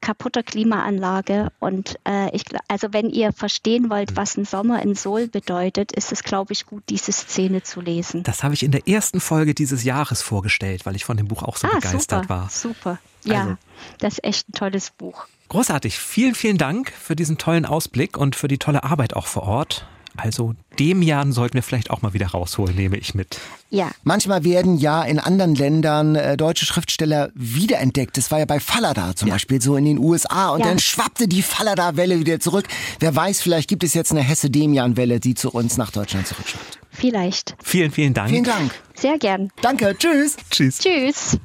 kaputter 0.00 0.42
Klimaanlage. 0.42 1.52
Und 1.60 1.98
äh, 2.08 2.34
ich, 2.34 2.44
also 2.68 2.92
wenn 2.92 3.10
ihr 3.10 3.32
verstehen 3.32 3.90
wollt, 3.90 4.16
was 4.16 4.36
ein 4.36 4.44
Sommer 4.44 4.82
in 4.82 4.94
Seoul 4.94 5.28
bedeutet, 5.28 5.92
ist 5.92 6.12
es, 6.12 6.22
glaube 6.22 6.52
ich, 6.52 6.66
gut, 6.66 6.82
diese 6.88 7.12
Szene 7.12 7.62
zu 7.62 7.80
lesen. 7.80 8.22
Das 8.22 8.42
habe 8.42 8.54
ich 8.54 8.62
in 8.62 8.72
der 8.72 8.88
ersten 8.88 9.20
Folge 9.20 9.54
dieses 9.54 9.84
Jahres 9.84 10.22
vorgestellt, 10.22 10.86
weil 10.86 10.96
ich 10.96 11.04
von 11.04 11.16
dem 11.16 11.28
Buch 11.28 11.42
auch 11.42 11.56
so 11.56 11.68
ah, 11.68 11.74
begeistert 11.74 12.22
super, 12.22 12.28
war. 12.28 12.50
Super. 12.50 12.98
Ja, 13.24 13.42
also. 13.42 13.56
das 13.98 14.14
ist 14.14 14.24
echt 14.24 14.48
ein 14.48 14.52
tolles 14.52 14.90
Buch. 14.90 15.26
Großartig. 15.50 15.98
Vielen, 15.98 16.34
vielen 16.34 16.58
Dank 16.58 16.92
für 16.92 17.16
diesen 17.16 17.36
tollen 17.36 17.66
Ausblick 17.66 18.16
und 18.16 18.36
für 18.36 18.48
die 18.48 18.58
tolle 18.58 18.84
Arbeit 18.84 19.14
auch 19.14 19.26
vor 19.26 19.42
Ort. 19.42 19.86
Also 20.16 20.54
dem 20.78 21.02
Jahren 21.02 21.32
sollten 21.32 21.54
wir 21.54 21.62
vielleicht 21.62 21.90
auch 21.90 22.02
mal 22.02 22.12
wieder 22.12 22.28
rausholen, 22.28 22.76
nehme 22.76 22.96
ich 22.96 23.14
mit. 23.14 23.38
Ja. 23.68 23.90
Manchmal 24.04 24.44
werden 24.44 24.78
ja 24.78 25.02
in 25.02 25.18
anderen 25.18 25.54
Ländern 25.54 26.14
äh, 26.14 26.36
deutsche 26.36 26.66
Schriftsteller 26.66 27.30
wiederentdeckt. 27.34 28.16
Das 28.16 28.30
war 28.30 28.38
ja 28.38 28.44
bei 28.44 28.60
Fallada 28.60 29.16
zum 29.16 29.28
ja. 29.28 29.34
Beispiel 29.34 29.60
so 29.60 29.76
in 29.76 29.84
den 29.84 29.98
USA. 29.98 30.50
Und 30.50 30.60
ja. 30.60 30.66
dann 30.66 30.78
schwappte 30.78 31.26
die 31.26 31.42
Fallada-Welle 31.42 32.20
wieder 32.20 32.38
zurück. 32.38 32.66
Wer 33.00 33.14
weiß, 33.14 33.40
vielleicht 33.40 33.68
gibt 33.68 33.82
es 33.82 33.94
jetzt 33.94 34.12
eine 34.12 34.20
Hesse-Demian-Welle, 34.20 35.18
die 35.18 35.34
zu 35.34 35.50
uns 35.50 35.76
nach 35.76 35.90
Deutschland 35.90 36.28
zurückschwappt. 36.28 36.78
Vielleicht. 36.90 37.56
Vielen, 37.62 37.90
vielen 37.90 38.14
Dank. 38.14 38.30
Vielen 38.30 38.44
Dank. 38.44 38.72
Sehr 38.94 39.18
gern. 39.18 39.50
Danke. 39.62 39.96
Tschüss. 39.98 40.36
Tschüss. 40.50 40.78
Tschüss. 40.78 41.38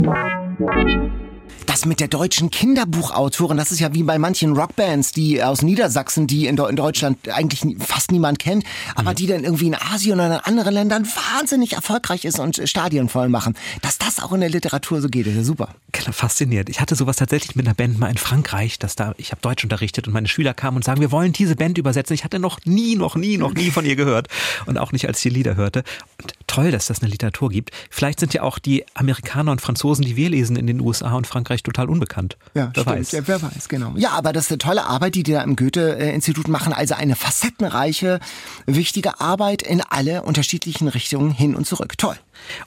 Das 1.66 1.86
mit 1.86 2.00
der 2.00 2.08
deutschen 2.08 2.52
Kinderbuchautorin, 2.52 3.58
das 3.58 3.72
ist 3.72 3.80
ja 3.80 3.94
wie 3.94 4.04
bei 4.04 4.18
manchen 4.18 4.54
Rockbands, 4.54 5.12
die 5.12 5.44
aus 5.44 5.62
Niedersachsen, 5.62 6.28
die 6.28 6.48
in, 6.48 6.56
Deutschland 6.56 7.30
eigentlich 7.30 7.64
fast 7.80 8.12
niemand 8.12 8.40
kennt, 8.40 8.64
aber 8.96 9.12
mhm. 9.12 9.16
die 9.16 9.28
dann 9.28 9.44
irgendwie 9.44 9.68
in 9.68 9.76
Asien 9.76 10.20
oder 10.20 10.28
in 10.28 10.42
anderen 10.42 10.74
Ländern 10.74 11.06
wahnsinnig 11.06 11.74
erfolgreich 11.74 12.26
ist 12.26 12.40
und 12.40 12.62
Stadien 12.66 13.10
voll 13.10 13.30
machen. 13.30 13.56
Dass 13.82 13.98
das 13.98 14.22
auch 14.22 14.32
in 14.34 14.42
der 14.42 14.50
Literatur 14.50 15.02
so 15.02 15.10
geht, 15.10 15.28
ist 15.28 15.36
ja 15.36 15.44
super. 15.44 15.70
Fasziniert. 16.12 16.70
Ich 16.70 16.82
hatte 16.82 16.96
sowas 16.96 17.16
tatsächlich 17.16 17.56
mit 17.56 17.66
einer 17.66 17.74
Band 17.74 17.98
mal 17.98 18.10
in 18.10 18.18
Frankreich, 18.18 18.78
dass 18.80 18.96
da, 18.96 19.14
ich 19.18 19.32
habe 19.32 19.42
Deutsch 19.42 19.64
unterrichtet 19.64 20.08
und 20.08 20.14
meine 20.14 20.28
Schüler 20.28 20.54
kamen 20.54 20.78
und 20.78 20.84
sagen, 20.84 21.02
wir 21.02 21.12
wollen 21.12 21.34
diese 21.34 21.56
Band 21.56 21.78
übersetzen. 21.78 22.14
Ich 22.14 22.24
hatte 22.24 22.38
noch 22.38 22.60
nie, 22.66 22.96
noch 22.96 23.16
nie, 23.16 23.38
noch 23.38 23.54
nie 23.54 23.72
von 23.72 23.86
ihr 23.86 23.96
gehört 23.96 24.28
und 24.66 24.78
auch 24.78 24.92
nicht, 24.92 25.08
als 25.08 25.18
ich 25.18 25.24
die 25.24 25.30
Lieder 25.30 25.56
hörte. 25.56 25.84
Und 26.22 26.34
toll, 26.48 26.72
dass 26.72 26.88
das 26.88 27.02
eine 27.02 27.10
Literatur 27.10 27.50
gibt. 27.50 27.72
Vielleicht 27.90 28.20
sind 28.20 28.34
ja 28.34 28.44
auch 28.44 28.60
die 28.60 28.86
Amerikaner 28.94 29.52
und 29.52 29.62
Franzosen, 29.62 30.06
die 30.06 30.16
wir 30.16 30.30
lesen 30.30 30.56
in 30.56 30.68
den 30.68 30.80
USA 30.80 31.14
und 31.14 31.28
Frankreich 31.28 31.55
total 31.64 31.90
unbekannt. 31.90 32.38
Ja, 32.54 32.72
wer 32.74 32.82
stimmt. 32.82 32.88
weiß. 32.88 33.12
Ja, 33.12 33.22
wer 33.26 33.42
weiß, 33.42 33.68
genau. 33.68 33.94
Ja, 33.96 34.12
aber 34.12 34.34
das 34.34 34.46
ist 34.46 34.52
eine 34.52 34.58
tolle 34.60 34.86
Arbeit, 34.86 35.16
die 35.16 35.24
die 35.24 35.34
da 35.34 35.42
im 35.44 35.56
Goethe-Institut 35.56 36.48
machen. 36.48 36.74
Also 36.74 36.96
eine 36.96 37.16
facettenreiche, 37.16 38.20
wichtige 38.66 39.20
Arbeit 39.20 39.62
in 39.62 39.82
alle 39.82 40.24
unterschiedlichen 40.24 40.88
Richtungen 40.88 41.32
hin 41.32 41.56
und 41.56 41.66
zurück. 41.68 41.98
Toll. 41.98 42.18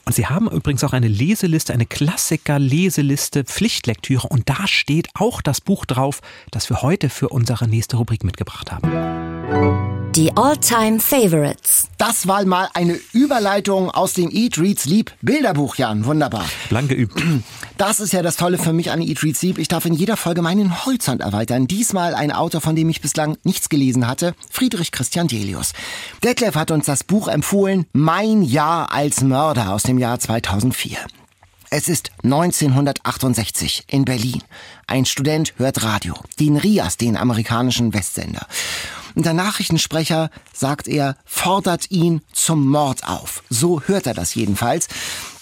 Und 0.05 0.13
Sie 0.15 0.27
haben 0.27 0.49
übrigens 0.49 0.83
auch 0.83 0.93
eine 0.93 1.07
Leseliste, 1.07 1.73
eine 1.73 1.85
Klassiker-Leseliste, 1.85 3.43
Pflichtlektüre. 3.45 4.27
Und 4.27 4.49
da 4.49 4.67
steht 4.67 5.09
auch 5.13 5.41
das 5.41 5.61
Buch 5.61 5.85
drauf, 5.85 6.21
das 6.51 6.69
wir 6.69 6.81
heute 6.81 7.09
für 7.09 7.29
unsere 7.29 7.67
nächste 7.67 7.97
Rubrik 7.97 8.23
mitgebracht 8.23 8.71
haben. 8.71 9.88
Die 10.15 10.35
All-Time 10.35 10.99
Favorites. 10.99 11.87
Das 11.99 12.27
war 12.27 12.43
mal 12.43 12.67
eine 12.73 12.99
Überleitung 13.13 13.91
aus 13.91 14.13
dem 14.13 14.31
Eat, 14.31 14.57
Read, 14.57 14.79
Sleep 14.79 15.11
Bilderbuch, 15.21 15.75
Jan. 15.75 16.03
Wunderbar. 16.05 16.45
Lang 16.71 16.87
geübt. 16.87 17.23
Das 17.77 17.99
ist 17.99 18.11
ja 18.11 18.21
das 18.23 18.35
Tolle 18.35 18.57
für 18.57 18.73
mich 18.73 18.91
an 18.91 19.01
Eat, 19.01 19.21
Read, 19.23 19.37
Sleep. 19.37 19.59
Ich 19.59 19.67
darf 19.67 19.85
in 19.85 19.93
jeder 19.93 20.17
Folge 20.17 20.41
meinen 20.41 20.83
Horizont 20.83 21.21
erweitern. 21.21 21.67
Diesmal 21.67 22.15
ein 22.15 22.31
Autor, 22.31 22.59
von 22.59 22.75
dem 22.75 22.89
ich 22.89 23.01
bislang 23.01 23.37
nichts 23.43 23.69
gelesen 23.69 24.07
hatte. 24.07 24.33
Friedrich 24.49 24.91
Christian 24.91 25.27
Delius. 25.27 25.73
Detlef 26.23 26.55
hat 26.55 26.71
uns 26.71 26.87
das 26.87 27.03
Buch 27.03 27.27
empfohlen. 27.27 27.85
Mein 27.93 28.41
Jahr 28.41 28.91
als 28.91 29.21
Mörder 29.21 29.73
aus 29.73 29.83
dem 29.83 29.99
Jahr 29.99 30.19
2004. 30.19 30.97
Es 31.69 31.87
ist 31.87 32.09
1968 32.23 33.83
in 33.87 34.05
Berlin. 34.05 34.41
Ein 34.87 35.05
Student 35.05 35.53
hört 35.57 35.83
Radio, 35.83 36.15
den 36.39 36.57
RIAS, 36.57 36.97
den 36.97 37.15
amerikanischen 37.15 37.93
Westsender. 37.93 38.47
Und 39.15 39.25
der 39.25 39.33
Nachrichtensprecher, 39.33 40.29
sagt 40.53 40.87
er, 40.87 41.15
fordert 41.25 41.91
ihn 41.91 42.21
zum 42.33 42.67
Mord 42.67 43.07
auf. 43.07 43.43
So 43.49 43.81
hört 43.81 44.07
er 44.07 44.13
das 44.13 44.35
jedenfalls. 44.35 44.87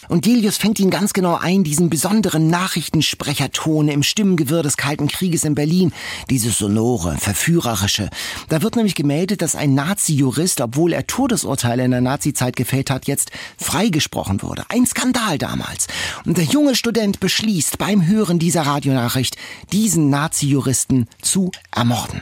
Und 0.09 0.25
Delius 0.25 0.57
fängt 0.57 0.79
ihn 0.79 0.89
ganz 0.89 1.13
genau 1.13 1.35
ein, 1.35 1.63
diesen 1.63 1.89
besonderen 1.89 2.49
Nachrichtensprecherton 2.49 3.89
im 3.89 4.03
Stimmengewirr 4.03 4.63
des 4.63 4.77
Kalten 4.77 5.07
Krieges 5.07 5.43
in 5.43 5.55
Berlin. 5.55 5.91
Dieses 6.29 6.57
sonore, 6.57 7.17
verführerische. 7.17 8.09
Da 8.49 8.61
wird 8.61 8.75
nämlich 8.75 8.95
gemeldet, 8.95 9.41
dass 9.41 9.55
ein 9.55 9.73
Nazi-Jurist, 9.73 10.61
obwohl 10.61 10.93
er 10.93 11.07
Todesurteile 11.07 11.83
in 11.83 11.91
der 11.91 12.01
Nazizeit 12.01 12.55
gefällt 12.55 12.89
hat, 12.89 13.07
jetzt 13.07 13.31
freigesprochen 13.57 14.41
wurde. 14.41 14.63
Ein 14.69 14.85
Skandal 14.85 15.37
damals. 15.37 15.87
Und 16.25 16.37
der 16.37 16.45
junge 16.45 16.75
Student 16.75 17.19
beschließt 17.19 17.77
beim 17.77 18.05
Hören 18.05 18.39
dieser 18.39 18.61
Radionachricht, 18.61 19.35
diesen 19.71 20.09
Nazi-Juristen 20.09 21.07
zu 21.21 21.51
ermorden. 21.71 22.21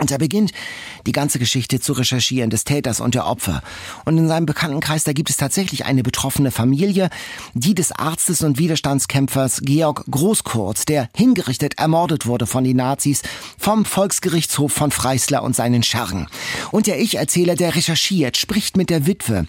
Und 0.00 0.10
er 0.10 0.18
beginnt, 0.18 0.52
die 1.06 1.12
ganze 1.12 1.38
Geschichte 1.38 1.78
zu 1.78 1.92
recherchieren 1.92 2.48
des 2.48 2.64
Täters 2.64 3.00
und 3.00 3.14
der 3.14 3.26
Opfer. 3.26 3.62
Und 4.06 4.16
in 4.16 4.28
seinem 4.28 4.46
Bekanntenkreis, 4.46 5.04
da 5.04 5.12
gibt 5.12 5.28
es 5.28 5.36
tatsächlich 5.36 5.84
eine 5.84 6.02
betroffene 6.02 6.50
Familie, 6.50 7.10
die 7.52 7.74
des 7.74 7.92
Arztes 7.92 8.42
und 8.42 8.58
Widerstandskämpfers 8.58 9.60
Georg 9.62 10.04
Großkurz, 10.10 10.86
der 10.86 11.10
hingerichtet 11.14 11.78
ermordet 11.78 12.24
wurde 12.26 12.46
von 12.46 12.64
den 12.64 12.78
Nazis, 12.78 13.22
vom 13.58 13.84
Volksgerichtshof 13.84 14.72
von 14.72 14.90
Freisler 14.90 15.42
und 15.42 15.54
seinen 15.54 15.82
Schergen. 15.82 16.26
Und 16.70 16.86
der 16.86 16.98
Ich-Erzähler, 16.98 17.54
der 17.54 17.76
recherchiert, 17.76 18.38
spricht 18.38 18.78
mit 18.78 18.88
der 18.88 19.06
Witwe, 19.06 19.46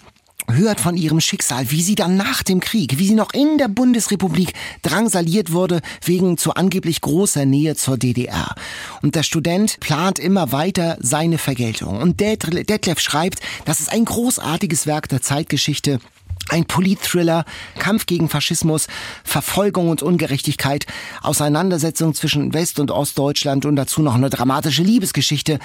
hört 0.50 0.80
von 0.80 0.96
ihrem 0.96 1.20
Schicksal, 1.20 1.70
wie 1.70 1.82
sie 1.82 1.94
dann 1.94 2.16
nach 2.16 2.42
dem 2.42 2.60
Krieg, 2.60 2.98
wie 2.98 3.06
sie 3.06 3.14
noch 3.14 3.32
in 3.32 3.58
der 3.58 3.68
Bundesrepublik 3.68 4.52
drangsaliert 4.82 5.52
wurde 5.52 5.80
wegen 6.04 6.38
zu 6.38 6.54
angeblich 6.54 7.00
großer 7.00 7.46
Nähe 7.46 7.76
zur 7.76 7.96
DDR. 7.96 8.54
Und 9.02 9.14
der 9.14 9.22
Student 9.22 9.80
plant 9.80 10.18
immer 10.18 10.52
weiter 10.52 10.96
seine 11.00 11.38
Vergeltung. 11.38 12.00
Und 12.00 12.20
Detlef 12.20 13.00
schreibt, 13.00 13.40
das 13.64 13.80
ist 13.80 13.92
ein 13.92 14.04
großartiges 14.04 14.86
Werk 14.86 15.08
der 15.08 15.22
Zeitgeschichte 15.22 16.00
ein 16.48 16.64
Politthriller, 16.64 17.44
Kampf 17.78 18.06
gegen 18.06 18.28
Faschismus, 18.28 18.86
Verfolgung 19.24 19.88
und 19.88 20.02
Ungerechtigkeit, 20.02 20.86
Auseinandersetzung 21.22 22.14
zwischen 22.14 22.52
West- 22.52 22.80
und 22.80 22.90
Ostdeutschland 22.90 23.64
und 23.64 23.76
dazu 23.76 24.02
noch 24.02 24.14
eine 24.14 24.30
dramatische 24.30 24.82
Liebesgeschichte. 24.82 25.58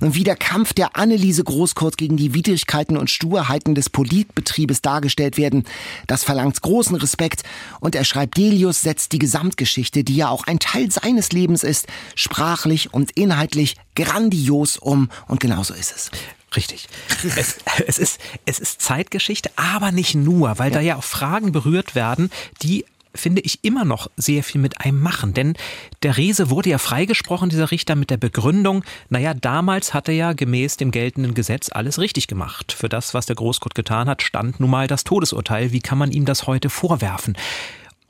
Und 0.00 0.14
wie 0.14 0.24
der 0.24 0.36
Kampf 0.36 0.72
der 0.72 0.96
Anneliese 0.96 1.44
Großkurt 1.44 1.96
gegen 1.96 2.16
die 2.16 2.34
Widrigkeiten 2.34 2.96
und 2.96 3.10
Sturheiten 3.10 3.74
des 3.74 3.90
Politbetriebes 3.90 4.82
dargestellt 4.82 5.36
werden, 5.36 5.64
das 6.06 6.24
verlangt 6.24 6.60
großen 6.60 6.96
Respekt. 6.96 7.42
Und 7.80 7.94
er 7.94 8.04
schreibt, 8.04 8.36
Delius 8.36 8.82
setzt 8.82 9.12
die 9.12 9.18
Gesamtgeschichte, 9.18 10.04
die 10.04 10.16
ja 10.16 10.28
auch 10.28 10.46
ein 10.46 10.58
Teil 10.58 10.90
seines 10.90 11.32
Lebens 11.32 11.62
ist, 11.62 11.86
sprachlich 12.14 12.92
und 12.92 13.12
inhaltlich 13.12 13.76
grandios 13.94 14.76
um. 14.76 15.08
Und 15.28 15.40
genauso 15.40 15.74
ist 15.74 15.94
es. 15.94 16.10
Richtig. 16.56 16.88
Es, 17.36 17.56
es, 17.86 17.98
ist, 17.98 18.20
es 18.46 18.58
ist 18.58 18.80
Zeitgeschichte, 18.82 19.50
aber 19.56 19.92
nicht 19.92 20.14
nur, 20.14 20.58
weil 20.58 20.70
ja. 20.70 20.78
da 20.78 20.80
ja 20.80 20.96
auch 20.96 21.04
Fragen 21.04 21.52
berührt 21.52 21.94
werden, 21.94 22.30
die 22.62 22.84
finde 23.14 23.42
ich 23.42 23.60
immer 23.62 23.84
noch 23.84 24.10
sehr 24.16 24.42
viel 24.42 24.60
mit 24.60 24.80
einem 24.80 25.00
machen. 25.00 25.34
Denn 25.34 25.54
der 26.02 26.16
Rese 26.16 26.50
wurde 26.50 26.70
ja 26.70 26.78
freigesprochen, 26.78 27.50
dieser 27.50 27.70
Richter, 27.70 27.94
mit 27.94 28.10
der 28.10 28.16
Begründung, 28.16 28.84
naja, 29.08 29.34
damals 29.34 29.94
hat 29.94 30.08
er 30.08 30.14
ja 30.14 30.32
gemäß 30.32 30.76
dem 30.76 30.90
geltenden 30.90 31.34
Gesetz 31.34 31.70
alles 31.70 31.98
richtig 31.98 32.26
gemacht. 32.26 32.72
Für 32.72 32.88
das, 32.88 33.14
was 33.14 33.26
der 33.26 33.36
Großgott 33.36 33.74
getan 33.74 34.08
hat, 34.08 34.22
stand 34.22 34.60
nun 34.60 34.70
mal 34.70 34.86
das 34.86 35.04
Todesurteil. 35.04 35.72
Wie 35.72 35.80
kann 35.80 35.98
man 35.98 36.12
ihm 36.12 36.24
das 36.24 36.46
heute 36.46 36.70
vorwerfen? 36.70 37.36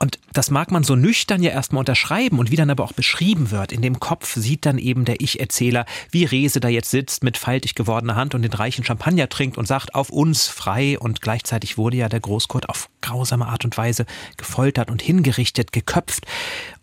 Und 0.03 0.19
das 0.33 0.51
mag 0.51 0.73
man 0.73 0.83
so 0.83 0.97
nüchtern 0.97 1.45
ja 1.45 1.53
erstmal 1.53 1.79
unterschreiben 1.79 2.41
und 2.41 2.51
wie 2.51 2.57
dann 2.57 2.71
aber 2.71 2.83
auch 2.83 2.93
beschrieben 2.93 3.53
wird. 3.53 3.71
In 3.71 3.83
dem 3.83 4.01
Kopf 4.01 4.35
sieht 4.35 4.67
dann 4.67 4.79
eben 4.79 5.05
der 5.05 5.21
Ich-Erzähler, 5.21 5.87
wie 6.11 6.25
Rese 6.25 6.59
da 6.59 6.67
jetzt 6.67 6.91
sitzt 6.91 7.23
mit 7.23 7.37
faltig 7.37 7.77
gewordener 7.77 8.17
Hand 8.17 8.35
und 8.35 8.43
den 8.43 8.53
reichen 8.53 8.85
Champagner 8.85 9.29
trinkt 9.29 9.59
und 9.59 9.69
sagt, 9.69 9.95
auf 9.95 10.11
uns 10.11 10.49
frei. 10.49 10.99
Und 10.99 11.21
gleichzeitig 11.21 11.79
wurde 11.79 11.99
ja 11.99 12.09
der 12.09 12.19
Großkurt 12.19 12.69
auf 12.69 12.89
grausame 13.01 13.47
Art 13.47 13.65
und 13.65 13.77
Weise 13.77 14.05
gefoltert 14.37 14.91
und 14.91 15.01
hingerichtet, 15.03 15.71
geköpft. 15.71 16.27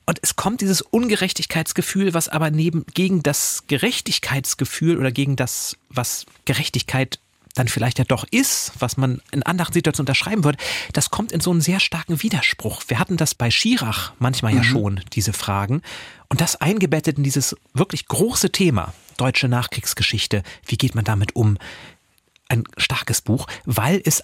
Und 0.06 0.20
es 0.22 0.38
kommt 0.38 0.62
dieses 0.62 0.82
Ungerechtigkeitsgefühl, 0.82 2.14
was 2.14 2.30
aber 2.30 2.52
neben, 2.52 2.86
gegen 2.94 3.22
das 3.22 3.66
Gerechtigkeitsgefühl 3.68 4.98
oder 4.98 5.12
gegen 5.12 5.36
das, 5.36 5.76
was 5.90 6.26
Gerechtigkeit 6.46 7.20
dann 7.60 7.68
vielleicht 7.68 8.00
ja 8.00 8.06
doch 8.06 8.26
ist, 8.32 8.72
was 8.80 8.98
man 8.98 9.22
in 9.32 9.44
anderen 9.44 9.74
Situationen 9.74 10.08
unterschreiben 10.08 10.44
würde, 10.44 10.58
das 10.94 11.12
kommt 11.12 11.32
in 11.32 11.42
so 11.42 11.52
einen 11.52 11.62
sehr 11.62 11.80
starken 11.80 12.24
Widerspruch. 12.24 12.84
Wir 12.88 13.00
hatten 13.00 13.18
das 13.18 13.36
bei 13.36 13.52
Schirach 13.52 14.14
manchmal 14.18 14.54
mhm. 14.54 14.58
ja 14.58 14.64
schon, 14.64 15.02
diese 15.14 15.34
Fragen. 15.34 15.82
Und 16.30 16.42
das 16.42 16.56
eingebettet 16.56 17.18
in 17.18 17.24
dieses 17.24 17.56
wirklich 17.74 18.08
große 18.08 18.52
Thema, 18.52 18.94
deutsche 19.18 19.48
Nachkriegsgeschichte. 19.48 20.44
Wie 20.66 20.78
geht 20.78 20.96
man 20.96 21.04
damit 21.04 21.36
um? 21.36 21.58
Ein 22.48 22.64
starkes 22.78 23.22
Buch, 23.22 23.46
weil 23.66 24.02
es 24.04 24.22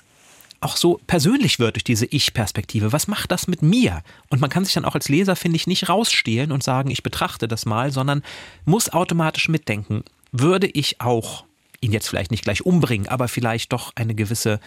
auch 0.61 0.77
so 0.77 0.99
persönlich 1.05 1.59
wird 1.59 1.75
durch 1.75 1.83
diese 1.83 2.05
Ich-Perspektive. 2.05 2.91
Was 2.91 3.07
macht 3.07 3.31
das 3.31 3.47
mit 3.47 3.61
mir? 3.61 4.01
Und 4.29 4.41
man 4.41 4.49
kann 4.49 4.65
sich 4.65 4.73
dann 4.73 4.85
auch 4.85 4.95
als 4.95 5.09
Leser, 5.09 5.35
finde 5.35 5.57
ich, 5.57 5.67
nicht 5.67 5.89
rausstehlen 5.89 6.51
und 6.51 6.63
sagen, 6.63 6.89
ich 6.89 7.03
betrachte 7.03 7.47
das 7.47 7.65
mal, 7.65 7.91
sondern 7.91 8.23
muss 8.65 8.89
automatisch 8.89 9.47
mitdenken. 9.47 10.03
Würde 10.31 10.67
ich 10.67 11.01
auch 11.01 11.44
ihn 11.85 11.93
jetzt 11.93 12.09
vielleicht 12.09 12.31
nicht 12.31 12.43
gleich 12.43 12.65
umbringen, 12.65 13.07
aber 13.07 13.27
vielleicht 13.27 13.73
doch 13.73 13.91
eine 13.95 14.15
gewisse 14.15 14.59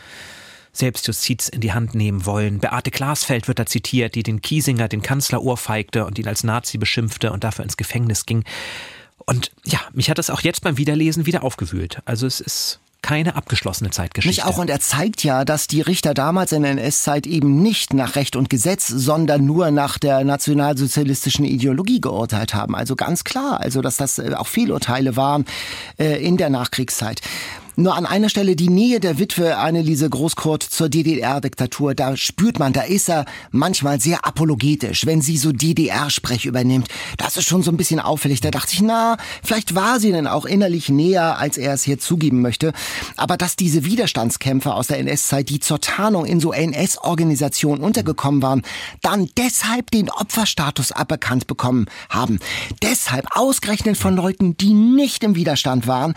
Selbstjustiz 0.73 1.49
in 1.49 1.61
die 1.61 1.73
Hand 1.73 1.95
nehmen 1.95 2.25
wollen. 2.25 2.59
Beate 2.59 2.91
Glasfeld 2.91 3.49
wird 3.49 3.59
da 3.59 3.67
zitiert, 3.67 4.15
die 4.15 4.23
den 4.23 4.43
Kiesinger, 4.43 4.89
den 4.89 5.03
Kanzler, 5.03 5.43
ohrfeigte 5.43 6.05
und 6.05 6.19
ihn 6.19 6.29
als 6.29 6.45
Nazi 6.45 6.79
beschimpfte 6.79 7.33
und 7.33 7.45
dafür 7.45 7.65
ins 7.65 7.77
Gefängnis 7.77 8.27
ging. 8.27 8.45
Und 9.27 9.51
ja, 9.65 9.81
mich 9.93 10.09
hat 10.09 10.19
das 10.19 10.31
auch 10.31 10.41
jetzt 10.41 10.63
beim 10.63 10.79
Wiederlesen 10.79 11.27
wieder 11.27 11.43
aufgewühlt. 11.43 12.01
Also 12.05 12.27
es 12.27 12.41
ist 12.41 12.81
keine 13.03 13.37
abgeschlossene 13.37 13.91
Zeitgeschichte. 13.91 14.41
Nicht 14.41 14.45
auch, 14.45 14.59
und 14.59 14.71
er 14.71 14.81
zeigt 14.81 15.23
ja, 15.23 15.45
dass 15.45 15.67
die 15.67 15.81
Richter 15.81 16.15
damals 16.15 16.53
in 16.53 16.63
der 16.63 16.73
NS-Zeit 16.73 17.27
eben 17.27 17.63
nicht 17.63 17.95
nach 17.95 18.17
Recht 18.17 18.37
und 18.37 18.51
Gesetz, 18.51 18.89
sondern 18.89 19.45
nur 19.45 19.71
nach 19.71 19.99
der 19.99 20.25
nationalsozialistischen 20.25 21.45
Ideologie 21.45 22.01
geurteilt 22.01 22.55
haben. 22.55 22.75
Also 22.75 22.97
ganz 22.97 23.25
klar, 23.25 23.61
also 23.61 23.83
dass 23.83 23.97
das 23.97 24.19
äh, 24.19 24.35
auch 24.35 24.47
Fehlurteile 24.47 25.17
waren 25.17 25.45
äh, 25.99 26.23
in 26.23 26.37
der 26.37 26.51
Nachkriegszeit. 26.51 27.21
Nur 27.81 27.95
an 27.95 28.07
einer 28.07 28.29
Stelle 28.29 28.57
die 28.57 28.71
Nähe 28.71 28.99
der 28.99 29.21
Witwe 29.21 29.57
Anneliese 29.57 30.11
Großkurt 30.11 30.65
zur 30.65 30.89
DDR-Diktatur, 30.89 31.95
da 31.95 32.17
spürt 32.17 32.59
man, 32.59 32.73
da 32.73 32.81
ist 32.81 33.09
er 33.09 33.25
manchmal 33.53 34.01
sehr 34.01 34.27
apologetisch, 34.27 35.07
wenn 35.07 35.23
sie 35.23 35.37
so 35.37 35.53
DDR-Sprech 35.53 36.45
übernimmt. 36.45 36.89
Das 37.19 37.37
ist 37.37 37.45
schon 37.45 37.63
so 37.63 37.71
ein 37.71 37.77
bisschen 37.77 38.01
auffällig. 38.01 38.41
Da 38.41 38.51
dachte 38.51 38.73
ich, 38.73 38.83
na, 38.83 39.17
vielleicht 39.45 39.77
war 39.77 40.01
sie 40.01 40.11
denn 40.11 40.27
auch 40.27 40.45
innerlich 40.45 40.89
näher, 40.89 41.39
als 41.39 41.57
er 41.57 41.73
es 41.73 41.85
hier 41.85 42.01
zugeben 42.01 42.43
möchte. 42.43 42.73
Aber 43.17 43.37
dass 43.37 43.55
diese 43.55 43.85
Widerstandskämpfer 43.85 44.75
aus 44.75 44.89
der 44.89 44.99
NS-Zeit, 44.99 45.49
die 45.49 45.61
zur 45.61 45.81
Tarnung 45.81 46.27
in 46.27 46.41
so 46.41 46.53
NS-Organisationen 46.53 47.85
untergekommen 47.85 48.43
waren, 48.43 48.63
dann 49.03 49.31
deshalb 49.37 49.93
den 49.93 50.11
Opferstatus 50.11 50.91
aberkannt 50.91 51.47
bekommen 51.47 51.87
haben. 52.11 52.41
Deshalb 52.83 53.29
ausgerechnet 53.37 53.97
von 53.97 54.17
Leuten, 54.17 54.57
die 54.57 54.75
nicht 54.75 55.23
im 55.23 55.37
Widerstand 55.37 55.87
waren. 55.87 56.15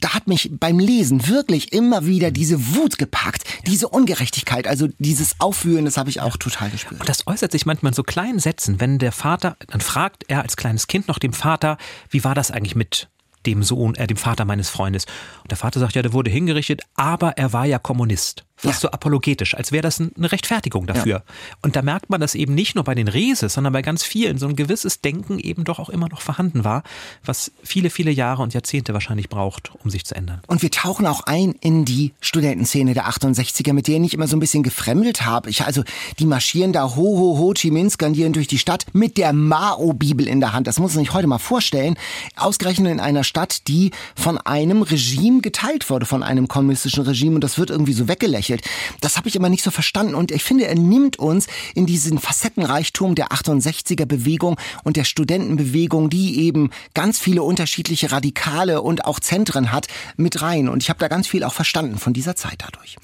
Da 0.00 0.14
hat 0.14 0.26
mich 0.26 0.50
beim 0.58 0.78
Lesen 0.78 1.01
Lesen 1.02 1.26
wirklich 1.26 1.72
immer 1.72 2.06
wieder 2.06 2.30
diese 2.30 2.76
Wut 2.76 2.96
gepackt, 2.96 3.42
diese 3.66 3.88
Ungerechtigkeit, 3.88 4.68
also 4.68 4.86
dieses 5.00 5.34
Aufwühlen, 5.40 5.84
das 5.84 5.96
habe 5.96 6.10
ich 6.10 6.20
auch 6.20 6.36
total 6.36 6.70
gespürt. 6.70 7.00
Und 7.00 7.08
das 7.08 7.26
äußert 7.26 7.50
sich 7.50 7.66
manchmal 7.66 7.90
in 7.90 7.94
so 7.94 8.04
kleinen 8.04 8.38
Sätzen, 8.38 8.78
wenn 8.78 9.00
der 9.00 9.10
Vater, 9.10 9.56
dann 9.66 9.80
fragt 9.80 10.22
er 10.28 10.42
als 10.42 10.56
kleines 10.56 10.86
Kind 10.86 11.08
noch 11.08 11.18
dem 11.18 11.32
Vater, 11.32 11.76
wie 12.08 12.22
war 12.22 12.36
das 12.36 12.52
eigentlich 12.52 12.76
mit 12.76 13.08
dem 13.46 13.64
Sohn, 13.64 13.96
äh, 13.96 14.06
dem 14.06 14.16
Vater 14.16 14.44
meines 14.44 14.70
Freundes. 14.70 15.06
Und 15.42 15.50
der 15.50 15.58
Vater 15.58 15.80
sagt, 15.80 15.96
ja, 15.96 16.02
der 16.02 16.12
wurde 16.12 16.30
hingerichtet, 16.30 16.82
aber 16.94 17.36
er 17.36 17.52
war 17.52 17.66
ja 17.66 17.80
Kommunist 17.80 18.44
fast 18.62 18.82
ja. 18.82 18.88
so 18.88 18.92
apologetisch, 18.92 19.54
als 19.54 19.72
wäre 19.72 19.82
das 19.82 20.00
eine 20.00 20.30
Rechtfertigung 20.30 20.86
dafür. 20.86 21.16
Ja. 21.16 21.22
Und 21.62 21.76
da 21.76 21.82
merkt 21.82 22.10
man, 22.10 22.20
dass 22.20 22.34
eben 22.34 22.54
nicht 22.54 22.74
nur 22.74 22.84
bei 22.84 22.94
den 22.94 23.08
Reses, 23.08 23.54
sondern 23.54 23.72
bei 23.72 23.82
ganz 23.82 24.04
vielen 24.04 24.38
so 24.38 24.46
ein 24.46 24.56
gewisses 24.56 25.00
Denken 25.00 25.38
eben 25.38 25.64
doch 25.64 25.78
auch 25.78 25.88
immer 25.88 26.08
noch 26.08 26.20
vorhanden 26.20 26.64
war, 26.64 26.82
was 27.24 27.50
viele, 27.62 27.90
viele 27.90 28.10
Jahre 28.10 28.42
und 28.42 28.54
Jahrzehnte 28.54 28.94
wahrscheinlich 28.94 29.28
braucht, 29.28 29.72
um 29.82 29.90
sich 29.90 30.04
zu 30.04 30.14
ändern. 30.14 30.40
Und 30.46 30.62
wir 30.62 30.70
tauchen 30.70 31.06
auch 31.06 31.22
ein 31.22 31.54
in 31.60 31.84
die 31.84 32.12
Studentenszene 32.20 32.94
der 32.94 33.08
68er, 33.08 33.72
mit 33.72 33.88
denen 33.88 34.04
ich 34.04 34.14
immer 34.14 34.28
so 34.28 34.36
ein 34.36 34.40
bisschen 34.40 34.62
gefremdelt 34.62 35.24
habe. 35.24 35.50
Ich, 35.50 35.64
also, 35.64 35.82
die 36.18 36.26
marschieren 36.26 36.72
da 36.72 36.84
ho, 36.84 36.96
ho, 36.96 37.38
ho, 37.38 37.52
Chi 37.54 37.70
Minh 37.70 37.90
skandieren 37.90 38.32
durch 38.32 38.46
die 38.46 38.58
Stadt 38.58 38.86
mit 38.92 39.16
der 39.16 39.32
Mao-Bibel 39.32 40.28
in 40.28 40.40
der 40.40 40.52
Hand. 40.52 40.66
Das 40.66 40.78
muss 40.78 40.94
man 40.94 41.04
sich 41.04 41.12
heute 41.12 41.26
mal 41.26 41.38
vorstellen. 41.38 41.96
Ausgerechnet 42.36 42.92
in 42.92 43.00
einer 43.00 43.24
Stadt, 43.24 43.66
die 43.68 43.90
von 44.14 44.38
einem 44.38 44.82
Regime 44.82 45.40
geteilt 45.40 45.90
wurde, 45.90 46.06
von 46.06 46.22
einem 46.22 46.46
kommunistischen 46.46 47.02
Regime. 47.02 47.34
Und 47.34 47.44
das 47.44 47.58
wird 47.58 47.70
irgendwie 47.70 47.92
so 47.92 48.06
weggelächelt 48.08 48.51
entwickelt. 48.52 48.68
Das 49.00 49.16
habe 49.16 49.28
ich 49.28 49.36
immer 49.36 49.48
nicht 49.48 49.62
so 49.62 49.70
verstanden 49.70 50.14
und 50.14 50.30
ich 50.30 50.42
finde, 50.42 50.66
er 50.66 50.74
nimmt 50.74 51.18
uns 51.18 51.46
in 51.74 51.86
diesen 51.86 52.18
Facettenreichtum 52.18 53.14
der 53.14 53.28
68er 53.28 54.06
Bewegung 54.06 54.56
und 54.84 54.96
der 54.96 55.04
Studentenbewegung, 55.04 56.10
die 56.10 56.40
eben 56.40 56.70
ganz 56.94 57.18
viele 57.18 57.42
unterschiedliche 57.42 58.12
Radikale 58.12 58.82
und 58.82 59.04
auch 59.04 59.20
Zentren 59.20 59.72
hat, 59.72 59.86
mit 60.16 60.42
rein. 60.42 60.68
Und 60.68 60.82
ich 60.82 60.88
habe 60.88 61.00
da 61.00 61.08
ganz 61.08 61.26
viel 61.26 61.44
auch 61.44 61.54
verstanden 61.54 61.98
von 61.98 62.12
dieser 62.12 62.36
Zeit 62.36 62.58
dadurch. 62.58 62.96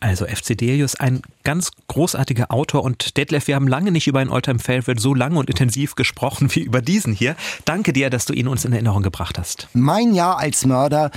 Also 0.00 0.26
FC 0.26 0.56
Delius, 0.56 0.94
ein 0.96 1.22
ganz 1.44 1.70
großartiger 1.88 2.50
Autor 2.50 2.84
und 2.84 3.16
Detlef, 3.16 3.46
wir 3.46 3.54
haben 3.54 3.68
lange 3.68 3.90
nicht 3.90 4.06
über 4.06 4.20
ein 4.20 4.30
Alltime 4.30 4.58
Favorite 4.58 5.00
so 5.00 5.14
lange 5.14 5.38
und 5.38 5.48
intensiv 5.48 5.94
gesprochen 5.94 6.54
wie 6.54 6.60
über 6.60 6.82
diesen 6.82 7.12
hier. 7.12 7.36
Danke 7.64 7.92
dir, 7.92 8.10
dass 8.10 8.26
du 8.26 8.32
ihn 8.32 8.48
uns 8.48 8.64
in 8.64 8.72
Erinnerung 8.72 9.02
gebracht 9.02 9.38
hast. 9.38 9.68
Mein 9.72 10.14
Jahr 10.14 10.38
als 10.38 10.66
Mörder 10.66 11.10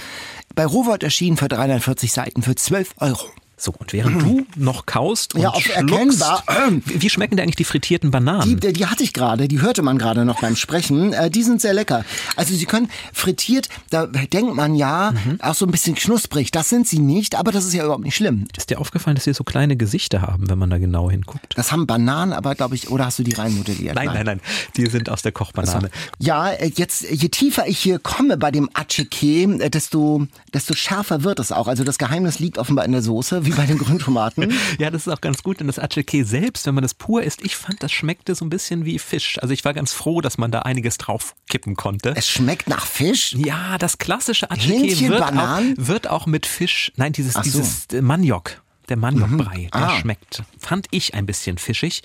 bei 0.55 0.65
Rowold 0.65 1.03
erschienen 1.03 1.37
für 1.37 1.47
340 1.47 2.11
Seiten 2.11 2.41
für 2.41 2.55
12 2.55 2.95
Euro. 2.97 3.29
So, 3.59 3.73
und 3.77 3.91
während 3.93 4.21
du 4.21 4.45
noch 4.55 4.85
kaust 4.85 5.35
und 5.35 5.41
ja, 5.41 5.49
auf 5.49 5.61
schluckst, 5.61 6.21
erkennbar. 6.21 6.43
wie 6.85 7.09
schmecken 7.09 7.35
dir 7.35 7.43
eigentlich 7.43 7.57
die 7.57 7.65
frittierten 7.65 8.09
Bananen? 8.09 8.59
Die, 8.59 8.73
die 8.73 8.85
hatte 8.85 9.03
ich 9.03 9.13
gerade, 9.13 9.47
die 9.47 9.61
hörte 9.61 9.81
man 9.81 9.97
gerade 9.97 10.23
noch 10.23 10.39
beim 10.39 10.55
Sprechen. 10.55 11.13
Äh, 11.13 11.29
die 11.29 11.43
sind 11.43 11.61
sehr 11.61 11.73
lecker. 11.73 12.05
Also 12.35 12.55
sie 12.55 12.65
können 12.65 12.89
frittiert, 13.11 13.67
da 13.89 14.05
denkt 14.07 14.55
man 14.55 14.75
ja, 14.75 15.11
mhm. 15.11 15.39
auch 15.41 15.55
so 15.55 15.65
ein 15.65 15.71
bisschen 15.71 15.95
knusprig. 15.95 16.51
Das 16.51 16.69
sind 16.69 16.87
sie 16.87 16.99
nicht, 16.99 17.35
aber 17.35 17.51
das 17.51 17.65
ist 17.65 17.73
ja 17.73 17.83
überhaupt 17.83 18.03
nicht 18.03 18.15
schlimm. 18.15 18.47
Ist 18.55 18.69
dir 18.69 18.79
aufgefallen, 18.79 19.15
dass 19.15 19.25
sie 19.25 19.33
so 19.33 19.43
kleine 19.43 19.75
Gesichter 19.75 20.21
haben, 20.21 20.49
wenn 20.49 20.57
man 20.57 20.69
da 20.69 20.77
genau 20.77 21.09
hinguckt? 21.09 21.53
Das 21.57 21.71
haben 21.71 21.85
Bananen, 21.85 22.33
aber 22.33 22.55
glaube 22.55 22.75
ich, 22.75 22.89
oder 22.89 23.05
hast 23.05 23.19
du 23.19 23.23
die 23.23 23.33
reinmodelliert? 23.33 23.95
Nein, 23.95 24.07
nein, 24.13 24.25
nein, 24.25 24.41
die 24.77 24.85
sind 24.87 25.09
aus 25.09 25.21
der 25.21 25.31
Kochbanane. 25.31 25.75
Also, 25.75 25.87
ja, 26.19 26.49
äh, 26.51 26.71
jetzt, 26.75 27.01
je 27.09 27.29
tiefer 27.29 27.67
ich 27.67 27.79
hier 27.79 27.99
komme 27.99 28.37
bei 28.37 28.51
dem 28.51 28.69
Acheke, 28.73 29.59
äh, 29.59 29.69
desto, 29.69 30.27
desto 30.53 30.73
schärfer 30.73 31.23
wird 31.23 31.39
es 31.39 31.51
auch. 31.51 31.67
Also 31.67 31.83
das 31.83 31.97
Geheimnis 31.97 32.39
liegt 32.39 32.57
offenbar 32.57 32.85
in 32.85 32.91
der 32.91 33.01
Soße, 33.01 33.45
wie 33.49 33.57
bei 33.57 33.65
den 33.65 33.77
Grüntomaten. 33.77 34.49
Tomaten. 34.49 34.53
ja, 34.79 34.89
das 34.89 35.07
ist 35.07 35.13
auch 35.13 35.21
ganz 35.21 35.43
gut, 35.43 35.59
denn 35.59 35.67
das 35.67 35.79
Acheke 35.79 36.25
selbst, 36.25 36.65
wenn 36.65 36.75
man 36.75 36.81
das 36.81 36.93
pur 36.93 37.23
isst, 37.23 37.43
ich 37.43 37.55
fand, 37.55 37.81
das 37.83 37.91
schmeckte 37.91 38.35
so 38.35 38.45
ein 38.45 38.49
bisschen 38.49 38.85
wie 38.85 38.99
Fisch. 38.99 39.37
Also 39.41 39.53
ich 39.53 39.65
war 39.65 39.73
ganz 39.73 39.93
froh, 39.93 40.21
dass 40.21 40.37
man 40.37 40.51
da 40.51 40.59
einiges 40.59 40.97
drauf 40.97 41.35
kippen 41.49 41.75
konnte. 41.75 42.13
Es 42.15 42.27
schmeckt 42.27 42.67
nach 42.67 42.85
Fisch? 42.85 43.33
Ja, 43.33 43.77
das 43.77 43.97
klassische 43.97 44.51
Acheke 44.51 45.09
wird 45.09 45.21
auch, 45.21 45.61
wird 45.75 46.07
auch 46.07 46.25
mit 46.25 46.45
Fisch, 46.45 46.91
nein, 46.95 47.13
dieses, 47.13 47.33
so. 47.33 47.41
dieses 47.41 47.87
Maniok, 48.01 48.61
der 48.89 48.97
Maniokbrei, 48.97 49.57
mhm. 49.59 49.71
der 49.71 49.89
ah. 49.89 49.99
schmeckt, 49.99 50.43
fand 50.57 50.87
ich 50.91 51.13
ein 51.13 51.25
bisschen 51.25 51.57
fischig. 51.57 52.01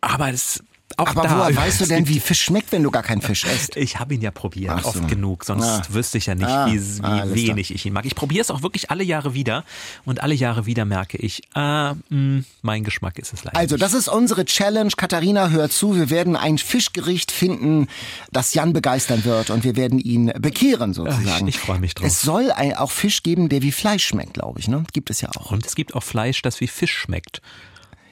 Aber 0.00 0.30
es 0.30 0.62
auch 0.96 1.08
Aber 1.08 1.22
da, 1.22 1.38
woher 1.38 1.56
weißt 1.56 1.80
du 1.80 1.86
denn, 1.86 2.08
wie 2.08 2.20
Fisch 2.20 2.42
schmeckt, 2.42 2.72
wenn 2.72 2.82
du 2.82 2.90
gar 2.90 3.02
keinen 3.02 3.20
Fisch 3.20 3.44
isst? 3.44 3.76
Ich 3.76 3.98
habe 3.98 4.14
ihn 4.14 4.22
ja 4.22 4.30
probiert, 4.30 4.82
so. 4.82 4.88
oft 4.88 5.08
genug, 5.08 5.44
sonst 5.44 5.64
ah. 5.64 5.82
wüsste 5.90 6.18
ich 6.18 6.26
ja 6.26 6.34
nicht, 6.34 6.48
ah. 6.48 6.66
wie, 6.66 6.80
wie 6.80 7.02
ah, 7.02 7.24
wenig 7.26 7.74
ich 7.74 7.84
ihn 7.84 7.92
mag. 7.92 8.06
Ich 8.06 8.14
probiere 8.14 8.42
es 8.42 8.50
auch 8.50 8.62
wirklich 8.62 8.90
alle 8.90 9.04
Jahre 9.04 9.34
wieder 9.34 9.64
und 10.04 10.22
alle 10.22 10.34
Jahre 10.34 10.66
wieder 10.66 10.84
merke 10.84 11.18
ich, 11.18 11.42
ah, 11.54 11.94
mh, 11.94 12.00
hm, 12.10 12.44
mein 12.62 12.84
Geschmack 12.84 13.18
ist 13.18 13.32
es 13.32 13.44
leider 13.44 13.58
Also 13.58 13.76
das 13.76 13.94
ist 13.94 14.08
unsere 14.08 14.44
Challenge. 14.44 14.90
Katharina, 14.96 15.50
hör 15.50 15.68
zu, 15.68 15.96
wir 15.96 16.08
werden 16.10 16.36
ein 16.36 16.58
Fischgericht 16.58 17.30
finden, 17.30 17.88
das 18.30 18.54
Jan 18.54 18.72
begeistern 18.72 19.24
wird 19.24 19.50
und 19.50 19.64
wir 19.64 19.76
werden 19.76 19.98
ihn 19.98 20.32
bekehren 20.38 20.94
sozusagen. 20.94 21.48
Ich, 21.48 21.56
ich 21.56 21.60
freue 21.60 21.80
mich 21.80 21.94
drauf. 21.94 22.06
Es 22.06 22.22
soll 22.22 22.52
auch 22.52 22.90
Fisch 22.90 23.22
geben, 23.22 23.48
der 23.48 23.62
wie 23.62 23.72
Fleisch 23.72 24.06
schmeckt, 24.06 24.34
glaube 24.34 24.60
ich. 24.60 24.68
Ne? 24.68 24.84
Gibt 24.92 25.10
es 25.10 25.20
ja 25.20 25.30
auch. 25.36 25.50
Und 25.50 25.66
es 25.66 25.74
gibt 25.74 25.94
auch 25.94 26.02
Fleisch, 26.02 26.42
das 26.42 26.60
wie 26.60 26.68
Fisch 26.68 26.92
schmeckt. 26.92 27.42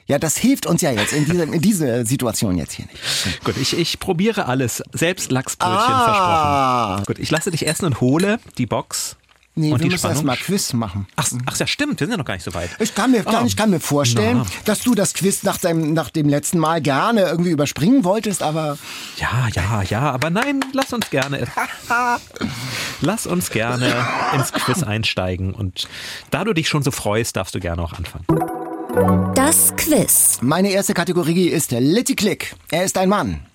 Ja, 0.07 0.19
das 0.19 0.37
hilft 0.37 0.67
uns 0.67 0.81
ja 0.81 0.91
jetzt 0.91 1.13
in 1.13 1.25
dieser, 1.25 1.43
in 1.43 1.61
dieser 1.61 2.05
Situation 2.05 2.57
jetzt 2.57 2.73
hier 2.73 2.85
nicht. 2.85 3.43
Gut, 3.43 3.57
ich, 3.57 3.77
ich 3.77 3.99
probiere 3.99 4.45
alles. 4.47 4.83
Selbst 4.93 5.31
Lachsbrötchen 5.31 5.77
ah. 5.77 6.97
versprochen. 6.97 7.05
Gut, 7.05 7.19
ich 7.19 7.31
lasse 7.31 7.51
dich 7.51 7.65
essen 7.65 7.85
und 7.85 8.01
hole 8.01 8.39
die 8.57 8.67
Box 8.67 9.17
Nee, 9.57 9.71
und 9.71 9.81
wir 9.81 9.89
müssen 9.89 10.07
erstmal 10.07 10.35
Quiz 10.35 10.73
machen. 10.73 11.07
Ach, 11.15 11.29
ach 11.45 11.57
ja, 11.57 11.65
stimmt, 11.65 12.01
wir 12.01 12.07
sind 12.07 12.11
ja 12.11 12.17
noch 12.17 12.25
gar 12.25 12.33
nicht 12.33 12.43
so 12.43 12.53
weit. 12.53 12.69
Ich 12.79 12.93
kann 12.93 13.11
mir, 13.11 13.23
oh. 13.25 13.45
ich 13.45 13.55
kann 13.55 13.69
mir 13.69 13.79
vorstellen, 13.79 14.39
Na. 14.39 14.45
dass 14.65 14.81
du 14.81 14.95
das 14.95 15.13
Quiz 15.13 15.43
nach, 15.43 15.57
deinem, 15.57 15.93
nach 15.93 16.09
dem 16.09 16.27
letzten 16.27 16.59
Mal 16.59 16.81
gerne 16.81 17.21
irgendwie 17.21 17.51
überspringen 17.51 18.03
wolltest, 18.03 18.43
aber. 18.43 18.77
Ja, 19.15 19.47
ja, 19.53 19.81
ja, 19.83 20.11
aber 20.11 20.29
nein, 20.29 20.65
lass 20.73 20.91
uns 20.91 21.09
gerne. 21.09 21.47
lass 23.01 23.27
uns 23.27 23.49
gerne 23.49 24.05
ins 24.33 24.51
Quiz 24.51 24.83
einsteigen. 24.83 25.53
Und 25.53 25.87
da 26.31 26.43
du 26.43 26.51
dich 26.51 26.67
schon 26.67 26.83
so 26.83 26.91
freust, 26.91 27.37
darfst 27.37 27.55
du 27.55 27.61
gerne 27.61 27.81
auch 27.81 27.93
anfangen. 27.93 28.25
Das 29.35 29.75
Quiz. 29.75 30.39
Meine 30.41 30.69
erste 30.69 30.93
Kategorie 30.93 31.49
ist 31.49 31.71
Litty 31.71 32.15
Click. 32.15 32.55
Er 32.71 32.85
ist 32.85 32.97
ein 32.97 33.09
Mann. 33.09 33.45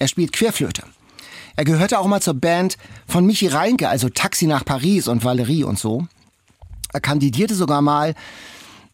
Er 0.00 0.08
spielt 0.08 0.32
Querflöte. 0.32 0.82
Er 1.54 1.64
gehörte 1.64 2.00
auch 2.00 2.08
mal 2.08 2.20
zur 2.20 2.34
Band 2.34 2.76
von 3.06 3.24
Michi 3.24 3.46
Reinke, 3.46 3.88
also 3.88 4.08
Taxi 4.08 4.46
nach 4.46 4.64
Paris 4.64 5.06
und 5.06 5.22
Valerie 5.22 5.62
und 5.62 5.78
so. 5.78 6.08
Er 6.92 7.00
kandidierte 7.00 7.54
sogar 7.54 7.82
mal 7.82 8.16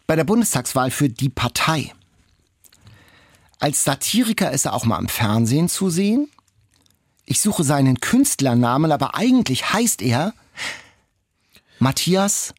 bei 0.07 0.16
der 0.16 0.24
Bundestagswahl 0.24 0.91
für 0.91 1.09
die 1.09 1.31
Partei. 1.31 1.95
Als 3.59 3.83
Satiriker 3.83 4.51
ist 4.51 4.66
er 4.66 4.74
auch 4.74 4.85
mal 4.85 4.99
im 4.99 5.09
Fernsehen 5.09 5.70
zu 5.70 5.89
sehen. 5.89 6.28
Ich 7.24 7.41
suche 7.41 7.64
seinen 7.64 8.01
Künstlernamen, 8.01 8.93
aber 8.93 9.14
eigentlich 9.14 9.72
heißt 9.72 10.03
er 10.03 10.35
Matthias 11.78 12.53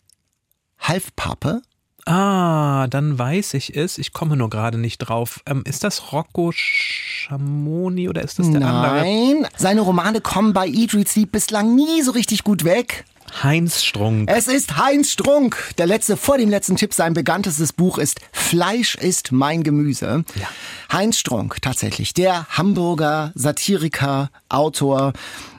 Halfpappe. 0.79 1.61
Ah, 2.05 2.87
dann 2.87 3.17
weiß 3.17 3.53
ich 3.53 3.75
es. 3.75 3.97
Ich 3.97 4.13
komme 4.13 4.35
nur 4.35 4.49
gerade 4.49 4.77
nicht 4.77 4.97
drauf. 4.97 5.41
Ähm, 5.45 5.63
ist 5.65 5.83
das 5.83 6.11
Rocco 6.11 6.51
Schamoni 6.53 8.09
oder 8.09 8.21
ist 8.21 8.39
das 8.39 8.49
der 8.49 8.61
andere? 8.61 9.01
Nein, 9.01 9.47
seine 9.55 9.81
Romane 9.81 10.21
kommen 10.21 10.53
bei 10.53 10.67
Eat, 10.67 10.93
Read, 10.93 11.07
Sleep 11.07 11.31
bislang 11.31 11.75
nie 11.75 12.01
so 12.01 12.11
richtig 12.11 12.43
gut 12.43 12.63
weg. 12.63 13.05
Heinz 13.43 13.83
Strunk. 13.83 14.29
Es 14.29 14.47
ist 14.47 14.77
Heinz 14.77 15.11
Strunk. 15.11 15.57
Der 15.77 15.87
letzte, 15.87 16.17
vor 16.17 16.37
dem 16.37 16.49
letzten 16.49 16.75
Tipp, 16.75 16.93
sein 16.93 17.13
bekanntestes 17.13 17.71
Buch 17.73 17.97
ist 17.97 18.19
Fleisch 18.31 18.95
ist 18.95 19.31
mein 19.31 19.63
Gemüse. 19.63 20.25
Ja. 20.35 20.47
Heinz 20.91 21.17
Strunk, 21.17 21.61
tatsächlich. 21.61 22.13
Der 22.13 22.47
Hamburger 22.49 23.31
Satiriker, 23.35 24.29
Autor. 24.49 25.13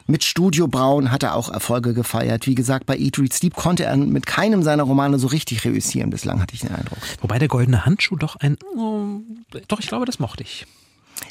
Mit 0.06 0.24
Studio 0.24 0.68
Braun 0.68 1.10
hat 1.10 1.22
er 1.22 1.34
auch 1.34 1.48
Erfolge 1.48 1.94
gefeiert. 1.94 2.46
Wie 2.46 2.54
gesagt, 2.54 2.86
bei 2.86 2.96
Eat, 2.96 3.18
Read, 3.18 3.32
Sleep 3.32 3.54
konnte 3.54 3.84
er 3.84 3.96
mit 3.96 4.26
keinem 4.26 4.62
seiner 4.62 4.82
Romane 4.82 5.18
so 5.18 5.28
richtig 5.28 5.64
reüssieren. 5.64 6.10
Bislang 6.10 6.40
hatte 6.40 6.54
ich 6.54 6.60
den 6.60 6.74
Eindruck. 6.74 6.98
Wobei 7.20 7.38
der 7.38 7.48
goldene 7.48 7.86
Handschuh 7.86 8.16
doch 8.16 8.36
ein. 8.36 8.56
Oh, 8.76 9.20
doch, 9.68 9.80
ich 9.80 9.86
glaube, 9.86 10.06
das 10.06 10.18
mochte 10.18 10.42
ich. 10.42 10.66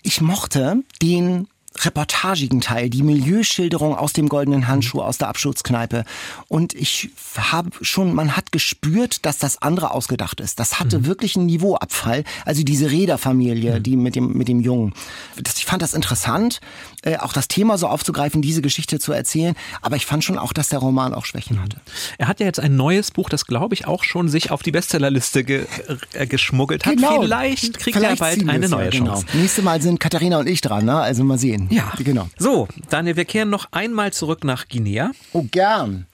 Ich 0.03 0.21
mochte 0.21 0.83
den 1.01 1.47
reportagigen 1.79 2.61
Teil, 2.61 2.89
die 2.89 3.01
Milieuschilderung 3.01 3.95
aus 3.95 4.13
dem 4.13 4.29
goldenen 4.29 4.67
Handschuh, 4.67 5.01
aus 5.01 5.17
der 5.17 5.29
Absturzkneipe. 5.29 6.03
Und 6.47 6.73
ich 6.73 7.11
habe 7.37 7.69
schon, 7.81 8.13
man 8.13 8.35
hat 8.35 8.51
gespürt, 8.51 9.25
dass 9.25 9.37
das 9.37 9.61
andere 9.61 9.91
ausgedacht 9.91 10.41
ist. 10.41 10.59
Das 10.59 10.79
hatte 10.79 11.05
wirklich 11.05 11.35
einen 11.37 11.45
Niveauabfall. 11.45 12.23
Also 12.45 12.63
diese 12.63 12.91
Räderfamilie, 12.91 13.79
die 13.79 13.95
mit 13.95 14.15
dem, 14.15 14.33
mit 14.33 14.47
dem 14.47 14.59
Jungen. 14.59 14.93
Das, 15.37 15.57
ich 15.57 15.65
fand 15.65 15.81
das 15.81 15.93
interessant, 15.93 16.59
äh, 17.03 17.17
auch 17.17 17.33
das 17.33 17.47
Thema 17.47 17.77
so 17.77 17.87
aufzugreifen, 17.87 18.41
diese 18.41 18.61
Geschichte 18.61 18.99
zu 18.99 19.13
erzählen. 19.13 19.55
Aber 19.81 19.95
ich 19.95 20.05
fand 20.05 20.23
schon 20.23 20.37
auch, 20.37 20.53
dass 20.53 20.69
der 20.69 20.79
Roman 20.79 21.13
auch 21.13 21.25
Schwächen 21.25 21.61
hatte. 21.61 21.77
Er 22.17 22.27
hat 22.27 22.39
ja 22.39 22.45
jetzt 22.45 22.59
ein 22.59 22.75
neues 22.75 23.11
Buch, 23.11 23.29
das 23.29 23.45
glaube 23.45 23.73
ich 23.75 23.87
auch 23.87 24.03
schon 24.03 24.27
sich 24.27 24.51
auf 24.51 24.61
die 24.61 24.71
Bestsellerliste 24.71 25.43
ge 25.43 25.65
äh, 26.13 26.27
geschmuggelt 26.27 26.85
hat. 26.85 26.95
Vielleicht 26.99 27.79
kriegt 27.79 27.97
er 27.97 28.15
bald 28.15 28.47
eine 28.47 28.65
es 28.65 28.71
ja, 28.71 28.77
neue 28.77 28.89
genau. 28.89 29.13
Chance. 29.13 29.25
Nächste 29.33 29.61
Mal 29.61 29.81
sind 29.81 29.99
Katharina 29.99 30.39
und 30.39 30.47
ich 30.47 30.61
dran, 30.61 30.85
ne? 30.85 30.99
Also 30.99 31.23
mal 31.23 31.37
sehen. 31.37 31.60
Ja, 31.69 31.93
Genau. 31.97 32.29
So, 32.37 32.67
Daniel, 32.89 33.15
wir 33.15 33.25
kehren 33.25 33.49
noch 33.49 33.67
einmal 33.71 34.13
zurück 34.13 34.43
nach 34.43 34.67
Guinea. 34.67 35.11
Oh, 35.33 35.43
gern. 35.43 36.07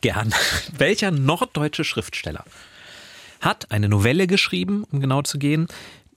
Gern. 0.00 0.34
Welcher 0.76 1.10
norddeutsche 1.10 1.84
Schriftsteller 1.84 2.44
hat 3.40 3.70
eine 3.70 3.88
Novelle 3.88 4.26
geschrieben, 4.26 4.84
um 4.90 5.00
genau 5.00 5.22
zu 5.22 5.38
gehen, 5.38 5.66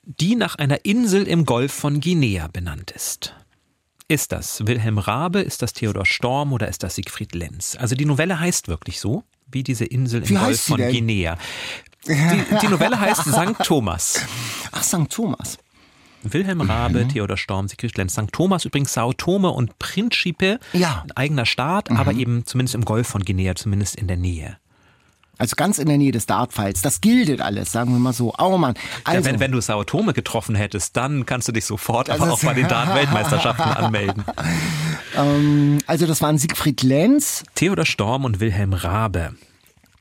die 0.04 0.36
nach 0.36 0.56
einer 0.56 0.86
Insel 0.86 1.28
im 1.28 1.46
Golf 1.46 1.74
von 1.74 2.00
Guinea 2.00 2.48
benannt 2.48 2.92
ist? 2.92 3.34
Ist 4.08 4.32
das 4.32 4.66
Wilhelm 4.66 4.98
Raabe, 5.00 5.42
ist 5.42 5.62
das 5.62 5.74
Theodor 5.74 6.06
Storm 6.06 6.54
oder 6.54 6.70
ist 6.70 6.82
das 6.84 6.96
Siegfried 6.96 7.36
Lenz? 7.36 7.76
Also 7.78 7.96
die 7.96 8.06
Novelle 8.06 8.40
heißt 8.40 8.70
wirklich 8.70 9.02
so, 9.02 9.24
wie 9.52 9.64
diese 9.64 9.84
Insel 9.84 10.22
im 10.22 10.30
Wie 10.30 10.36
Golf 10.36 10.62
von 10.62 10.78
denn? 10.78 10.94
Guinea. 10.94 11.38
Die, 12.08 12.14
die 12.62 12.68
Novelle 12.70 12.98
heißt 12.98 13.24
St. 13.28 13.64
Thomas. 13.66 14.22
Ach, 14.72 14.82
St. 14.84 15.10
Thomas. 15.10 15.58
Wilhelm 16.34 16.62
Raabe, 16.62 17.08
Theodor 17.08 17.38
Storm, 17.38 17.68
Siegfried 17.68 17.98
Lenz, 17.98 18.14
St. 18.14 18.32
Thomas 18.32 18.66
übrigens, 18.66 18.94
Sao 18.94 19.14
Tome 19.14 19.50
und 19.50 19.78
Principe, 19.80 20.60
Ja. 20.74 21.04
ein 21.06 21.12
eigener 21.18 21.46
Staat, 21.46 21.92
aber 21.92 22.14
eben 22.14 22.46
zumindest 22.46 22.76
im 22.76 22.86
Golf 22.86 23.08
von 23.08 23.24
Guinea, 23.24 23.56
zumindest 23.56 23.96
in 23.96 24.08
der 24.08 24.18
Nähe. 24.18 24.58
Also 25.40 25.56
ganz 25.56 25.78
in 25.78 25.88
der 25.88 26.00
Nähe 26.00 26.12
des 26.12 26.26
Dartpfeils. 26.26 26.82
Das 26.82 27.00
gildet 27.00 27.42
alles, 27.42 27.72
sagen 27.72 27.92
wir 27.92 28.00
mal 28.00 28.12
so. 28.12 28.34
Oh 28.40 28.58
Mann. 28.58 28.74
Also, 29.04 29.20
ja, 29.20 29.26
wenn, 29.34 29.40
wenn 29.40 29.52
du 29.52 29.62
Sao 29.62 29.84
Tome 29.84 30.14
getroffen 30.14 30.56
hättest, 30.56 30.98
dann 30.98 31.28
kannst 31.28 31.48
du 31.48 31.52
dich 31.52 31.64
sofort 31.66 32.10
aber 32.10 32.26
Das 32.26 32.34
auch 32.34 32.44
bei 32.44 32.56
den 32.56 32.68
Dart-Weltmeisterschaften 32.68 33.64
anmelden. 33.64 34.24
also 35.86 36.08
das 36.08 36.22
waren 36.22 36.38
Siegfried 36.38 36.82
Lenz. 36.84 37.44
Theodor 37.56 37.86
Storm 37.86 38.26
und 38.26 38.40
Wilhelm 38.40 38.74
Raabe. 38.74 39.36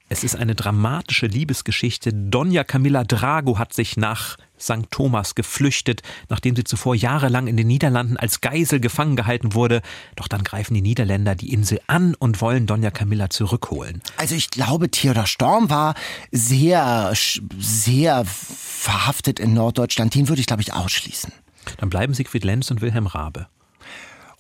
Es 0.09 0.23
ist 0.25 0.37
eine 0.37 0.55
dramatische 0.55 1.27
Liebesgeschichte. 1.27 2.13
Donja 2.15 2.65
Camilla 2.65 3.05
Drago 3.05 3.59
hat 3.59 3.73
sich 3.75 3.97
nach 3.97 4.37
St. 4.59 4.91
Thomas 4.91 5.35
geflüchtet, 5.35 6.03
nachdem 6.29 6.57
sie 6.57 6.65
zuvor 6.65 6.95
jahrelang 6.95 7.47
in 7.47 7.57
den 7.57 7.67
Niederlanden 7.67 8.17
als 8.17 8.41
Geisel 8.41 8.81
gefangen 8.81 9.17
gehalten 9.17 9.55
wurde. 9.55 9.83
Doch 10.17 10.29
dann 10.29 10.45
greifen 10.45 10.75
die 10.75 10.83
Niederländer 10.83 11.35
die 11.35 11.53
Insel 11.53 11.81
an 11.87 12.15
und 12.15 12.41
wollen 12.41 12.67
Donja 12.67 12.91
Camilla 12.91 13.31
zurückholen. 13.31 14.03
Also 14.17 14.35
ich 14.35 14.51
glaube, 14.51 14.91
Theodor 14.91 15.27
Storm 15.27 15.71
war 15.71 15.95
sehr, 16.31 17.13
sehr 17.59 18.25
verhaftet 18.25 19.41
in 19.41 19.55
Norddeutschland. 19.55 20.15
Den 20.15 20.29
würde 20.29 20.41
ich, 20.41 20.47
glaube 20.47 20.63
ich, 20.63 20.73
ausschließen. 20.73 21.33
Dann 21.79 21.91
bleiben 21.91 22.15
Siegfried 22.15 22.45
Lenz 22.45 22.71
und 22.71 22.81
Wilhelm 22.81 23.07
Raabe. 23.07 23.49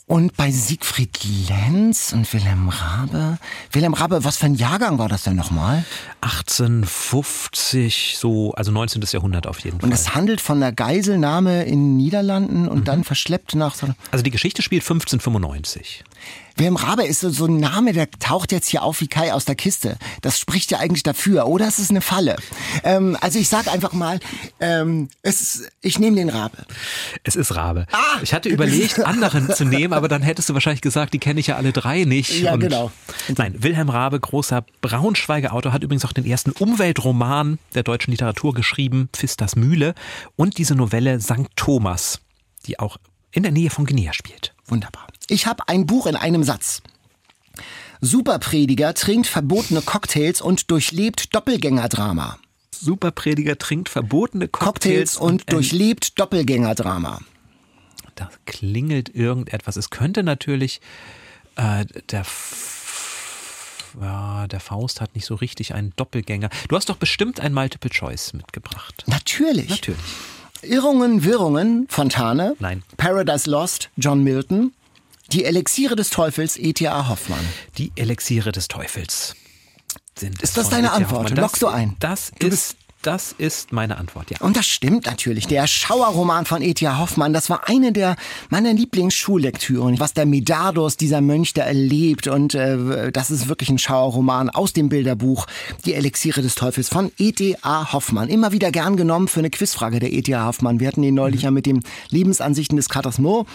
Und 0.08 0.36
bei 0.36 0.52
Siegfried 0.52 1.18
Lenz 1.48 2.12
und 2.12 2.32
Wilhelm 2.32 2.68
Rabe. 2.68 3.38
Wilhelm 3.72 3.92
Rabe, 3.94 4.22
was 4.22 4.36
für 4.36 4.46
ein 4.46 4.54
Jahrgang 4.54 5.00
war 5.00 5.08
das 5.08 5.24
denn 5.24 5.34
nochmal? 5.34 5.84
1850, 6.20 8.14
so, 8.16 8.52
also 8.52 8.70
19. 8.70 9.02
Jahrhundert 9.10 9.48
auf 9.48 9.58
jeden 9.58 9.80
Fall. 9.80 9.88
Und 9.88 9.92
es 9.92 10.14
handelt 10.14 10.40
von 10.40 10.58
einer 10.62 10.70
Geiselnahme 10.70 11.64
in 11.64 11.80
den 11.80 11.96
Niederlanden 11.96 12.68
und 12.68 12.86
dann 12.86 13.02
verschleppt 13.02 13.56
nach 13.56 13.74
so 13.74 13.88
also 14.12 14.22
die 14.22 14.30
Geschichte 14.30 14.62
spielt 14.62 14.82
1595. 14.82 16.04
Wilhelm 16.56 16.76
Rabe 16.76 17.04
ist 17.04 17.20
so, 17.20 17.28
so 17.28 17.44
ein 17.46 17.58
Name, 17.58 17.92
der 17.92 18.10
taucht 18.10 18.50
jetzt 18.50 18.68
hier 18.68 18.82
auf 18.82 19.00
wie 19.02 19.08
Kai 19.08 19.32
aus 19.34 19.44
der 19.44 19.54
Kiste. 19.54 19.98
Das 20.22 20.38
spricht 20.38 20.70
ja 20.70 20.78
eigentlich 20.78 21.02
dafür. 21.02 21.46
Oder 21.46 21.68
es 21.68 21.78
ist 21.78 21.90
eine 21.90 22.00
Falle. 22.00 22.36
Ähm, 22.82 23.16
also 23.20 23.38
ich 23.38 23.48
sag 23.48 23.68
einfach 23.68 23.92
mal, 23.92 24.20
ähm, 24.58 25.10
es 25.22 25.42
ist, 25.42 25.72
ich 25.82 25.98
nehme 25.98 26.16
den 26.16 26.30
Rabe. 26.30 26.56
Es 27.24 27.36
ist 27.36 27.54
Rabe. 27.54 27.86
Ah! 27.92 28.20
Ich 28.22 28.32
hatte 28.32 28.48
überlegt, 28.48 29.00
anderen 29.04 29.52
zu 29.52 29.64
nehmen, 29.64 29.92
aber 29.92 30.08
dann 30.08 30.22
hättest 30.22 30.48
du 30.48 30.54
wahrscheinlich 30.54 30.80
gesagt, 30.80 31.12
die 31.12 31.18
kenne 31.18 31.40
ich 31.40 31.48
ja 31.48 31.56
alle 31.56 31.72
drei 31.72 32.04
nicht. 32.04 32.40
Ja, 32.40 32.54
Und 32.54 32.60
genau. 32.60 32.90
Nein, 33.36 33.62
Wilhelm 33.62 33.90
Rabe, 33.90 34.18
großer 34.18 34.64
Braunschweiger 34.80 35.52
Autor, 35.52 35.72
hat 35.74 35.82
übrigens 35.82 36.06
auch 36.06 36.12
den 36.12 36.24
ersten 36.24 36.52
Umweltroman 36.52 37.58
der 37.74 37.82
deutschen 37.82 38.12
Literatur 38.12 38.54
geschrieben, 38.54 39.10
Pfisters 39.12 39.56
Mühle, 39.56 39.94
und 40.36 40.56
diese 40.56 40.74
Novelle 40.74 41.20
St. 41.20 41.48
Thomas, 41.54 42.20
die 42.66 42.78
auch 42.78 42.96
in 43.30 43.42
der 43.42 43.52
Nähe 43.52 43.68
von 43.68 43.84
Guinea 43.84 44.14
spielt. 44.14 44.54
Wunderbar. 44.66 45.05
Ich 45.28 45.46
habe 45.46 45.68
ein 45.68 45.86
Buch 45.86 46.06
in 46.06 46.16
einem 46.16 46.42
Satz. 46.44 46.82
Superprediger 48.00 48.94
trinkt 48.94 49.26
verbotene 49.26 49.82
Cocktails 49.82 50.40
und 50.40 50.70
durchlebt 50.70 51.34
Doppelgängerdrama. 51.34 52.38
Superprediger 52.70 53.56
trinkt 53.58 53.88
verbotene 53.88 54.48
Cocktails 54.48 55.14
Cocktails, 55.14 55.16
und 55.16 55.42
ein- 55.48 55.54
durchlebt 55.54 56.18
Doppelgängerdrama. 56.18 57.20
Da 58.14 58.30
klingelt 58.44 59.14
irgendetwas. 59.14 59.76
Es 59.76 59.90
könnte 59.90 60.22
natürlich 60.22 60.80
äh, 61.56 61.86
der 62.10 62.24
ja, 64.00 64.46
der 64.46 64.60
Faust 64.60 65.00
hat 65.00 65.14
nicht 65.14 65.24
so 65.24 65.34
richtig 65.36 65.72
einen 65.74 65.94
Doppelgänger. 65.96 66.50
Du 66.68 66.76
hast 66.76 66.90
doch 66.90 66.96
bestimmt 66.98 67.40
ein 67.40 67.54
Multiple 67.54 67.90
Choice 67.90 68.34
mitgebracht. 68.34 69.04
Natürlich. 69.06 69.70
Natürlich. 69.70 69.98
Irrungen, 70.62 71.24
Wirrungen, 71.24 71.86
Fontane. 71.88 72.56
Nein. 72.58 72.82
Paradise 72.98 73.48
Lost, 73.48 73.88
John 73.96 74.22
Milton. 74.22 74.72
Die 75.32 75.44
Elixiere 75.44 75.96
des 75.96 76.10
Teufels, 76.10 76.56
E.T.A. 76.56 77.08
Hoffmann. 77.08 77.40
Die 77.78 77.92
Elixiere 77.96 78.52
des 78.52 78.68
Teufels 78.68 79.34
sind. 80.18 80.40
Ist 80.42 80.56
das 80.56 80.68
deine 80.70 80.88
E.T.A. 80.88 80.96
Antwort? 80.96 81.24
Hoffmann. 81.24 81.42
Lockst 81.42 81.62
du 81.62 81.66
ein? 81.66 81.96
Das 81.98 82.30
Du 82.38 82.46
ist, 82.46 82.76
das 83.02 83.34
ist 83.36 83.72
meine 83.72 83.98
Antwort, 83.98 84.30
ja. 84.30 84.38
Und 84.40 84.56
das 84.56 84.66
stimmt 84.66 85.06
natürlich. 85.06 85.46
Der 85.46 85.66
Schauerroman 85.66 86.46
von 86.46 86.62
E.T.A. 86.62 86.98
Hoffmann, 86.98 87.32
das 87.32 87.50
war 87.50 87.68
eine 87.68 87.92
der 87.92 88.16
meiner 88.50 88.72
Lieblingsschulllektüren. 88.72 89.98
Was 90.00 90.14
der 90.14 90.26
Medardus, 90.26 90.96
dieser 90.96 91.20
Mönch, 91.20 91.54
da 91.54 91.62
erlebt. 91.62 92.28
Und 92.28 92.54
äh, 92.54 93.10
das 93.12 93.30
ist 93.30 93.48
wirklich 93.48 93.68
ein 93.68 93.78
Schauerroman 93.78 94.48
aus 94.50 94.72
dem 94.72 94.88
Bilderbuch 94.88 95.46
Die 95.84 95.94
Elixiere 95.94 96.42
des 96.42 96.54
Teufels 96.54 96.88
von 96.88 97.10
E.T.A. 97.18 97.92
Hoffmann. 97.92 98.28
Immer 98.28 98.52
wieder 98.52 98.70
gern 98.70 98.96
genommen 98.96 99.28
für 99.28 99.40
eine 99.40 99.50
Quizfrage 99.50 99.98
der 99.98 100.12
E.T.A. 100.12 100.46
Hoffmann. 100.46 100.80
Wir 100.80 100.88
hatten 100.88 101.02
ihn 101.02 101.14
neulich 101.14 101.42
ja 101.42 101.50
mit 101.50 101.66
den 101.66 101.82
Lebensansichten 102.10 102.76
des 102.76 102.88
Katers 102.88 103.18
Moore. 103.18 103.46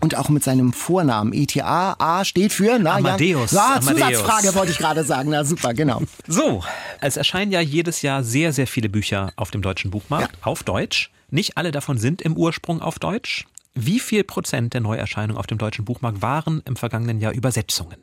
Und 0.00 0.16
auch 0.16 0.28
mit 0.28 0.44
seinem 0.44 0.72
Vornamen. 0.72 1.32
ETA, 1.32 1.96
A 1.98 2.24
steht 2.24 2.52
für, 2.52 2.78
na, 2.78 2.94
Amadeus, 2.96 3.50
Ja, 3.50 3.58
ja 3.58 3.76
Amadeus. 3.76 4.18
Zusatzfrage 4.20 4.54
wollte 4.54 4.72
ich 4.72 4.78
gerade 4.78 5.02
sagen. 5.04 5.30
Na 5.30 5.44
super, 5.44 5.74
genau. 5.74 6.02
So, 6.26 6.62
es 7.00 7.16
erscheinen 7.16 7.50
ja 7.50 7.60
jedes 7.60 8.02
Jahr 8.02 8.22
sehr, 8.22 8.52
sehr 8.52 8.66
viele 8.68 8.88
Bücher 8.88 9.32
auf 9.36 9.50
dem 9.50 9.60
deutschen 9.62 9.90
Buchmarkt, 9.90 10.36
auf 10.46 10.62
Deutsch. 10.62 11.10
Nicht 11.30 11.56
alle 11.56 11.72
davon 11.72 11.98
sind 11.98 12.22
im 12.22 12.36
Ursprung 12.36 12.80
auf 12.80 12.98
Deutsch. 12.98 13.46
Wie 13.74 14.00
viel 14.00 14.24
Prozent 14.24 14.72
der 14.74 14.80
Neuerscheinungen 14.80 15.36
auf 15.38 15.46
dem 15.46 15.58
deutschen 15.58 15.84
Buchmarkt 15.84 16.22
waren 16.22 16.62
im 16.64 16.76
vergangenen 16.76 17.20
Jahr 17.20 17.32
Übersetzungen? 17.32 17.98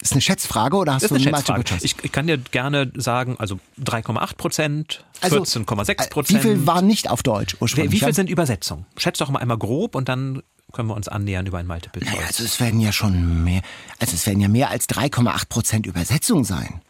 Ist 0.00 0.12
eine 0.12 0.20
Schätzfrage 0.20 0.76
oder 0.76 0.94
hast 0.94 1.02
Das 1.04 1.08
du 1.10 1.14
ist 1.16 1.22
eine 1.26 1.30
Multiple 1.30 1.56
Schätzfrage. 1.56 1.80
Choice? 1.80 1.84
Ich, 1.84 1.96
ich 2.04 2.12
kann 2.12 2.26
dir 2.26 2.36
gerne 2.36 2.90
sagen, 2.96 3.36
also 3.38 3.58
3,8 3.82 4.36
Prozent, 4.36 5.04
Also, 5.22 5.38
14,6 5.42 5.90
Äh, 5.90 6.08
Prozent. 6.10 6.38
Wie 6.44 6.46
viel 6.48 6.66
war 6.66 6.82
nicht 6.82 7.08
auf 7.10 7.22
Deutsch 7.22 7.56
ursprünglich? 7.60 7.92
wie 7.92 7.98
ja? 7.98 8.06
viel 8.08 8.14
sind 8.14 8.28
Übersetzungen? 8.28 8.84
Schätz 8.98 9.18
doch 9.18 9.30
mal 9.30 9.38
einmal 9.38 9.56
grob 9.56 9.94
und 9.94 10.08
dann 10.10 10.42
können 10.74 10.88
wir 10.88 10.94
uns 10.96 11.08
annähern 11.08 11.46
über 11.46 11.58
ein 11.58 11.66
Multiple 11.66 12.02
Naja, 12.04 12.16
Choice. 12.18 12.26
also 12.26 12.44
es 12.44 12.60
werden 12.60 12.80
ja 12.80 12.92
schon 12.92 13.44
mehr, 13.44 13.62
also 13.98 14.14
es 14.14 14.26
werden 14.26 14.40
ja 14.40 14.48
mehr 14.48 14.68
als 14.70 14.88
3,8 14.88 15.48
Prozent 15.48 15.86
Übersetzung 15.86 16.44
sein. 16.44 16.82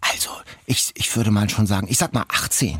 Also, 0.00 0.30
ich, 0.66 0.90
ich 0.94 1.14
würde 1.16 1.30
mal 1.30 1.48
schon 1.50 1.66
sagen, 1.66 1.86
ich 1.90 1.98
sag 1.98 2.12
mal 2.12 2.24
18. 2.28 2.78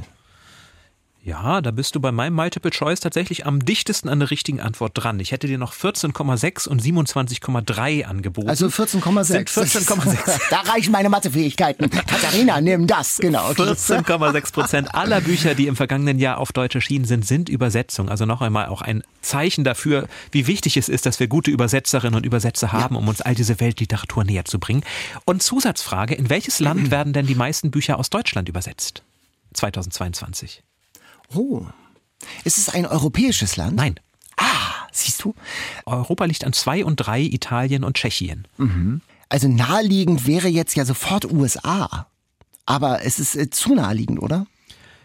Ja, 1.24 1.60
da 1.60 1.70
bist 1.70 1.94
du 1.94 2.00
bei 2.00 2.10
meinem 2.10 2.34
Multiple 2.34 2.72
Choice 2.72 2.98
tatsächlich 2.98 3.46
am 3.46 3.64
dichtesten 3.64 4.08
an 4.08 4.18
der 4.18 4.32
richtigen 4.32 4.60
Antwort 4.60 4.90
dran. 4.94 5.20
Ich 5.20 5.30
hätte 5.30 5.46
dir 5.46 5.56
noch 5.56 5.72
14,6 5.72 6.68
und 6.68 6.82
27,3 6.82 8.04
angeboten. 8.04 8.48
Also 8.48 8.66
14,6. 8.66 9.22
Sind 9.24 9.48
14,6. 9.48 10.40
da 10.50 10.60
reichen 10.62 10.90
meine 10.90 11.08
Mathefähigkeiten. 11.08 11.88
Katharina, 11.90 12.60
nimm 12.60 12.88
das, 12.88 13.18
genau. 13.18 13.50
14,6 13.50 14.52
Prozent 14.52 14.94
aller 14.96 15.20
Bücher, 15.20 15.54
die 15.54 15.68
im 15.68 15.76
vergangenen 15.76 16.18
Jahr 16.18 16.38
auf 16.38 16.50
Deutsch 16.50 16.74
erschienen 16.74 17.04
sind, 17.04 17.24
sind 17.24 17.48
Übersetzung. 17.48 18.08
Also 18.08 18.26
noch 18.26 18.42
einmal 18.42 18.66
auch 18.66 18.82
ein 18.82 19.04
Zeichen 19.20 19.62
dafür, 19.62 20.08
wie 20.32 20.48
wichtig 20.48 20.76
es 20.76 20.88
ist, 20.88 21.06
dass 21.06 21.20
wir 21.20 21.28
gute 21.28 21.52
Übersetzerinnen 21.52 22.16
und 22.16 22.26
Übersetzer 22.26 22.72
haben, 22.72 22.96
um 22.96 23.06
uns 23.06 23.20
all 23.20 23.36
diese 23.36 23.60
Weltliteratur 23.60 24.24
näher 24.24 24.44
zu 24.44 24.58
bringen. 24.58 24.82
Und 25.24 25.40
Zusatzfrage, 25.40 26.16
in 26.16 26.30
welches 26.30 26.58
Land 26.58 26.90
werden 26.90 27.12
denn 27.12 27.26
die 27.28 27.36
meisten 27.36 27.70
Bücher 27.70 28.00
aus 28.00 28.10
Deutschland 28.10 28.48
übersetzt? 28.48 29.04
2022. 29.54 30.64
Oh. 31.34 31.66
Ist 32.44 32.58
es 32.58 32.68
ein 32.68 32.86
europäisches 32.86 33.56
Land? 33.56 33.76
Nein. 33.76 34.00
Ah, 34.36 34.86
siehst 34.92 35.24
du? 35.24 35.34
Europa 35.86 36.24
liegt 36.24 36.44
an 36.44 36.52
zwei 36.52 36.84
und 36.84 36.96
drei, 36.96 37.20
Italien 37.20 37.84
und 37.84 37.96
Tschechien. 37.96 38.46
Also 39.28 39.48
naheliegend 39.48 40.26
wäre 40.26 40.48
jetzt 40.48 40.76
ja 40.76 40.84
sofort 40.84 41.24
USA. 41.30 42.06
Aber 42.66 43.04
es 43.04 43.18
ist 43.18 43.34
äh, 43.36 43.50
zu 43.50 43.74
naheliegend, 43.74 44.22
oder? 44.22 44.46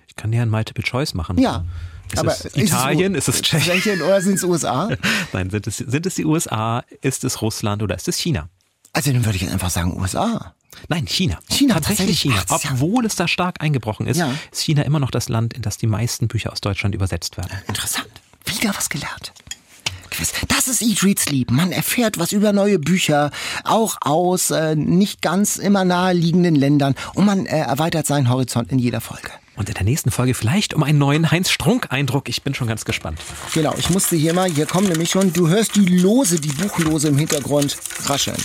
Ich 0.07 0.15
kann 0.15 0.31
dir 0.31 0.41
ein 0.41 0.49
Multiple 0.49 0.83
Choice 0.83 1.13
machen. 1.13 1.37
Ja. 1.37 1.65
Ist 2.11 2.19
aber 2.19 2.31
es 2.31 2.45
Italien? 2.55 3.15
Ist 3.15 3.27
es 3.27 3.41
Tschechien? 3.41 3.79
Tschechien 3.81 4.01
oder 4.01 4.21
sind 4.21 4.35
es 4.35 4.43
USA? 4.43 4.89
Nein, 5.33 5.49
sind 5.49 5.67
es, 5.67 5.77
sind 5.77 6.05
es 6.05 6.15
die 6.15 6.25
USA? 6.25 6.83
Ist 7.01 7.23
es 7.23 7.41
Russland 7.41 7.83
oder 7.83 7.95
ist 7.95 8.07
es 8.07 8.17
China? 8.17 8.49
Also 8.93 9.11
dann 9.11 9.25
würde 9.25 9.35
ich 9.35 9.43
jetzt 9.43 9.53
einfach 9.53 9.69
sagen 9.69 9.97
USA. 9.99 10.53
Nein, 10.89 11.05
China. 11.07 11.39
China, 11.49 11.75
tatsächlich 11.75 12.21
tatsächlich. 12.21 12.21
China. 12.21 12.43
Ach, 12.49 12.71
Obwohl 12.73 13.05
es 13.05 13.15
da 13.15 13.27
stark 13.27 13.61
eingebrochen 13.61 14.07
ist, 14.07 14.17
Ja. 14.17 14.33
ist 14.51 14.61
China 14.61 14.83
immer 14.83 14.99
noch 14.99 15.11
das 15.11 15.29
Land, 15.29 15.53
in 15.53 15.61
das 15.61 15.77
die 15.77 15.87
meisten 15.87 16.27
Bücher 16.27 16.51
aus 16.51 16.61
Deutschland 16.61 16.95
übersetzt 16.95 17.37
werden. 17.37 17.51
Interessant. 17.67 18.07
Wieder 18.45 18.73
was 18.75 18.89
gelernt. 18.89 19.33
Das 20.47 20.67
ist 20.67 20.81
Eat, 20.81 21.03
Read, 21.03 21.19
Sleep. 21.19 21.51
Man 21.51 21.71
erfährt 21.71 22.17
was 22.17 22.31
über 22.31 22.51
neue 22.53 22.79
Bücher, 22.79 23.29
auch 23.63 23.97
aus 24.01 24.49
äh, 24.51 24.75
nicht 24.75 25.21
ganz 25.21 25.57
immer 25.57 25.85
naheliegenden 25.85 26.55
Ländern 26.55 26.95
und 27.13 27.25
man 27.25 27.45
äh, 27.45 27.59
erweitert 27.59 28.07
seinen 28.07 28.29
Horizont 28.29 28.71
in 28.71 28.79
jeder 28.79 29.01
Folge. 29.01 29.29
Und 29.57 29.69
in 29.69 29.73
der 29.73 29.83
nächsten 29.83 30.11
Folge 30.11 30.35
vielleicht 30.35 30.73
um 30.75 30.83
einen 30.83 30.99
neuen 30.99 31.31
Heinz-Strunk-Eindruck. 31.31 32.29
Ich 32.29 32.43
bin 32.43 32.53
schon 32.53 32.67
ganz 32.67 32.85
gespannt. 32.85 33.19
Genau, 33.53 33.73
ich 33.77 33.89
musste 33.89 34.15
hier 34.15 34.33
mal, 34.33 34.49
hier 34.49 34.67
kommen 34.67 34.87
nämlich 34.87 35.09
schon, 35.09 35.33
du 35.33 35.49
hörst 35.49 35.75
die 35.75 35.85
Lose, 35.85 36.39
die 36.39 36.49
Buchlose 36.49 37.07
im 37.07 37.17
Hintergrund 37.17 37.75
rascheln. 38.05 38.37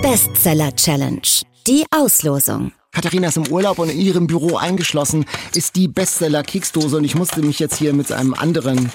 Bestseller 0.00 0.74
Challenge. 0.74 1.20
Die 1.66 1.84
Auslosung. 1.90 2.72
Katharina 2.92 3.28
ist 3.28 3.36
im 3.36 3.46
Urlaub 3.48 3.78
und 3.78 3.90
in 3.90 4.00
ihrem 4.00 4.26
Büro 4.26 4.56
eingeschlossen 4.56 5.24
ist 5.54 5.76
die 5.76 5.88
Bestseller-Keksdose 5.88 6.96
und 6.96 7.04
ich 7.04 7.14
musste 7.14 7.40
mich 7.40 7.58
jetzt 7.58 7.76
hier 7.76 7.94
mit 7.94 8.10
einem 8.10 8.34
anderen 8.34 8.90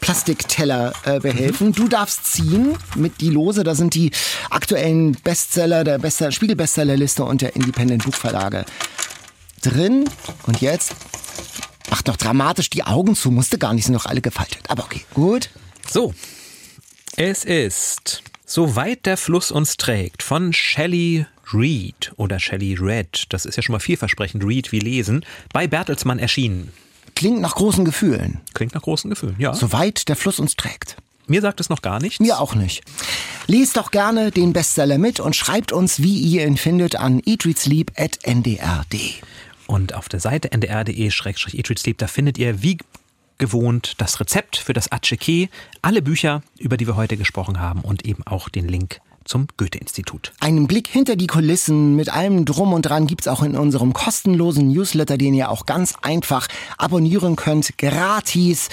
Plastikteller 0.00 0.92
äh, 1.04 1.18
behelfen. 1.18 1.72
Du 1.72 1.88
darfst 1.88 2.32
ziehen 2.32 2.76
mit 2.94 3.20
die 3.20 3.30
Lose. 3.30 3.64
Da 3.64 3.74
sind 3.74 3.94
die 3.94 4.10
aktuellen 4.50 5.12
Bestseller 5.24 5.82
der 5.82 5.98
Bestseller, 5.98 6.30
Spiegel-Bestsellerliste 6.30 7.24
und 7.24 7.42
der 7.42 7.56
Independent 7.56 8.04
Buchverlage 8.04 8.64
drin. 9.66 10.08
Und 10.46 10.60
jetzt 10.60 10.94
macht 11.90 12.06
noch 12.06 12.16
dramatisch 12.16 12.70
die 12.70 12.84
Augen 12.84 13.14
zu. 13.14 13.30
Musste 13.30 13.58
gar 13.58 13.74
nicht, 13.74 13.84
sind 13.84 13.94
noch 13.94 14.06
alle 14.06 14.20
gefaltet. 14.20 14.60
Aber 14.68 14.84
okay, 14.84 15.04
gut. 15.14 15.50
So, 15.88 16.14
es 17.16 17.44
ist 17.44 18.22
Soweit 18.48 19.06
der 19.06 19.16
Fluss 19.16 19.50
uns 19.50 19.76
trägt 19.76 20.22
von 20.22 20.52
Shelley 20.52 21.26
Reed 21.52 22.12
oder 22.16 22.38
Shelley 22.38 22.74
Red, 22.74 23.24
das 23.30 23.44
ist 23.44 23.56
ja 23.56 23.62
schon 23.62 23.72
mal 23.72 23.80
vielversprechend, 23.80 24.44
Read 24.44 24.70
wie 24.70 24.78
lesen, 24.78 25.24
bei 25.52 25.66
Bertelsmann 25.66 26.20
erschienen. 26.20 26.72
Klingt 27.16 27.40
nach 27.40 27.56
großen 27.56 27.84
Gefühlen. 27.84 28.40
Klingt 28.54 28.72
nach 28.74 28.82
großen 28.82 29.10
Gefühlen, 29.10 29.34
ja. 29.38 29.52
Soweit 29.52 30.08
der 30.08 30.14
Fluss 30.14 30.38
uns 30.38 30.54
trägt. 30.54 30.96
Mir 31.26 31.40
sagt 31.40 31.58
es 31.58 31.68
noch 31.68 31.82
gar 31.82 31.98
nichts. 32.00 32.20
Mir 32.20 32.38
auch 32.38 32.54
nicht. 32.54 32.84
Lest 33.48 33.76
doch 33.76 33.90
gerne 33.90 34.30
den 34.30 34.52
Bestseller 34.52 34.98
mit 34.98 35.18
und 35.18 35.34
schreibt 35.34 35.72
uns, 35.72 36.00
wie 36.00 36.16
ihr 36.16 36.46
ihn 36.46 36.56
findet, 36.56 36.94
an 36.94 37.20
eatreadsleep.ndr.de. 37.26 39.10
Und 39.66 39.94
auf 39.94 40.08
der 40.08 40.20
Seite 40.20 40.52
ndr.de-eatreadsleep, 40.52 41.98
da 41.98 42.06
findet 42.06 42.38
ihr 42.38 42.62
wie 42.62 42.78
gewohnt 43.38 43.94
das 43.98 44.20
Rezept 44.20 44.56
für 44.56 44.72
das 44.72 44.92
Atscheke, 44.92 45.48
alle 45.82 46.00
Bücher, 46.02 46.42
über 46.58 46.76
die 46.76 46.86
wir 46.86 46.94
heute 46.96 47.16
gesprochen 47.16 47.58
haben 47.60 47.80
und 47.82 48.06
eben 48.06 48.22
auch 48.26 48.48
den 48.48 48.68
Link 48.68 49.00
zum 49.24 49.48
Goethe-Institut. 49.56 50.32
Einen 50.40 50.66
Blick 50.68 50.88
hinter 50.88 51.16
die 51.16 51.26
Kulissen 51.26 51.96
mit 51.96 52.12
allem 52.12 52.44
Drum 52.44 52.72
und 52.72 52.82
Dran 52.82 53.08
gibt's 53.08 53.28
auch 53.28 53.42
in 53.42 53.56
unserem 53.56 53.92
kostenlosen 53.92 54.68
Newsletter, 54.68 55.18
den 55.18 55.34
ihr 55.34 55.50
auch 55.50 55.66
ganz 55.66 55.94
einfach 56.00 56.46
abonnieren 56.78 57.36
könnt, 57.36 57.76
gratis 57.76 58.70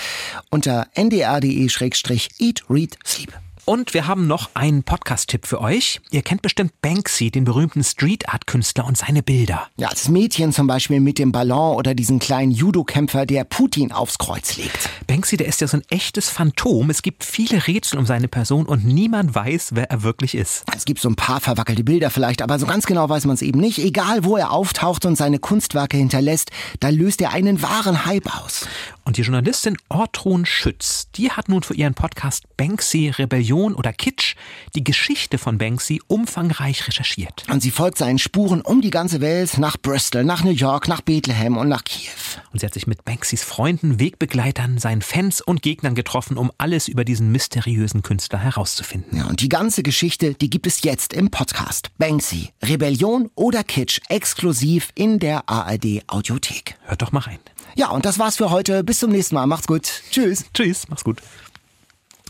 unter 0.50 0.88
ndr.de-eatreadsleep. 0.94 3.43
Und 3.66 3.93
wir 3.93 4.07
haben 4.07 4.28
noch 4.28 4.49
einen 4.55 4.84
Podcast-Tipp 4.84 5.47
für 5.47 5.61
euch. 5.61 6.01
Ihr 6.11 6.22
kennt 6.22 6.41
bestimmt 6.41 6.74
Banksy, 6.82 7.32
den 7.32 7.45
berühmten 7.45 7.82
Street-Art-Künstler 7.82 8.86
und 8.86 8.97
seine 8.97 9.24
Bilder. 9.24 9.70
Ja, 9.78 9.89
das 9.89 10.09
Mädchen 10.09 10.51
zum 10.51 10.68
Beispiel 10.68 10.99
mit 10.99 11.18
dem 11.18 11.32
Ballon 11.32 11.78
oder 11.78 11.95
diesen 11.95 12.20
kleinen 12.20 12.51
Judo-Kämpfer, 12.51 13.26
der 13.26 13.45
Putin 13.45 13.93
aufs 13.93 14.18
Kreuz 14.18 14.57
legt. 14.57 14.89
Banksy, 15.07 15.38
der 15.38 15.47
ist 15.47 15.61
ja 15.61 15.68
so 15.68 15.78
ein 15.78 15.84
echtes 15.89 16.28
Phantom. 16.28 16.89
Es 16.89 17.03
gibt 17.03 17.24
viele 17.24 17.66
Rätsel 17.66 17.99
um 17.99 18.05
seine 18.05 18.28
Person 18.28 18.66
und 18.66 18.84
niemand 18.84 19.34
weiß, 19.34 19.70
wer 19.76 19.89
er 19.89 20.03
wirklich 20.03 20.36
ist. 20.36 20.66
Es 20.76 20.84
gibt 20.84 20.99
so 20.99 21.07
ein 21.07 21.16
paar 21.16 21.39
verwackelte 21.39 21.86
Bilder 21.86 22.09
vielleicht, 22.09 22.41
aber 22.41 22.59
so 22.59 22.66
ganz 22.66 22.86
genau 22.86 23.07
weiß 23.07 23.24
man 23.26 23.36
es 23.36 23.41
eben 23.41 23.61
nicht. 23.61 23.80
Egal, 23.80 24.26
wo 24.26 24.36
er 24.36 24.51
auftaucht 24.51 25.05
und 25.05 25.16
seine 25.16 25.39
Kunstwerke 25.39 25.95
hinterlässt, 25.95 26.51
da 26.82 26.89
löst 26.89 27.22
er 27.22 27.32
einen 27.32 27.61
wahren 27.61 28.05
Hype 28.05 28.28
aus. 28.43 28.68
Und 29.05 29.16
die 29.16 29.22
Journalistin 29.22 29.78
Ortrun 29.88 30.45
Schütz, 30.45 31.09
die 31.16 31.32
hat 31.32 31.47
nun 31.47 31.64
für 31.64 31.76
ihren 31.76 31.93
Podcast 31.93 32.43
Banksy 32.57 33.09
Rebellion 33.09 33.53
oder 33.54 33.93
Kitsch 33.93 34.36
die 34.76 34.84
Geschichte 34.84 35.38
von 35.38 35.58
Banksy 35.58 36.01
umfangreich 36.08 36.88
recherchiert. 36.88 37.45
Und 37.49 37.62
sie 37.62 37.72
folgt 37.72 37.97
seinen 37.97 38.20
Spuren 38.20 38.62
um 38.62 38.82
die 38.82 38.89
ganze 38.89 39.22
Welt, 39.22 39.58
nach 39.58 39.78
Bristol, 39.78 40.24
nach 40.24 40.43
New 40.43 40.51
York, 40.51 40.88
nach 40.88 41.01
Bethlehem 41.01 41.58
und 41.58 41.70
nach 41.70 41.84
Kiew. 41.84 42.10
Und 42.51 42.60
sie 42.60 42.66
hat 42.66 42.74
sich 42.74 42.88
mit 42.88 43.06
Banksys 43.06 43.43
Freunden, 43.43 43.99
Wegbegleitern, 43.99 44.78
seinen 44.80 45.01
Fans 45.01 45.41
und 45.41 45.62
Gegnern 45.62 45.95
getroffen, 45.95 46.38
um 46.38 46.51
alles 46.58 46.88
über 46.88 47.06
diesen 47.06 47.32
mysteriösen 47.32 48.01
Künstler 48.01 48.39
herauszufinden. 48.39 49.20
Ja, 49.20 49.26
und 49.28 49.41
die 49.41 49.49
ganze 49.49 49.84
Geschichte, 49.84 50.34
die 50.34 50.49
gibt 50.49 50.68
es 50.68 50.82
jetzt 50.84 51.14
im 51.14 51.30
Podcast. 51.30 51.89
Banksy, 51.97 52.49
Rebellion 52.64 53.30
oder 53.36 53.64
Kitsch, 53.64 53.99
exklusiv 54.10 54.89
in 54.95 55.20
der 55.20 55.47
ARD 55.47 56.04
Audiothek. 56.08 56.76
Hört 56.86 57.01
doch 57.01 57.12
mal 57.12 57.20
rein. 57.20 57.39
Ja, 57.76 57.89
und 57.89 58.06
das 58.06 58.20
war's 58.20 58.38
für 58.38 58.49
heute. 58.51 58.84
Bis 58.84 58.99
zum 58.99 59.12
nächsten 59.12 59.36
Mal. 59.36 59.47
Macht's 59.47 59.68
gut. 59.68 60.01
Tschüss. 60.12 60.45
Tschüss, 60.54 60.88
mach's 60.89 61.04
gut. 61.04 61.22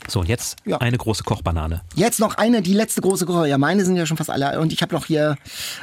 So, 0.07 0.19
und 0.21 0.27
jetzt 0.29 0.57
Ja. 0.65 0.77
eine 0.77 0.97
große 0.97 1.23
Kochbanane. 1.23 1.81
Jetzt 1.95 2.19
noch 2.19 2.35
eine, 2.35 2.61
die 2.61 2.73
letzte 2.73 3.01
große 3.01 3.25
Koche. 3.25 3.47
Ja, 3.47 3.57
meine 3.57 3.85
sind 3.85 3.95
ja 3.95 4.05
schon 4.05 4.17
fast 4.17 4.29
alle. 4.29 4.59
Und 4.59 4.73
ich 4.73 4.81
habe 4.81 4.93
noch 4.93 5.05
hier 5.05 5.37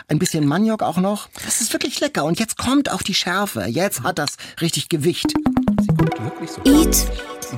ein 0.08 0.18
bisschen 0.18 0.46
Maniok 0.46 0.82
auch 0.82 0.98
noch. 0.98 1.28
Das 1.44 1.60
ist 1.60 1.72
wirklich 1.72 2.00
lecker. 2.00 2.24
Und 2.24 2.38
jetzt 2.38 2.56
kommt 2.58 2.90
auch 2.90 3.02
die 3.02 3.14
Schärfe. 3.14 3.64
Jetzt 3.66 4.02
hat 4.02 4.18
das 4.18 4.36
richtig 4.60 4.88
Gewicht. 4.88 5.32
Sie 5.80 5.86
kommt 5.88 6.22
wirklich 6.22 6.50
so. 6.50 6.60
Eat, 6.64 7.06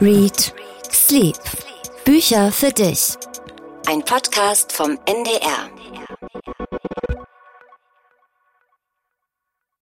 Read, 0.01 0.55
Sleep. 0.91 1.37
Bücher 2.05 2.51
für 2.53 2.71
dich. 2.73 3.15
Ein 3.87 4.05
Podcast 4.05 4.73
vom 4.73 4.99
NDR. 5.07 5.69